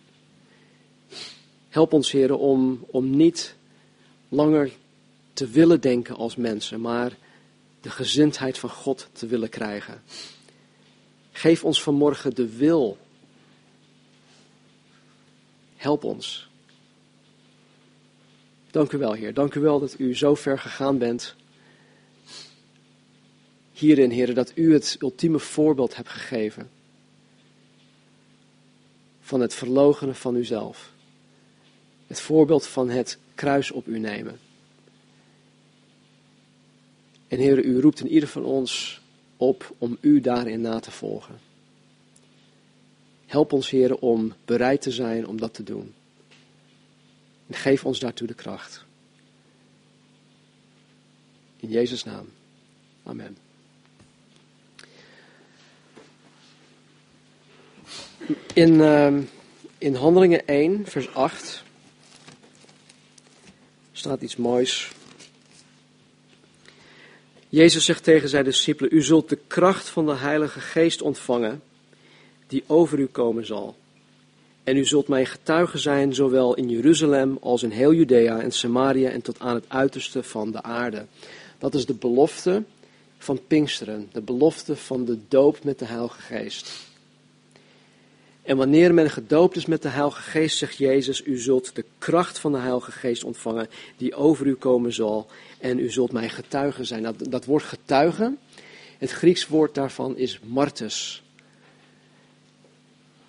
Help 1.69 1.93
ons, 1.93 2.11
Heer, 2.11 2.35
om, 2.35 2.85
om 2.87 3.15
niet 3.15 3.55
langer 4.29 4.71
te 5.33 5.47
willen 5.47 5.81
denken 5.81 6.15
als 6.15 6.35
mensen, 6.35 6.81
maar 6.81 7.17
de 7.81 7.89
gezindheid 7.89 8.57
van 8.57 8.69
God 8.69 9.07
te 9.11 9.27
willen 9.27 9.49
krijgen. 9.49 10.01
Geef 11.31 11.63
ons 11.63 11.83
vanmorgen 11.83 12.35
de 12.35 12.57
wil. 12.57 12.97
Help 15.81 16.03
ons. 16.03 16.49
Dank 18.71 18.91
u 18.91 18.97
wel, 18.97 19.13
Heer. 19.13 19.33
Dank 19.33 19.55
u 19.55 19.59
wel 19.59 19.79
dat 19.79 19.99
u 19.99 20.15
zo 20.15 20.35
ver 20.35 20.59
gegaan 20.59 20.97
bent. 20.97 21.35
Hierin, 23.71 24.11
Heer, 24.11 24.33
dat 24.33 24.51
u 24.55 24.73
het 24.73 24.97
ultieme 24.99 25.39
voorbeeld 25.39 25.95
hebt 25.95 26.09
gegeven 26.09 26.69
van 29.21 29.39
het 29.39 29.53
verlogenen 29.53 30.15
van 30.15 30.35
uzelf. 30.35 30.91
Het 32.07 32.19
voorbeeld 32.19 32.67
van 32.67 32.89
het 32.89 33.17
kruis 33.35 33.71
op 33.71 33.87
u 33.87 33.99
nemen. 33.99 34.39
En 37.27 37.37
Heer, 37.37 37.63
u 37.63 37.79
roept 37.79 37.99
in 37.99 38.07
ieder 38.07 38.29
van 38.29 38.43
ons 38.43 39.01
op 39.37 39.75
om 39.77 39.97
u 40.01 40.19
daarin 40.19 40.61
na 40.61 40.79
te 40.79 40.91
volgen. 40.91 41.50
Help 43.31 43.53
ons, 43.53 43.69
Heer, 43.69 43.95
om 43.95 44.33
bereid 44.45 44.81
te 44.81 44.91
zijn 44.91 45.27
om 45.27 45.39
dat 45.39 45.53
te 45.53 45.63
doen. 45.63 45.93
En 47.47 47.53
geef 47.53 47.85
ons 47.85 47.99
daartoe 47.99 48.27
de 48.27 48.33
kracht. 48.33 48.85
In 51.57 51.69
Jezus' 51.69 52.03
naam. 52.03 52.29
Amen. 53.03 53.37
In, 58.53 58.73
uh, 58.73 59.17
in 59.77 59.95
Handelingen 59.95 60.47
1, 60.47 60.85
vers 60.85 61.13
8 61.13 61.63
staat 63.91 64.21
iets 64.21 64.35
moois. 64.35 64.91
Jezus 67.49 67.85
zegt 67.85 68.03
tegen 68.03 68.29
zijn 68.29 68.43
discipelen: 68.43 68.95
U 68.95 69.01
zult 69.01 69.29
de 69.29 69.39
kracht 69.47 69.89
van 69.89 70.05
de 70.05 70.15
Heilige 70.15 70.59
Geest 70.59 71.01
ontvangen, 71.01 71.61
die 72.51 72.63
over 72.67 72.99
u 72.99 73.05
komen 73.05 73.45
zal. 73.45 73.75
En 74.63 74.77
u 74.77 74.85
zult 74.85 75.07
mijn 75.07 75.25
getuige 75.25 75.77
zijn, 75.77 76.13
zowel 76.13 76.55
in 76.55 76.69
Jeruzalem 76.69 77.37
als 77.41 77.63
in 77.63 77.69
heel 77.69 77.93
Judea 77.93 78.39
en 78.39 78.51
Samaria 78.51 79.09
en 79.09 79.21
tot 79.21 79.39
aan 79.39 79.55
het 79.55 79.65
uiterste 79.67 80.23
van 80.23 80.51
de 80.51 80.63
aarde. 80.63 81.05
Dat 81.57 81.73
is 81.73 81.85
de 81.85 81.93
belofte 81.93 82.63
van 83.17 83.39
Pinksteren, 83.47 84.09
de 84.11 84.21
belofte 84.21 84.75
van 84.75 85.05
de 85.05 85.17
doop 85.27 85.63
met 85.63 85.79
de 85.79 85.85
Heilige 85.85 86.21
Geest. 86.21 86.71
En 88.41 88.57
wanneer 88.57 88.93
men 88.93 89.09
gedoopt 89.09 89.55
is 89.55 89.65
met 89.65 89.81
de 89.81 89.89
Heilige 89.89 90.21
Geest, 90.21 90.57
zegt 90.57 90.77
Jezus, 90.77 91.25
u 91.25 91.37
zult 91.37 91.75
de 91.75 91.85
kracht 91.97 92.39
van 92.39 92.51
de 92.51 92.57
Heilige 92.57 92.91
Geest 92.91 93.23
ontvangen 93.23 93.69
die 93.97 94.15
over 94.15 94.45
u 94.45 94.55
komen 94.55 94.93
zal. 94.93 95.27
En 95.59 95.79
u 95.79 95.91
zult 95.91 96.11
mijn 96.11 96.29
getuigen 96.29 96.85
zijn. 96.85 97.03
Dat, 97.03 97.15
dat 97.29 97.45
woord 97.45 97.63
getuigen, 97.63 98.39
het 98.97 99.11
Grieks 99.11 99.47
woord 99.47 99.75
daarvan 99.75 100.17
is 100.17 100.39
martus. 100.43 101.23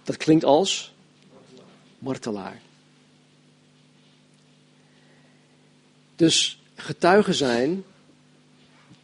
Dat 0.02 0.16
klinkt 0.16 0.44
als 0.44 0.92
martelaar. 1.98 2.60
Dus 6.16 6.58
getuigen 6.74 7.34
zijn, 7.34 7.84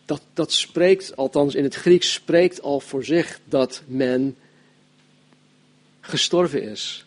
dat, 0.04 0.22
dat 0.34 0.52
spreekt, 0.52 1.16
althans 1.16 1.54
in 1.54 1.64
het 1.64 1.74
Grieks 1.74 2.12
spreekt 2.12 2.62
al 2.62 2.80
voor 2.80 3.04
zich 3.04 3.40
dat 3.44 3.82
men 3.86 4.36
gestorven 6.00 6.62
is. 6.62 7.06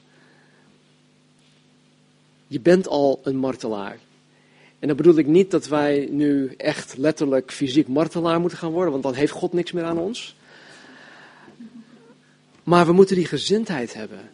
Je 2.48 2.60
bent 2.60 2.88
al 2.88 3.20
een 3.24 3.38
martelaar. 3.38 4.00
En 4.80 4.88
dan 4.88 4.98
bedoel 4.98 5.18
ik 5.18 5.28
niet 5.28 5.52
dat 5.52 5.68
wij 5.68 6.08
nu 6.12 6.54
echt 6.58 6.98
letterlijk 6.98 7.52
fysiek 7.52 7.88
martelaar 7.88 8.40
moeten 8.40 8.58
gaan 8.58 8.72
worden, 8.72 8.92
want 8.92 9.04
dan 9.04 9.14
heeft 9.14 9.32
God 9.32 9.54
niks 9.54 9.72
meer 9.72 9.84
aan 9.84 9.98
ons. 9.98 10.36
Maar 12.64 12.86
we 12.86 12.92
moeten 12.92 13.16
die 13.16 13.26
gezindheid 13.26 13.94
hebben. 13.94 14.30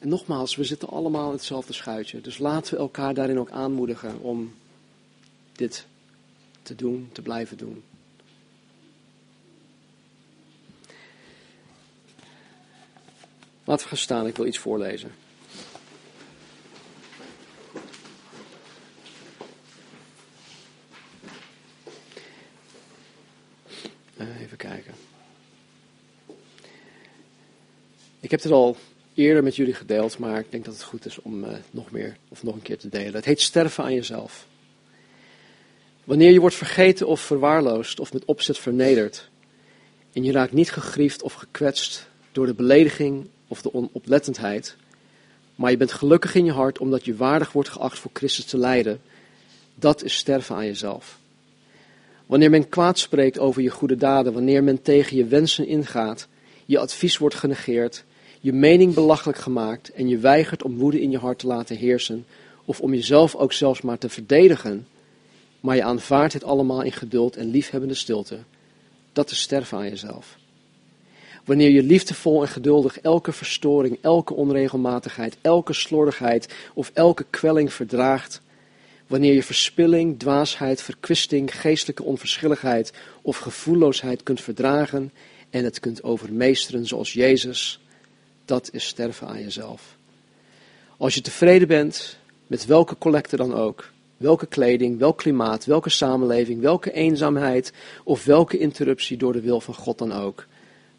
En 0.00 0.08
nogmaals, 0.08 0.56
we 0.56 0.64
zitten 0.64 0.88
allemaal 0.88 1.26
in 1.26 1.36
hetzelfde 1.36 1.72
schuitje. 1.72 2.20
Dus 2.20 2.38
laten 2.38 2.74
we 2.74 2.80
elkaar 2.80 3.14
daarin 3.14 3.38
ook 3.38 3.50
aanmoedigen 3.50 4.20
om 4.20 4.54
dit 5.52 5.86
te 6.62 6.74
doen, 6.74 7.08
te 7.12 7.22
blijven 7.22 7.56
doen. 7.56 7.82
Laten 13.64 13.82
we 13.82 13.88
gaan 13.88 13.98
staan, 13.98 14.26
ik 14.26 14.36
wil 14.36 14.46
iets 14.46 14.58
voorlezen. 14.58 15.12
Uh, 24.16 24.40
even 24.40 24.56
kijken. 24.56 24.94
Ik 28.24 28.30
heb 28.30 28.42
het 28.42 28.52
al 28.52 28.76
eerder 29.14 29.42
met 29.42 29.56
jullie 29.56 29.74
gedeeld, 29.74 30.18
maar 30.18 30.38
ik 30.38 30.50
denk 30.50 30.64
dat 30.64 30.74
het 30.74 30.82
goed 30.82 31.06
is 31.06 31.18
om 31.22 31.44
uh, 31.44 31.50
nog 31.70 31.90
meer 31.90 32.16
of 32.28 32.42
nog 32.42 32.54
een 32.54 32.62
keer 32.62 32.78
te 32.78 32.88
delen. 32.88 33.14
Het 33.14 33.24
heet 33.24 33.40
sterven 33.40 33.84
aan 33.84 33.94
jezelf. 33.94 34.46
Wanneer 36.04 36.32
je 36.32 36.40
wordt 36.40 36.54
vergeten 36.54 37.06
of 37.06 37.20
verwaarloosd 37.20 38.00
of 38.00 38.12
met 38.12 38.24
opzet 38.24 38.58
vernederd 38.58 39.28
en 40.12 40.24
je 40.24 40.32
raakt 40.32 40.52
niet 40.52 40.70
gegriefd 40.70 41.22
of 41.22 41.32
gekwetst 41.32 42.08
door 42.32 42.46
de 42.46 42.54
belediging 42.54 43.26
of 43.48 43.62
de 43.62 43.74
onoplettendheid, 43.74 44.76
maar 45.54 45.70
je 45.70 45.76
bent 45.76 45.92
gelukkig 45.92 46.34
in 46.34 46.44
je 46.44 46.52
hart 46.52 46.78
omdat 46.78 47.04
je 47.04 47.16
waardig 47.16 47.52
wordt 47.52 47.68
geacht 47.68 47.98
voor 47.98 48.10
Christus 48.14 48.44
te 48.44 48.58
lijden, 48.58 49.00
dat 49.74 50.02
is 50.02 50.16
sterven 50.16 50.56
aan 50.56 50.66
jezelf. 50.66 51.18
Wanneer 52.26 52.50
men 52.50 52.68
kwaad 52.68 52.98
spreekt 52.98 53.38
over 53.38 53.62
je 53.62 53.70
goede 53.70 53.96
daden, 53.96 54.32
wanneer 54.32 54.64
men 54.64 54.82
tegen 54.82 55.16
je 55.16 55.24
wensen 55.24 55.66
ingaat, 55.66 56.28
je 56.64 56.78
advies 56.78 57.18
wordt 57.18 57.34
genegeerd, 57.34 58.04
je 58.44 58.52
mening 58.52 58.94
belachelijk 58.94 59.38
gemaakt 59.38 59.92
en 59.92 60.08
je 60.08 60.18
weigert 60.18 60.62
om 60.62 60.76
woede 60.76 61.00
in 61.00 61.10
je 61.10 61.18
hart 61.18 61.38
te 61.38 61.46
laten 61.46 61.76
heersen 61.76 62.26
of 62.64 62.80
om 62.80 62.94
jezelf 62.94 63.34
ook 63.34 63.52
zelfs 63.52 63.80
maar 63.80 63.98
te 63.98 64.08
verdedigen, 64.08 64.86
maar 65.60 65.76
je 65.76 65.82
aanvaardt 65.82 66.32
het 66.32 66.44
allemaal 66.44 66.82
in 66.82 66.92
geduld 66.92 67.36
en 67.36 67.50
liefhebbende 67.50 67.94
stilte, 67.94 68.38
dat 69.12 69.30
is 69.30 69.40
sterven 69.40 69.78
aan 69.78 69.88
jezelf. 69.88 70.38
Wanneer 71.44 71.70
je 71.70 71.82
liefdevol 71.82 72.40
en 72.40 72.48
geduldig 72.48 73.00
elke 73.00 73.32
verstoring, 73.32 73.98
elke 74.00 74.34
onregelmatigheid, 74.34 75.36
elke 75.40 75.72
slordigheid 75.72 76.54
of 76.74 76.90
elke 76.94 77.24
kwelling 77.30 77.72
verdraagt, 77.72 78.40
wanneer 79.06 79.34
je 79.34 79.42
verspilling, 79.42 80.18
dwaasheid, 80.18 80.82
verkwisting, 80.82 81.60
geestelijke 81.60 82.02
onverschilligheid 82.02 82.92
of 83.22 83.36
gevoelloosheid 83.36 84.22
kunt 84.22 84.40
verdragen 84.40 85.12
en 85.50 85.64
het 85.64 85.80
kunt 85.80 86.02
overmeesteren 86.02 86.86
zoals 86.86 87.12
Jezus, 87.12 87.78
dat 88.44 88.68
is 88.72 88.86
sterven 88.86 89.26
aan 89.26 89.42
jezelf. 89.42 89.96
Als 90.96 91.14
je 91.14 91.20
tevreden 91.20 91.68
bent 91.68 92.18
met 92.46 92.66
welke 92.66 92.98
collecte 92.98 93.36
dan 93.36 93.54
ook, 93.54 93.90
welke 94.16 94.46
kleding, 94.46 94.98
welk 94.98 95.18
klimaat, 95.18 95.64
welke 95.64 95.90
samenleving, 95.90 96.60
welke 96.60 96.92
eenzaamheid 96.92 97.72
of 98.04 98.24
welke 98.24 98.58
interruptie 98.58 99.16
door 99.16 99.32
de 99.32 99.40
wil 99.40 99.60
van 99.60 99.74
God 99.74 99.98
dan 99.98 100.12
ook, 100.12 100.46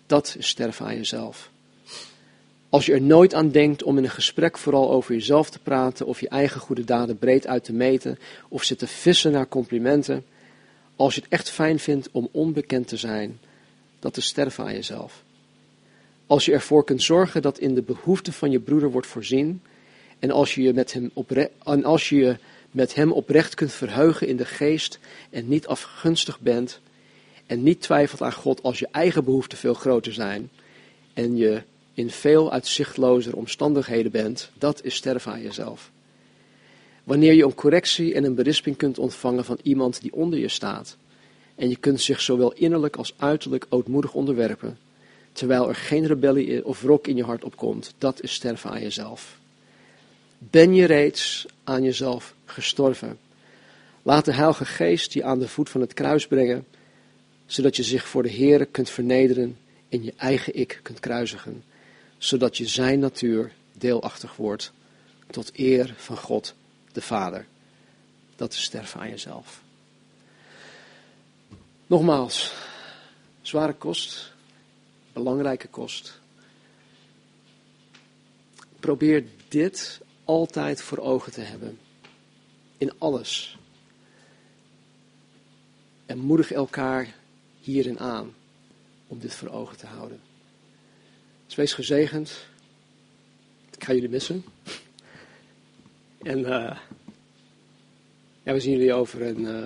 dat 0.05 0.35
is 0.37 0.47
sterven 0.47 0.85
aan 0.85 0.95
jezelf. 0.95 1.49
Als 2.69 2.85
je 2.85 2.93
er 2.93 3.01
nooit 3.01 3.33
aan 3.33 3.51
denkt 3.51 3.83
om 3.83 3.97
in 3.97 4.03
een 4.03 4.09
gesprek 4.09 4.57
vooral 4.57 4.91
over 4.91 5.13
jezelf 5.13 5.49
te 5.49 5.59
praten 5.59 6.05
of 6.05 6.19
je 6.19 6.29
eigen 6.29 6.61
goede 6.61 6.83
daden 6.83 7.17
breed 7.17 7.47
uit 7.47 7.63
te 7.63 7.73
meten 7.73 8.19
of 8.47 8.63
zit 8.63 8.79
te 8.79 8.87
vissen 8.87 9.31
naar 9.31 9.47
complimenten, 9.47 10.25
als 10.95 11.15
je 11.15 11.21
het 11.21 11.29
echt 11.29 11.49
fijn 11.49 11.79
vindt 11.79 12.09
om 12.11 12.29
onbekend 12.31 12.87
te 12.87 12.97
zijn, 12.97 13.39
dat 13.99 14.17
is 14.17 14.25
sterven 14.25 14.63
aan 14.63 14.73
jezelf. 14.73 15.23
Als 16.27 16.45
je 16.45 16.51
ervoor 16.51 16.83
kunt 16.83 17.03
zorgen 17.03 17.41
dat 17.41 17.59
in 17.59 17.75
de 17.75 17.81
behoeften 17.81 18.33
van 18.33 18.51
je 18.51 18.59
broeder 18.59 18.91
wordt 18.91 19.07
voorzien 19.07 19.61
en 20.19 20.31
als 20.31 20.55
je 20.55 20.61
je 20.61 20.73
met 20.73 20.93
hem, 20.93 21.11
en 21.63 21.83
als 21.83 22.09
je 22.09 22.37
met 22.71 22.95
hem 22.95 23.11
oprecht 23.11 23.55
kunt 23.55 23.71
verheugen 23.71 24.27
in 24.27 24.37
de 24.37 24.45
geest 24.45 24.99
en 25.29 25.47
niet 25.47 25.67
afgunstig 25.67 26.39
bent 26.39 26.79
en 27.45 27.63
niet 27.63 27.81
twijfelt 27.81 28.21
aan 28.21 28.33
God 28.33 28.63
als 28.63 28.79
je 28.79 28.87
eigen 28.91 29.23
behoeften 29.23 29.57
veel 29.57 29.73
groter 29.73 30.13
zijn 30.13 30.49
en 31.13 31.37
je 31.37 31.61
in 31.93 32.09
veel 32.09 32.51
uitzichtlozer 32.51 33.35
omstandigheden 33.35 34.11
bent, 34.11 34.49
dat 34.57 34.83
is 34.83 34.95
sterven 34.95 35.31
aan 35.31 35.41
jezelf. 35.41 35.91
Wanneer 37.03 37.33
je 37.33 37.43
een 37.43 37.53
correctie 37.53 38.13
en 38.13 38.23
een 38.23 38.35
berisping 38.35 38.77
kunt 38.77 38.99
ontvangen 38.99 39.45
van 39.45 39.59
iemand 39.63 40.01
die 40.01 40.13
onder 40.13 40.39
je 40.39 40.47
staat, 40.47 40.97
en 41.55 41.69
je 41.69 41.75
kunt 41.75 42.01
zich 42.01 42.21
zowel 42.21 42.53
innerlijk 42.53 42.95
als 42.95 43.13
uiterlijk 43.17 43.65
ootmoedig 43.69 44.13
onderwerpen, 44.13 44.77
terwijl 45.35 45.69
er 45.69 45.75
geen 45.75 46.07
rebellie 46.07 46.65
of 46.65 46.81
wrok 46.81 47.07
in 47.07 47.15
je 47.15 47.23
hart 47.23 47.43
opkomt, 47.43 47.93
dat 47.97 48.21
is 48.21 48.33
sterven 48.33 48.69
aan 48.69 48.81
jezelf. 48.81 49.39
Ben 50.37 50.73
je 50.73 50.85
reeds 50.85 51.45
aan 51.63 51.83
jezelf 51.83 52.33
gestorven? 52.45 53.19
Laat 54.01 54.25
de 54.25 54.33
Heilige 54.33 54.65
Geest 54.65 55.13
je 55.13 55.23
aan 55.23 55.39
de 55.39 55.47
voet 55.47 55.69
van 55.69 55.81
het 55.81 55.93
kruis 55.93 56.27
brengen, 56.27 56.65
zodat 57.45 57.75
je 57.75 57.83
zich 57.83 58.07
voor 58.07 58.23
de 58.23 58.29
Heer 58.29 58.65
kunt 58.65 58.89
vernederen 58.89 59.57
en 59.89 60.03
je 60.03 60.13
eigen 60.17 60.55
ik 60.55 60.79
kunt 60.83 60.99
kruisigen 60.99 61.63
zodat 62.17 62.57
je 62.57 62.67
zijn 62.67 62.99
natuur 62.99 63.51
deelachtig 63.71 64.35
wordt 64.35 64.71
tot 65.29 65.59
eer 65.59 65.93
van 65.97 66.17
God 66.17 66.53
de 66.91 67.01
Vader. 67.01 67.45
Dat 68.35 68.53
is 68.53 68.63
sterven 68.63 68.99
aan 68.99 69.09
jezelf. 69.09 69.61
Nogmaals, 71.87 72.53
zware 73.41 73.73
kost, 73.73 74.33
belangrijke 75.15 75.67
kost. 75.67 76.19
Probeer 78.79 79.25
dit 79.47 80.01
altijd 80.23 80.81
voor 80.81 80.97
ogen 80.97 81.31
te 81.31 81.41
hebben. 81.41 81.79
In 82.77 82.91
alles. 82.97 83.57
En 86.05 86.17
moedig 86.17 86.51
elkaar 86.51 87.15
hierin 87.59 87.99
aan 87.99 88.33
om 89.07 89.19
dit 89.19 89.33
voor 89.33 89.49
ogen 89.49 89.77
te 89.77 89.85
houden. 89.85 90.19
Dus 91.45 91.55
wees 91.55 91.73
gezegend. 91.73 92.45
Ik 93.75 93.83
ga 93.83 93.93
jullie 93.93 94.09
missen. 94.09 94.45
En 96.21 96.39
uh, 96.39 96.77
ja, 98.43 98.53
we 98.53 98.59
zien 98.59 98.71
jullie 98.71 98.93
over 98.93 99.21
een 99.21 99.41
uh, 99.41 99.65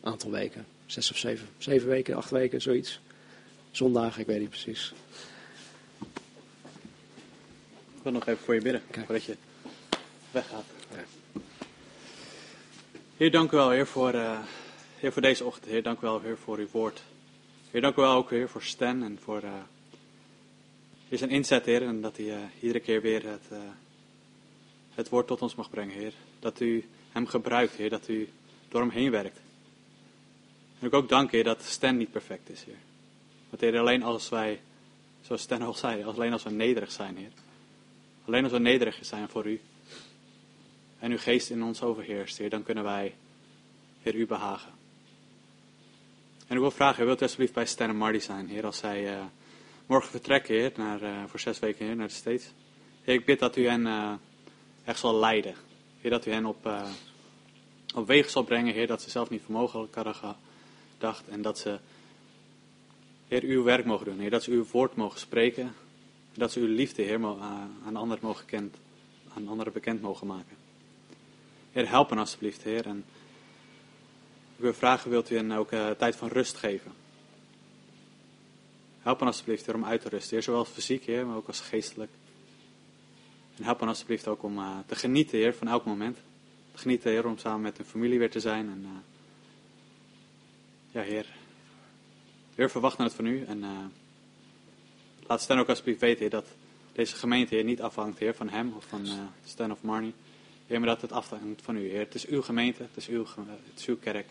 aantal 0.00 0.30
weken. 0.30 0.66
Zes 0.86 1.10
of 1.10 1.16
zeven. 1.16 1.48
Zeven 1.58 1.88
weken, 1.88 2.16
acht 2.16 2.30
weken, 2.30 2.60
zoiets. 2.60 3.00
Zondagen, 3.70 4.20
ik 4.20 4.26
weet 4.26 4.40
niet 4.40 4.48
precies. 4.48 4.92
Ik 7.96 8.02
wil 8.02 8.12
nog 8.12 8.26
even 8.26 8.44
voor 8.44 8.54
je 8.54 8.62
bidden, 8.62 8.82
Kijk. 8.90 9.06
voordat 9.06 9.24
je 9.24 9.36
weggaat. 10.30 10.64
Ja. 10.90 11.04
Heer, 13.16 13.30
dank 13.30 13.52
u 13.52 13.56
wel, 13.56 13.70
Heer, 13.70 13.86
voor, 13.86 14.14
uh, 14.14 14.38
heer, 14.98 15.12
voor 15.12 15.22
deze 15.22 15.44
ochtend. 15.44 15.70
Heer, 15.70 15.82
dank 15.82 15.98
u 15.98 16.00
wel, 16.00 16.20
Heer, 16.20 16.38
voor 16.38 16.58
uw 16.58 16.68
woord. 16.70 17.02
Heer, 17.70 17.80
dank 17.80 17.96
u 17.96 18.00
wel 18.00 18.14
ook, 18.14 18.30
Heer, 18.30 18.48
voor 18.48 18.62
Stan 18.62 19.02
en 19.02 19.18
voor 19.22 19.42
is 21.10 21.18
zijn 21.18 21.30
inzet, 21.30 21.64
Heer, 21.64 21.82
en 21.82 22.00
dat 22.00 22.16
hij 22.16 22.26
uh, 22.26 22.36
iedere 22.60 22.80
keer 22.80 23.00
weer 23.00 23.26
het, 23.26 23.44
uh, 23.52 23.58
het 24.94 25.08
woord 25.08 25.26
tot 25.26 25.42
ons 25.42 25.54
mag 25.54 25.70
brengen, 25.70 25.94
Heer. 25.94 26.12
Dat 26.38 26.60
u 26.60 26.84
hem 27.12 27.26
gebruikt, 27.26 27.74
Heer, 27.74 27.90
dat 27.90 28.08
u 28.08 28.28
door 28.68 28.80
hem 28.80 28.90
heen 28.90 29.10
werkt. 29.10 29.40
En 30.78 30.86
ik 30.86 30.94
ook 30.94 31.08
dank, 31.08 31.30
Heer, 31.30 31.44
dat 31.44 31.62
Stan 31.62 31.96
niet 31.96 32.10
perfect 32.10 32.50
is, 32.50 32.64
Heer. 32.64 32.78
Want, 33.50 33.62
Heer, 33.62 33.78
alleen 33.78 34.02
als 34.02 34.28
wij, 34.28 34.60
zoals 35.20 35.42
Stan 35.42 35.62
al 35.62 35.74
zei, 35.74 36.04
alleen 36.04 36.32
als 36.32 36.42
we 36.42 36.50
nederig 36.50 36.92
zijn, 36.92 37.16
Heer. 37.16 37.32
Alleen 38.24 38.42
als 38.42 38.52
we 38.52 38.58
nederig 38.58 38.98
zijn 39.00 39.28
voor 39.28 39.46
u. 39.46 39.60
En 40.98 41.10
uw 41.10 41.18
geest 41.18 41.50
in 41.50 41.62
ons 41.62 41.82
overheerst, 41.82 42.38
Heer, 42.38 42.50
dan 42.50 42.62
kunnen 42.62 42.84
wij, 42.84 43.14
Heer, 44.02 44.14
u 44.14 44.26
behagen. 44.26 44.72
En 46.46 46.56
ik 46.56 46.62
wil 46.62 46.70
vragen, 46.70 47.04
wilt 47.04 47.20
u 47.20 47.22
alsjeblieft 47.22 47.52
bij 47.54 47.66
Stan 47.66 47.88
en 47.88 47.96
Marty 47.96 48.18
zijn, 48.18 48.48
Heer, 48.48 48.66
als 48.66 48.78
zij... 48.78 49.16
Uh, 49.16 49.24
morgen 49.86 50.10
vertrekken, 50.10 50.54
Heer, 50.54 50.72
naar, 50.76 51.02
uh, 51.02 51.24
voor 51.26 51.40
zes 51.40 51.58
weken 51.58 51.86
Heer, 51.86 51.96
naar 51.96 52.06
de 52.06 52.12
States. 52.14 52.50
Heer, 53.02 53.14
ik 53.14 53.24
bid 53.24 53.38
dat 53.38 53.56
u 53.56 53.68
hen 53.68 53.86
uh, 53.86 54.12
echt 54.84 54.98
zal 54.98 55.14
leiden. 55.14 55.54
Heer, 56.00 56.10
dat 56.10 56.26
u 56.26 56.30
hen 56.30 56.46
op, 56.46 56.70
op 57.94 58.06
wegen 58.06 58.30
zal 58.30 58.42
brengen, 58.42 58.74
Heer, 58.74 58.86
dat 58.86 59.02
ze 59.02 59.10
zelf 59.10 59.30
niet 59.30 59.42
vermogelijk 59.42 59.94
hadden 59.94 60.14
gedacht. 60.14 61.28
En 61.28 61.42
dat 61.42 61.58
ze, 61.58 61.78
Heer, 63.30 63.42
uw 63.42 63.62
werk 63.62 63.84
mogen 63.84 64.06
doen. 64.06 64.18
Heer, 64.18 64.30
dat 64.30 64.42
ze 64.42 64.50
uw 64.50 64.66
woord 64.70 64.96
mogen 64.96 65.20
spreken. 65.20 65.74
Dat 66.34 66.52
ze 66.52 66.60
uw 66.60 66.74
liefde, 66.74 67.02
Heer, 67.02 67.24
aan 67.84 67.96
anderen 67.96 68.24
mogen 68.24 68.46
kent, 68.46 68.76
aan 69.34 69.48
anderen 69.48 69.72
bekend 69.72 70.00
mogen 70.00 70.26
maken. 70.26 70.56
Heer, 71.72 71.88
help 71.88 72.08
hen 72.08 72.18
alstublieft, 72.18 72.62
Heer. 72.62 72.86
En 72.86 73.04
ik 74.56 74.62
wil 74.62 74.74
vragen, 74.74 75.10
wilt 75.10 75.30
u 75.30 75.36
hen 75.36 75.52
ook 75.52 75.68
tijd 75.98 76.16
van 76.16 76.28
rust 76.28 76.56
geven? 76.56 76.92
Help 78.98 79.22
alsjeblieft 79.22 79.66
weer 79.66 79.74
om 79.74 79.84
uit 79.84 80.00
te 80.00 80.08
rusten, 80.08 80.30
Heer, 80.30 80.42
zowel 80.42 80.64
fysiek, 80.64 81.04
Heer, 81.04 81.26
maar 81.26 81.36
ook 81.36 81.46
als 81.46 81.60
geestelijk. 81.60 82.10
En 83.56 83.64
help 83.64 83.82
alsjeblieft 83.82 84.28
ook 84.28 84.42
om 84.42 84.58
uh, 84.58 84.78
te 84.86 84.94
genieten, 84.94 85.38
Heer, 85.38 85.54
van 85.54 85.68
elk 85.68 85.84
moment. 85.84 86.16
Te 86.72 86.78
genieten, 86.78 87.10
Heer, 87.10 87.26
om 87.26 87.38
samen 87.38 87.60
met 87.60 87.76
hun 87.76 87.86
familie 87.86 88.18
weer 88.18 88.30
te 88.30 88.40
zijn. 88.40 88.68
En, 88.68 89.04
ja, 90.90 91.02
Heer. 91.02 91.26
Heer, 92.60 92.70
verwachten 92.70 93.04
het 93.04 93.14
van 93.14 93.26
u. 93.26 93.44
En 93.44 93.58
uh, 93.58 93.68
laat 95.26 95.40
Stan 95.40 95.58
ook 95.58 95.68
alsjeblieft 95.68 96.00
weten, 96.00 96.20
Heer, 96.20 96.30
dat 96.30 96.46
deze 96.92 97.16
gemeente, 97.16 97.54
Heer, 97.54 97.64
niet 97.64 97.82
afhangt, 97.82 98.18
Heer, 98.18 98.34
van 98.34 98.48
hem 98.48 98.72
of 98.76 98.84
van 98.84 99.06
Stan 99.44 99.72
of 99.72 99.82
Marnie. 99.82 100.14
Heer, 100.66 100.78
maar 100.78 100.88
dat 100.88 101.00
het 101.00 101.12
afhangt 101.12 101.62
van 101.62 101.76
u, 101.76 101.88
Heer. 101.88 101.98
Het 101.98 102.14
is 102.14 102.26
uw 102.26 102.42
gemeente, 102.42 102.82
het 102.82 102.96
is 102.96 103.08
uw, 103.08 103.26
het 103.70 103.78
is 103.78 103.86
uw 103.86 103.96
kerk. 103.96 104.26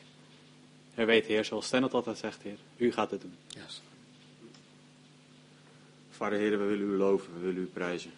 Heer, 0.94 1.06
weet, 1.06 1.26
Heer, 1.26 1.46
zoals 1.46 1.66
Stan 1.66 1.84
het 1.84 1.94
altijd 1.94 2.18
zegt, 2.18 2.42
Heer, 2.42 2.58
u 2.78 2.92
gaat 2.92 3.12
het 3.12 3.22
doen. 3.22 3.36
Yes. 3.48 3.82
Vader 6.10 6.40
Heer, 6.40 6.60
we 6.60 6.66
willen 6.66 6.88
u 6.88 6.98
loven, 6.98 7.34
we 7.34 7.40
willen 7.40 7.62
u 7.62 7.66
prijzen. 7.66 8.12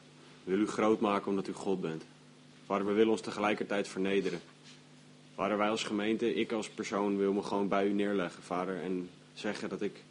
We 0.43 0.51
willen 0.51 0.66
u 0.66 0.70
groot 0.70 0.99
maken 0.99 1.28
omdat 1.28 1.47
u 1.47 1.53
God 1.53 1.82
bent. 1.82 2.03
Vader, 2.66 2.86
we 2.86 2.93
willen 2.93 3.12
ons 3.12 3.22
tegelijkertijd 3.22 3.88
vernederen. 3.88 4.39
Vader, 5.36 5.57
wij 5.57 5.70
als 5.70 5.84
gemeente, 5.84 6.34
ik 6.34 6.51
als 6.51 6.70
persoon 6.70 7.18
wil 7.18 7.34
me 7.34 7.43
gewoon 7.43 7.68
bij 7.68 7.88
u 7.88 7.93
neerleggen, 7.93 8.43
Vader. 8.43 8.82
En 8.82 9.09
zeggen 9.34 9.69
dat 9.69 9.82
ik 9.82 10.03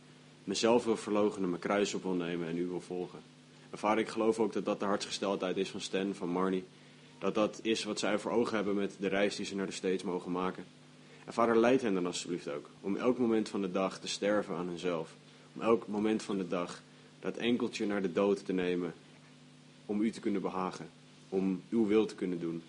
mezelf 0.44 0.84
wil 0.84 0.96
verloochenen, 0.96 1.48
mijn 1.48 1.62
kruis 1.62 1.94
op 1.94 2.02
wil 2.02 2.12
nemen 2.12 2.48
en 2.48 2.56
u 2.56 2.66
wil 2.66 2.80
volgen. 2.80 3.18
En 3.70 3.78
Vader, 3.78 3.98
ik 3.98 4.08
geloof 4.08 4.38
ook 4.38 4.52
dat 4.52 4.64
dat 4.64 4.80
de 4.80 4.86
hartsgesteldheid 4.86 5.56
is 5.56 5.70
van 5.70 5.80
Stan, 5.80 6.14
van 6.14 6.28
Marnie. 6.28 6.64
Dat 7.18 7.34
dat 7.34 7.58
is 7.62 7.84
wat 7.84 7.98
zij 7.98 8.18
voor 8.18 8.30
ogen 8.30 8.56
hebben 8.56 8.74
met 8.74 8.96
de 8.98 9.08
reis 9.08 9.36
die 9.36 9.46
ze 9.46 9.54
naar 9.54 9.66
de 9.66 9.72
States 9.72 10.02
mogen 10.02 10.32
maken. 10.32 10.64
En 11.24 11.32
Vader, 11.32 11.58
leid 11.58 11.82
hen 11.82 11.94
dan 11.94 12.06
alsjeblieft 12.06 12.48
ook. 12.48 12.68
Om 12.80 12.96
elk 12.96 13.18
moment 13.18 13.48
van 13.48 13.60
de 13.60 13.70
dag 13.70 13.98
te 13.98 14.08
sterven 14.08 14.56
aan 14.56 14.68
hunzelf. 14.68 15.14
Om 15.54 15.62
elk 15.62 15.86
moment 15.86 16.22
van 16.22 16.38
de 16.38 16.48
dag 16.48 16.82
dat 17.20 17.36
enkeltje 17.36 17.86
naar 17.86 18.02
de 18.02 18.12
dood 18.12 18.44
te 18.44 18.52
nemen. 18.52 18.94
Om 19.86 20.00
u 20.00 20.10
te 20.10 20.20
kunnen 20.20 20.42
behagen. 20.42 20.90
Om 21.28 21.62
uw 21.70 21.86
wil 21.86 22.06
te 22.06 22.14
kunnen 22.14 22.40
doen. 22.40 22.62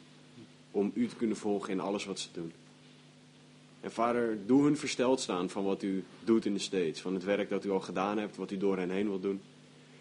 Om 0.72 0.92
u 0.94 1.08
te 1.08 1.16
kunnen 1.16 1.38
volgen 1.38 1.70
in 1.70 1.80
alles 1.80 2.06
wat 2.06 2.20
ze 2.20 2.28
doen. 2.34 2.52
En 3.82 3.92
vader, 3.92 4.38
doe 4.46 4.64
hun 4.64 4.78
versteld 4.78 5.20
staan 5.20 5.50
van 5.50 5.64
wat 5.64 5.84
u 5.84 6.04
doet 6.24 6.46
in 6.46 6.54
de 6.54 6.60
States. 6.60 7.02
Van 7.02 7.14
het 7.14 7.24
werk 7.24 7.50
dat 7.50 7.66
u 7.66 7.70
al 7.70 7.80
gedaan 7.80 8.18
hebt, 8.18 8.36
wat 8.36 8.52
u 8.52 8.58
door 8.58 8.78
hen 8.78 8.90
heen 8.90 9.08
wilt 9.08 9.22
doen. 9.22 9.42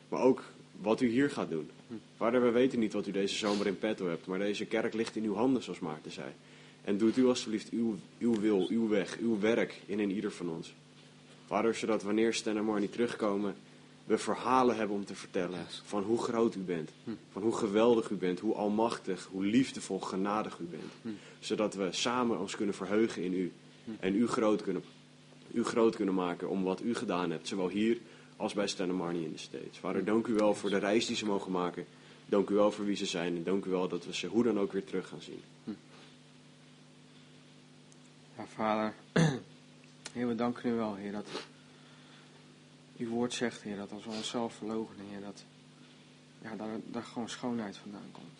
Maar 0.08 0.20
ook 0.20 0.42
wat 0.80 1.00
u 1.00 1.08
hier 1.08 1.30
gaat 1.30 1.50
doen. 1.50 1.70
Vader, 2.16 2.42
we 2.42 2.50
weten 2.50 2.78
niet 2.78 2.92
wat 2.92 3.06
u 3.06 3.10
deze 3.10 3.36
zomer 3.36 3.66
in 3.66 3.78
petto 3.78 4.08
hebt. 4.08 4.26
Maar 4.26 4.38
deze 4.38 4.64
kerk 4.64 4.94
ligt 4.94 5.16
in 5.16 5.24
uw 5.24 5.34
handen, 5.34 5.62
zoals 5.62 5.78
Maarten 5.78 6.12
zei. 6.12 6.28
En 6.84 6.98
doet 6.98 7.16
u 7.16 7.26
alstublieft 7.26 7.70
uw, 7.70 7.96
uw 8.18 8.40
wil, 8.40 8.66
uw 8.68 8.88
weg, 8.88 9.18
uw 9.18 9.38
werk 9.38 9.80
in 9.86 10.00
en 10.00 10.10
ieder 10.10 10.32
van 10.32 10.48
ons. 10.48 10.74
Vader, 11.46 11.74
zodat 11.74 12.02
wanneer 12.02 12.34
Stan 12.34 12.56
en 12.56 12.64
Marnie 12.64 12.90
terugkomen, 12.90 13.54
we 14.04 14.18
verhalen 14.18 14.76
hebben 14.76 14.96
om 14.96 15.04
te 15.04 15.14
vertellen 15.14 15.66
van 15.84 16.02
hoe 16.02 16.18
groot 16.18 16.54
u 16.54 16.58
bent. 16.58 16.90
Van 17.32 17.42
hoe 17.42 17.56
geweldig 17.56 18.10
u 18.10 18.14
bent, 18.14 18.40
hoe 18.40 18.54
almachtig, 18.54 19.28
hoe 19.32 19.44
liefdevol, 19.44 20.00
genadig 20.00 20.58
u 20.58 20.64
bent. 20.64 21.16
Zodat 21.38 21.74
we 21.74 21.88
samen 21.90 22.38
ons 22.38 22.56
kunnen 22.56 22.74
verheugen 22.74 23.22
in 23.22 23.32
u. 23.34 23.52
En 24.00 24.14
u 24.14 24.28
groot 24.28 24.62
kunnen, 24.62 24.82
u 25.52 25.64
groot 25.64 25.96
kunnen 25.96 26.14
maken 26.14 26.48
om 26.48 26.62
wat 26.62 26.82
u 26.82 26.94
gedaan 26.94 27.30
hebt. 27.30 27.48
Zowel 27.48 27.68
hier 27.68 27.98
als 28.36 28.54
bij 28.54 28.66
Stan 28.66 28.94
Marnie 28.94 29.24
in 29.24 29.32
de 29.32 29.38
States. 29.38 29.78
Vader, 29.78 30.04
dank 30.04 30.26
u 30.26 30.32
wel 30.32 30.54
voor 30.54 30.70
de 30.70 30.78
reis 30.78 31.06
die 31.06 31.16
ze 31.16 31.26
mogen 31.26 31.52
maken. 31.52 31.86
Dank 32.26 32.50
u 32.50 32.54
wel 32.54 32.72
voor 32.72 32.84
wie 32.84 32.96
ze 32.96 33.06
zijn. 33.06 33.36
En 33.36 33.44
dank 33.44 33.64
u 33.64 33.70
wel 33.70 33.88
dat 33.88 34.04
we 34.04 34.14
ze 34.14 34.26
hoe 34.26 34.42
dan 34.42 34.58
ook 34.58 34.72
weer 34.72 34.84
terug 34.84 35.08
gaan 35.08 35.20
zien. 35.20 35.42
Ja, 38.36 38.46
vader. 38.46 38.94
Heer, 40.12 40.28
we 40.28 40.34
danken 40.34 40.70
u 40.70 40.74
wel, 40.74 40.94
Heer, 40.94 41.12
dat 41.12 41.26
uw 42.98 43.08
woord 43.08 43.34
zegt, 43.34 43.62
Heer, 43.62 43.76
dat 43.76 43.92
als 43.92 44.04
we 44.04 44.10
onszelf 44.10 44.54
verloochenen, 44.54 45.06
Heer, 45.10 45.20
dat 45.20 45.44
ja, 46.42 46.56
daar, 46.56 46.80
daar 46.86 47.02
gewoon 47.02 47.28
schoonheid 47.28 47.76
vandaan 47.76 48.10
komt. 48.12 48.38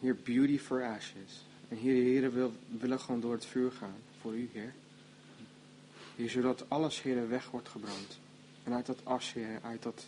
Heer, 0.00 0.16
beauty 0.24 0.58
for 0.58 0.82
ashes. 0.82 1.44
En 1.74 1.80
Heer, 1.80 2.02
Heer, 2.02 2.32
we 2.32 2.50
willen 2.78 3.00
gewoon 3.00 3.20
door 3.20 3.32
het 3.32 3.46
vuur 3.46 3.72
gaan 3.72 3.96
voor 4.20 4.34
u, 4.34 4.50
Heer. 4.52 4.74
Zodat 6.28 6.70
alles, 6.70 7.02
Heer, 7.02 7.28
weg 7.28 7.50
wordt 7.50 7.68
gebrand. 7.68 8.18
En 8.64 8.72
uit 8.72 8.86
dat 8.86 9.04
as, 9.04 9.32
Heer, 9.32 9.58
uit 9.62 9.82
dat, 9.82 10.06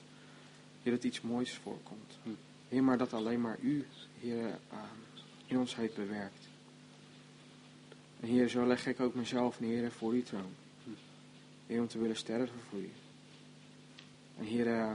Heer, 0.83 0.93
dat 0.93 1.05
iets 1.05 1.21
moois 1.21 1.55
voorkomt. 1.55 2.19
Heer, 2.69 2.85
maar 2.85 2.99
dat 2.99 3.13
alleen 3.13 3.41
maar 3.41 3.59
u, 3.61 3.87
Heer, 4.21 4.59
ah, 4.71 4.79
in 5.47 5.59
ons 5.59 5.77
heeft 5.77 5.95
bewerkt. 5.95 6.49
En 8.21 8.29
Heer, 8.29 8.49
zo 8.49 8.67
leg 8.67 8.87
ik 8.87 9.01
ook 9.01 9.15
mezelf 9.15 9.61
neer 9.61 9.93
voor 9.93 10.13
uw 10.13 10.23
troon. 10.23 10.53
Heer, 11.67 11.81
om 11.81 11.89
te 11.89 11.99
willen 11.99 12.17
sterven 12.17 12.61
voor 12.71 12.79
u. 12.79 12.91
En 14.39 14.45
Heer, 14.45 14.67
eh, 14.67 14.93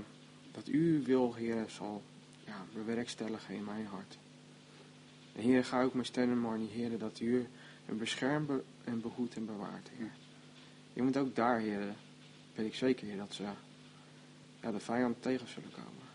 dat 0.52 0.68
u 0.68 1.04
wil, 1.04 1.34
Heer, 1.34 1.66
zal 1.68 2.02
ja, 2.46 2.66
bewerkstelligen 2.74 3.56
in 3.56 3.64
mijn 3.64 3.86
hart. 3.86 4.18
Heer, 5.42 5.66
ga 5.66 5.84
ook 5.84 5.94
mijn 5.94 6.06
stem 6.06 6.32
en 6.32 6.40
Marnie, 6.40 6.70
Heer, 6.70 6.98
dat 6.98 7.20
u 7.20 7.48
hem 7.86 7.98
beschermt 7.98 8.48
be- 8.48 8.64
en 8.84 9.02
behoedt 9.02 9.36
en 9.36 9.46
bewaart, 9.46 9.90
Heer. 9.98 10.12
Je 10.94 11.02
moet 11.02 11.18
ook 11.18 11.36
daar, 11.36 11.60
Heer, 11.60 11.96
weet 12.56 12.66
ik 12.66 12.76
zeker, 12.76 13.08
Heer, 13.08 13.18
dat 13.18 13.34
ze 13.34 13.44
ja, 14.62 14.72
de 14.72 14.80
vijand 14.80 15.22
tegen 15.22 15.48
zullen 15.48 15.72
komen. 15.72 16.10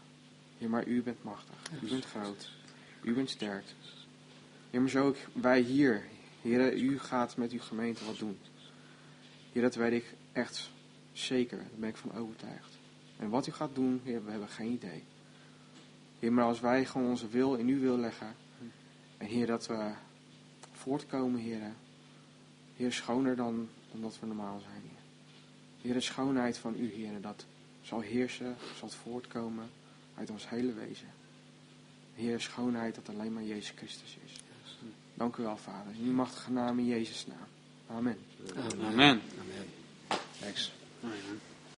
Heer, 0.59 0.71
maar 0.71 0.87
u 0.87 1.03
bent 1.03 1.25
machtig. 1.25 1.71
U 1.83 1.89
bent 1.89 2.05
groot. 2.05 2.51
U 3.03 3.15
bent 3.15 3.31
sterk. 3.31 3.65
Heer, 4.71 4.81
maar 4.81 4.91
zo 4.91 5.07
ook 5.07 5.17
wij 5.33 5.61
hier. 5.61 6.05
Heer, 6.43 6.77
u 6.77 6.99
gaat 6.99 7.37
met 7.37 7.53
uw 7.53 7.61
gemeente 7.61 8.05
wat 8.05 8.19
doen. 8.19 8.39
Heer, 9.53 9.63
dat 9.63 9.75
weet 9.75 9.93
ik 9.93 10.15
echt 10.33 10.71
zeker. 11.13 11.59
Daar 11.59 11.67
ben 11.75 11.89
ik 11.89 11.97
van 11.97 12.15
overtuigd. 12.15 12.79
En 13.17 13.29
wat 13.29 13.47
u 13.47 13.53
gaat 13.53 13.75
doen, 13.75 14.01
Heer, 14.05 14.25
we 14.25 14.31
hebben 14.31 14.49
geen 14.49 14.73
idee. 14.73 15.05
Heer, 16.19 16.33
maar 16.33 16.45
als 16.45 16.61
wij 16.61 16.85
gewoon 16.85 17.09
onze 17.09 17.29
wil 17.29 17.55
in 17.55 17.69
uw 17.69 17.81
wil 17.81 17.99
leggen. 17.99 18.35
En 19.19 19.27
Heer, 19.27 19.47
dat 19.47 19.67
we 19.67 19.91
voortkomen, 20.73 21.41
Heer. 21.41 21.73
Heer, 22.77 22.93
schoner 22.93 23.37
dan, 23.37 23.69
dan 23.91 24.01
dat 24.01 24.19
we 24.21 24.27
normaal 24.27 24.61
zijn, 24.61 24.83
Heer. 24.83 25.03
Heer, 25.81 25.95
de 25.95 26.01
schoonheid 26.01 26.59
van 26.59 26.75
u, 26.79 26.93
Heer, 26.93 27.21
dat 27.21 27.45
zal 27.83 28.01
heersen, 28.01 28.57
zal 28.79 28.89
voortkomen 28.89 29.71
uit 30.15 30.31
ons 30.31 30.49
hele 30.49 30.73
wezen. 30.73 31.09
Heer, 32.15 32.41
schoonheid 32.41 32.95
dat 32.95 33.09
alleen 33.09 33.33
maar 33.33 33.43
Jezus 33.43 33.73
Christus 33.77 34.17
is. 34.25 34.33
Dank 35.15 35.37
u 35.37 35.43
wel, 35.43 35.57
Vader. 35.57 35.95
In 35.99 36.07
uw 36.07 36.13
machtige 36.13 36.53
naam 36.53 36.79
in 36.79 36.87
Jezus' 36.87 37.27
naam. 37.27 37.97
Amen. 37.97 38.19
Amen. 38.57 38.85
Amen. 38.85 39.21
Amen. 39.41 39.67
Thanks. 40.41 40.73
Amen. 41.03 41.41